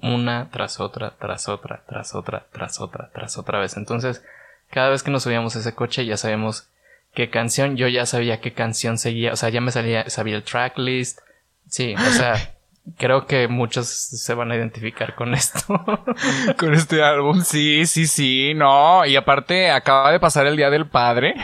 una 0.00 0.50
tras 0.50 0.80
otra, 0.80 1.14
tras 1.18 1.48
otra, 1.48 1.82
tras 1.88 2.14
otra, 2.14 2.46
tras 2.52 2.80
otra, 2.80 3.10
tras 3.12 3.38
otra 3.38 3.60
vez. 3.60 3.76
Entonces, 3.76 4.24
cada 4.70 4.90
vez 4.90 5.02
que 5.02 5.10
nos 5.10 5.22
subíamos 5.22 5.54
a 5.56 5.60
ese 5.60 5.74
coche 5.74 6.04
ya 6.04 6.16
sabemos 6.16 6.68
qué 7.14 7.30
canción, 7.30 7.76
yo 7.76 7.88
ya 7.88 8.06
sabía 8.06 8.40
qué 8.40 8.52
canción 8.52 8.98
seguía, 8.98 9.32
o 9.32 9.36
sea, 9.36 9.48
ya 9.48 9.60
me 9.60 9.70
salía, 9.70 10.08
sabía 10.10 10.36
el 10.36 10.42
tracklist. 10.42 11.20
Sí, 11.68 11.94
o 11.94 12.10
sea, 12.10 12.54
creo 12.98 13.26
que 13.26 13.48
muchos 13.48 13.88
se 13.88 14.34
van 14.34 14.50
a 14.50 14.56
identificar 14.56 15.14
con 15.14 15.34
esto. 15.34 15.60
con 16.58 16.74
este 16.74 17.02
álbum, 17.02 17.42
sí, 17.42 17.86
sí, 17.86 18.06
sí, 18.06 18.52
no. 18.54 19.06
Y 19.06 19.16
aparte, 19.16 19.70
acaba 19.70 20.12
de 20.12 20.20
pasar 20.20 20.46
el 20.46 20.56
Día 20.56 20.70
del 20.70 20.86
Padre. 20.86 21.34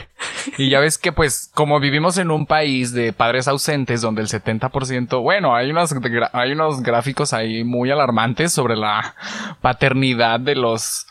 Y 0.58 0.70
ya 0.70 0.80
ves 0.80 0.98
que, 0.98 1.12
pues, 1.12 1.50
como 1.54 1.80
vivimos 1.80 2.18
en 2.18 2.30
un 2.30 2.46
país 2.46 2.92
de 2.92 3.12
padres 3.12 3.48
ausentes, 3.48 4.00
donde 4.00 4.22
el 4.22 4.28
70%, 4.28 5.22
bueno, 5.22 5.54
hay 5.54 5.70
unos, 5.70 5.94
hay 6.32 6.52
unos 6.52 6.82
gráficos 6.82 7.32
ahí 7.32 7.64
muy 7.64 7.90
alarmantes 7.90 8.52
sobre 8.52 8.76
la 8.76 9.14
paternidad 9.60 10.40
de 10.40 10.56
los 10.56 11.06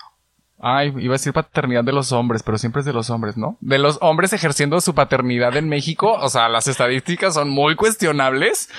Ay, 0.61 0.93
iba 0.97 1.13
a 1.13 1.17
decir 1.17 1.33
paternidad 1.33 1.83
de 1.83 1.93
los 1.93 2.11
hombres, 2.11 2.43
pero 2.43 2.57
siempre 2.57 2.81
es 2.81 2.85
de 2.85 2.93
los 2.93 3.09
hombres, 3.09 3.37
¿no? 3.37 3.57
De 3.61 3.77
los 3.77 3.97
hombres 4.01 4.33
ejerciendo 4.33 4.81
su 4.81 4.93
paternidad 4.93 5.55
en 5.55 5.69
México. 5.69 6.17
O 6.19 6.29
sea, 6.29 6.49
las 6.49 6.67
estadísticas 6.67 7.33
son 7.33 7.49
muy 7.49 7.75
cuestionables. 7.75 8.69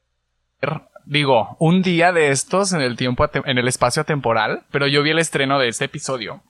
digo, 1.06 1.56
un 1.60 1.82
día 1.82 2.12
de 2.12 2.30
estos 2.30 2.74
en 2.74 2.82
el 2.82 2.96
tiempo, 2.96 3.28
en 3.34 3.58
el 3.58 3.68
espacio 3.68 4.04
temporal, 4.04 4.64
pero 4.72 4.88
yo 4.88 5.04
vi 5.04 5.12
el 5.12 5.20
estreno 5.20 5.60
de 5.60 5.68
este 5.68 5.86
episodio 5.86 6.42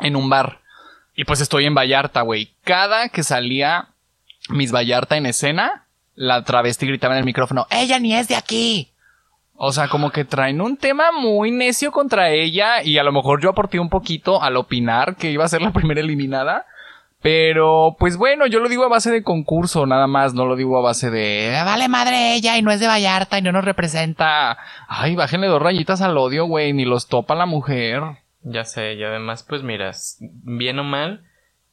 En 0.00 0.16
un 0.16 0.28
bar. 0.30 0.60
Y 1.14 1.24
pues 1.24 1.40
estoy 1.40 1.66
en 1.66 1.74
Vallarta, 1.74 2.22
güey. 2.22 2.50
Cada 2.64 3.08
que 3.08 3.22
salía 3.22 3.88
Miss 4.48 4.72
Vallarta 4.72 5.16
en 5.16 5.26
escena, 5.26 5.84
la 6.14 6.44
travesti 6.44 6.86
gritaba 6.86 7.14
en 7.14 7.18
el 7.20 7.24
micrófono, 7.24 7.66
ella 7.70 7.98
ni 7.98 8.14
es 8.14 8.28
de 8.28 8.36
aquí. 8.36 8.88
O 9.54 9.72
sea, 9.72 9.88
como 9.88 10.10
que 10.10 10.24
traen 10.24 10.62
un 10.62 10.78
tema 10.78 11.12
muy 11.12 11.50
necio 11.50 11.92
contra 11.92 12.30
ella 12.30 12.82
y 12.82 12.96
a 12.96 13.02
lo 13.02 13.12
mejor 13.12 13.42
yo 13.42 13.50
aporté 13.50 13.78
un 13.78 13.90
poquito 13.90 14.42
al 14.42 14.56
opinar 14.56 15.16
que 15.16 15.30
iba 15.30 15.44
a 15.44 15.48
ser 15.48 15.60
la 15.60 15.72
primera 15.74 16.00
eliminada. 16.00 16.64
Pero, 17.22 17.96
pues 17.98 18.16
bueno, 18.16 18.46
yo 18.46 18.60
lo 18.60 18.70
digo 18.70 18.84
a 18.84 18.88
base 18.88 19.10
de 19.10 19.22
concurso, 19.22 19.84
nada 19.84 20.06
más, 20.06 20.32
no 20.32 20.46
lo 20.46 20.56
digo 20.56 20.78
a 20.78 20.82
base 20.82 21.10
de 21.10 21.54
"Eh, 21.54 21.62
vale 21.64 21.86
madre 21.88 22.32
ella 22.34 22.56
y 22.56 22.62
no 22.62 22.70
es 22.70 22.80
de 22.80 22.86
Vallarta 22.86 23.38
y 23.38 23.42
no 23.42 23.52
nos 23.52 23.62
representa. 23.66 24.56
Ay, 24.88 25.16
bájenle 25.16 25.46
dos 25.48 25.60
rayitas 25.60 26.00
al 26.00 26.16
odio, 26.16 26.46
güey, 26.46 26.72
ni 26.72 26.86
los 26.86 27.08
topa 27.08 27.34
la 27.34 27.44
mujer. 27.44 28.00
Ya 28.42 28.64
sé, 28.64 28.94
y 28.94 29.04
además, 29.04 29.42
pues 29.42 29.62
mira, 29.62 29.90
s- 29.90 30.16
bien 30.20 30.78
o 30.78 30.84
mal, 30.84 31.24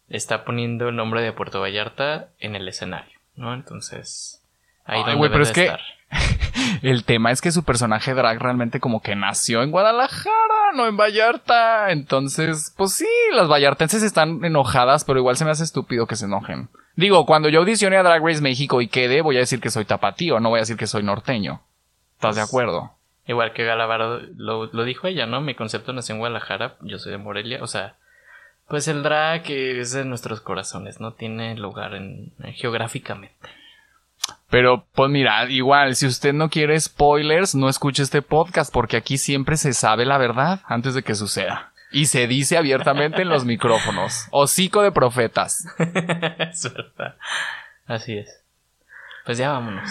está 0.10 0.44
poniendo 0.46 0.90
el 0.90 0.96
nombre 0.96 1.22
de 1.22 1.32
Puerto 1.34 1.62
Vallarta 1.62 2.30
en 2.40 2.56
el 2.56 2.68
escenario, 2.68 3.18
¿no? 3.36 3.54
Entonces, 3.54 4.42
ahí 4.86 4.98
Ay, 5.00 5.04
donde 5.04 5.18
güey, 5.18 5.32
pero 5.32 5.44
es 5.44 5.52
que- 5.52 5.66
estar. 5.66 5.80
El 6.82 7.04
tema 7.06 7.32
es 7.32 7.42
que 7.42 7.52
su 7.52 7.64
personaje 7.64 8.14
drag 8.14 8.40
realmente 8.40 8.80
como 8.80 9.02
que 9.02 9.16
nació 9.16 9.62
en 9.64 9.72
Guadalajara, 9.72 10.72
no 10.76 10.86
en 10.88 10.96
Vallarta. 10.98 11.92
Entonces, 11.92 12.74
pues 12.78 12.94
sí, 12.94 13.08
las 13.34 13.48
vallartenses 13.50 14.04
están 14.04 14.44
enojadas, 14.46 15.04
pero 15.04 15.20
igual 15.20 15.36
se 15.38 15.46
me 15.46 15.52
hace 15.52 15.64
estúpido 15.64 16.08
que 16.08 16.16
se 16.16 16.26
enojen. 16.26 16.70
Digo, 16.96 17.26
cuando 17.26 17.50
yo 17.50 17.60
audicione 17.60 17.98
a 17.98 18.04
Drag 18.04 18.24
Race 18.24 18.42
México 18.42 18.82
y 18.82 18.88
quede, 18.88 19.22
voy 19.22 19.38
a 19.38 19.42
decir 19.42 19.60
que 19.60 19.70
soy 19.70 19.86
tapatío, 19.86 20.40
no 20.40 20.50
voy 20.50 20.60
a 20.60 20.62
decir 20.62 20.78
que 20.78 20.88
soy 20.88 21.04
norteño. 21.04 21.62
¿Estás 22.16 22.36
de 22.36 22.42
Pues- 22.42 22.50
acuerdo? 22.50 22.92
Igual 23.28 23.54
que 23.54 23.66
Galavaro 23.66 24.22
lo, 24.36 24.68
lo 24.68 24.84
dijo 24.84 25.08
ella, 25.08 25.26
¿no? 25.26 25.42
Mi 25.42 25.54
concepto 25.56 25.92
nació 25.94 26.14
en 26.16 26.20
Guadalajara, 26.20 26.76
yo 26.82 26.98
soy 26.98 27.12
de 27.12 27.18
Morelia, 27.18 27.60
o 27.62 27.68
sea, 27.68 27.96
pues 28.68 28.88
el 28.88 29.04
drag 29.04 29.50
es 29.50 29.92
de 29.92 30.06
nuestros 30.06 30.42
corazones, 30.42 31.00
no 31.00 31.14
tiene 31.14 31.56
lugar 31.56 31.94
en, 31.94 32.32
en- 32.42 32.54
geográficamente. 32.54 33.50
Pero, 34.50 34.86
pues 34.94 35.10
mira, 35.12 35.50
igual, 35.50 35.96
si 35.96 36.06
usted 36.08 36.34
no 36.34 36.50
quiere 36.50 36.80
spoilers, 36.80 37.54
no 37.54 37.68
escuche 37.70 38.02
este 38.04 38.22
podcast, 38.22 38.74
porque 38.74 38.96
aquí 38.98 39.18
siempre 39.18 39.58
se 39.58 39.74
sabe 39.74 40.06
la 40.06 40.18
verdad 40.18 40.62
antes 40.66 40.94
de 40.94 41.04
que 41.04 41.16
suceda. 41.16 41.72
Y 41.92 42.06
se 42.08 42.28
dice 42.28 42.58
abiertamente 42.58 43.22
en 43.22 43.30
los 43.30 43.46
micrófonos. 43.46 44.28
Hocico 44.32 44.82
de 44.82 44.92
profetas. 44.92 45.66
es 45.80 46.74
verdad. 46.74 47.16
Así 47.86 48.18
es. 48.18 48.42
Pues 49.26 49.38
ya 49.38 49.52
vámonos. 49.52 49.90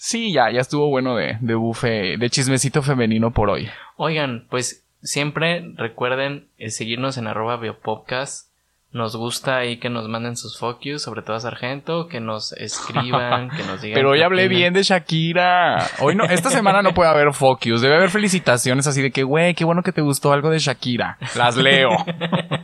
Sí, 0.00 0.32
ya, 0.32 0.48
ya 0.52 0.60
estuvo 0.60 0.88
bueno 0.88 1.16
de, 1.16 1.38
de 1.40 1.56
bufe, 1.56 2.16
de 2.18 2.30
chismecito 2.30 2.82
femenino 2.82 3.32
por 3.32 3.50
hoy. 3.50 3.68
Oigan, 3.96 4.46
pues 4.48 4.84
siempre 5.02 5.72
recuerden 5.74 6.46
eh, 6.56 6.70
seguirnos 6.70 7.18
en 7.18 7.26
arroba 7.26 7.56
biopodcast. 7.56 8.46
Nos 8.92 9.16
gusta 9.16 9.56
ahí 9.56 9.78
que 9.78 9.90
nos 9.90 10.08
manden 10.08 10.36
sus 10.36 10.56
focus, 10.56 11.02
sobre 11.02 11.22
todo 11.22 11.34
a 11.34 11.40
Sargento, 11.40 12.06
que 12.06 12.20
nos 12.20 12.52
escriban, 12.58 13.50
que 13.50 13.64
nos 13.64 13.82
digan. 13.82 13.96
Pero 13.96 14.10
hoy 14.10 14.22
hablé 14.22 14.46
bien 14.46 14.72
de 14.72 14.84
Shakira. 14.84 15.84
Hoy 15.98 16.14
no, 16.14 16.24
esta 16.26 16.50
semana 16.50 16.80
no 16.80 16.94
puede 16.94 17.10
haber 17.10 17.32
focus. 17.32 17.82
Debe 17.82 17.96
haber 17.96 18.10
felicitaciones 18.10 18.86
así 18.86 19.02
de 19.02 19.10
que, 19.10 19.24
güey, 19.24 19.54
qué 19.54 19.64
bueno 19.64 19.82
que 19.82 19.90
te 19.90 20.00
gustó 20.00 20.32
algo 20.32 20.48
de 20.48 20.60
Shakira. 20.60 21.18
Las 21.34 21.56
leo. 21.56 21.90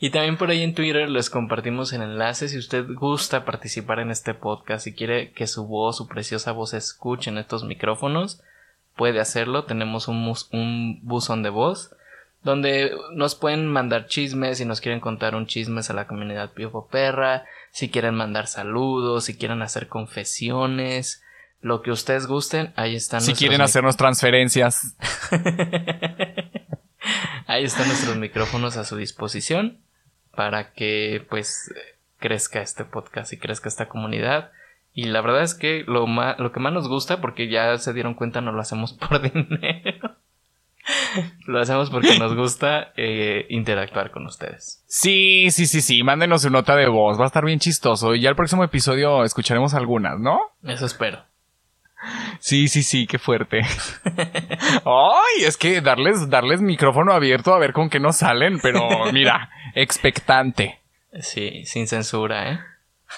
Y 0.00 0.10
también 0.10 0.36
por 0.36 0.50
ahí 0.50 0.62
en 0.62 0.74
Twitter 0.74 1.08
les 1.08 1.28
compartimos 1.28 1.92
el 1.92 2.02
enlace. 2.02 2.48
Si 2.48 2.56
usted 2.56 2.86
gusta 2.94 3.44
participar 3.44 3.98
en 3.98 4.12
este 4.12 4.32
podcast 4.32 4.86
y 4.86 4.94
quiere 4.94 5.32
que 5.32 5.48
su 5.48 5.66
voz, 5.66 5.96
su 5.96 6.06
preciosa 6.06 6.52
voz, 6.52 6.70
se 6.70 6.76
escuche 6.76 7.30
en 7.30 7.38
estos 7.38 7.64
micrófonos, 7.64 8.40
puede 8.94 9.20
hacerlo. 9.20 9.64
Tenemos 9.64 10.06
un, 10.06 10.32
un 10.52 11.00
buzón 11.02 11.42
de 11.42 11.50
voz 11.50 11.90
donde 12.44 12.92
nos 13.12 13.34
pueden 13.34 13.66
mandar 13.66 14.06
chismes 14.06 14.58
si 14.58 14.64
nos 14.64 14.80
quieren 14.80 15.00
contar 15.00 15.34
un 15.34 15.48
chismes 15.48 15.90
a 15.90 15.94
la 15.94 16.06
comunidad 16.06 16.52
Piofo 16.52 16.86
Perra, 16.86 17.44
si 17.72 17.90
quieren 17.90 18.14
mandar 18.14 18.46
saludos, 18.46 19.24
si 19.24 19.36
quieren 19.36 19.60
hacer 19.62 19.88
confesiones, 19.88 21.24
lo 21.60 21.82
que 21.82 21.90
ustedes 21.90 22.28
gusten, 22.28 22.72
ahí 22.76 22.94
están. 22.94 23.20
Si 23.20 23.34
quieren 23.34 23.60
hacernos 23.60 23.96
transferencias. 23.96 24.94
Ahí 27.46 27.64
están 27.64 27.88
nuestros 27.88 28.16
micrófonos 28.16 28.76
a 28.76 28.84
su 28.84 28.96
disposición 28.96 29.78
para 30.38 30.72
que 30.72 31.26
pues 31.28 31.74
crezca 32.20 32.62
este 32.62 32.84
podcast 32.84 33.32
y 33.32 33.38
crezca 33.38 33.68
esta 33.68 33.88
comunidad. 33.88 34.52
Y 34.94 35.06
la 35.06 35.20
verdad 35.20 35.42
es 35.42 35.54
que 35.56 35.82
lo, 35.84 36.06
ma- 36.06 36.36
lo 36.38 36.52
que 36.52 36.60
más 36.60 36.72
nos 36.72 36.86
gusta, 36.88 37.20
porque 37.20 37.48
ya 37.48 37.76
se 37.78 37.92
dieron 37.92 38.14
cuenta, 38.14 38.40
no 38.40 38.52
lo 38.52 38.60
hacemos 38.60 38.92
por 39.08 39.20
dinero. 39.20 40.14
lo 41.48 41.60
hacemos 41.60 41.90
porque 41.90 42.16
nos 42.20 42.36
gusta 42.36 42.92
eh, 42.96 43.46
interactuar 43.50 44.12
con 44.12 44.26
ustedes. 44.26 44.84
Sí, 44.86 45.48
sí, 45.50 45.66
sí, 45.66 45.80
sí. 45.80 46.04
Mándenos 46.04 46.42
su 46.42 46.50
nota 46.50 46.76
de 46.76 46.86
voz. 46.86 47.18
Va 47.18 47.24
a 47.24 47.26
estar 47.26 47.44
bien 47.44 47.58
chistoso. 47.58 48.14
Y 48.14 48.20
ya 48.20 48.30
el 48.30 48.36
próximo 48.36 48.62
episodio 48.62 49.24
escucharemos 49.24 49.74
algunas, 49.74 50.20
¿no? 50.20 50.38
Eso 50.62 50.86
espero. 50.86 51.18
Sí, 52.38 52.68
sí, 52.68 52.82
sí, 52.82 53.06
qué 53.06 53.18
fuerte. 53.18 53.60
Ay, 54.84 55.44
es 55.44 55.56
que 55.56 55.80
darles, 55.80 56.30
darles 56.30 56.60
micrófono 56.60 57.12
abierto 57.12 57.52
a 57.54 57.58
ver 57.58 57.72
con 57.72 57.90
qué 57.90 58.00
nos 58.00 58.16
salen, 58.16 58.60
pero 58.60 58.88
mira, 59.12 59.50
expectante. 59.74 60.78
Sí, 61.20 61.64
sin 61.64 61.88
censura, 61.88 62.52
¿eh? 62.52 62.58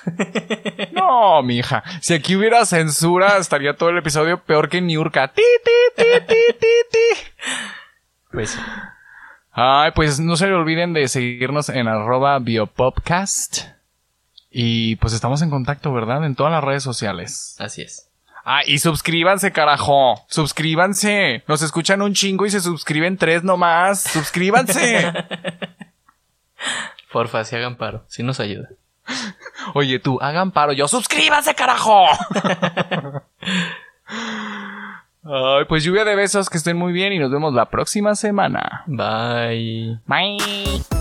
No, 0.92 1.42
mija. 1.42 1.82
Si 2.00 2.14
aquí 2.14 2.36
hubiera 2.36 2.64
censura, 2.64 3.36
estaría 3.38 3.74
todo 3.74 3.90
el 3.90 3.98
episodio 3.98 4.42
peor 4.42 4.68
que 4.68 4.80
Niurka. 4.80 5.28
Ti, 5.28 5.42
ti, 5.64 5.70
ti, 5.96 6.20
ti, 6.26 6.54
ti, 6.58 6.66
ti. 6.90 7.48
Pues. 8.30 8.58
Ay, 9.52 9.90
pues 9.94 10.20
no 10.20 10.36
se 10.36 10.46
le 10.46 10.54
olviden 10.54 10.92
de 10.92 11.08
seguirnos 11.08 11.68
en 11.68 11.88
arroba 11.88 12.38
biopopcast. 12.38 13.64
Y 14.50 14.96
pues 14.96 15.12
estamos 15.12 15.42
en 15.42 15.50
contacto, 15.50 15.92
¿verdad? 15.92 16.24
En 16.24 16.34
todas 16.34 16.52
las 16.52 16.64
redes 16.64 16.82
sociales. 16.82 17.56
así 17.58 17.82
es. 17.82 18.09
Ah, 18.44 18.62
y 18.66 18.78
suscríbanse, 18.78 19.52
carajo. 19.52 20.24
Suscríbanse. 20.28 21.44
Nos 21.46 21.62
escuchan 21.62 22.02
un 22.02 22.14
chingo 22.14 22.46
y 22.46 22.50
se 22.50 22.60
suscriben 22.60 23.16
tres 23.16 23.44
nomás. 23.44 24.02
Suscríbanse. 24.02 25.12
Porfa, 27.12 27.44
si 27.44 27.56
hagan 27.56 27.76
paro, 27.76 28.04
si 28.08 28.22
nos 28.22 28.40
ayuda. 28.40 28.68
Oye, 29.74 29.98
tú, 29.98 30.18
hagan 30.20 30.52
paro. 30.52 30.72
Yo, 30.72 30.88
suscríbanse, 30.88 31.54
carajo. 31.54 32.06
Ay, 35.22 35.64
pues 35.68 35.84
lluvia 35.84 36.04
de 36.04 36.14
besos, 36.14 36.48
que 36.48 36.56
estén 36.56 36.76
muy 36.76 36.92
bien 36.92 37.12
y 37.12 37.18
nos 37.18 37.30
vemos 37.30 37.52
la 37.52 37.68
próxima 37.68 38.14
semana. 38.14 38.84
Bye. 38.86 39.98
Bye. 40.06 40.99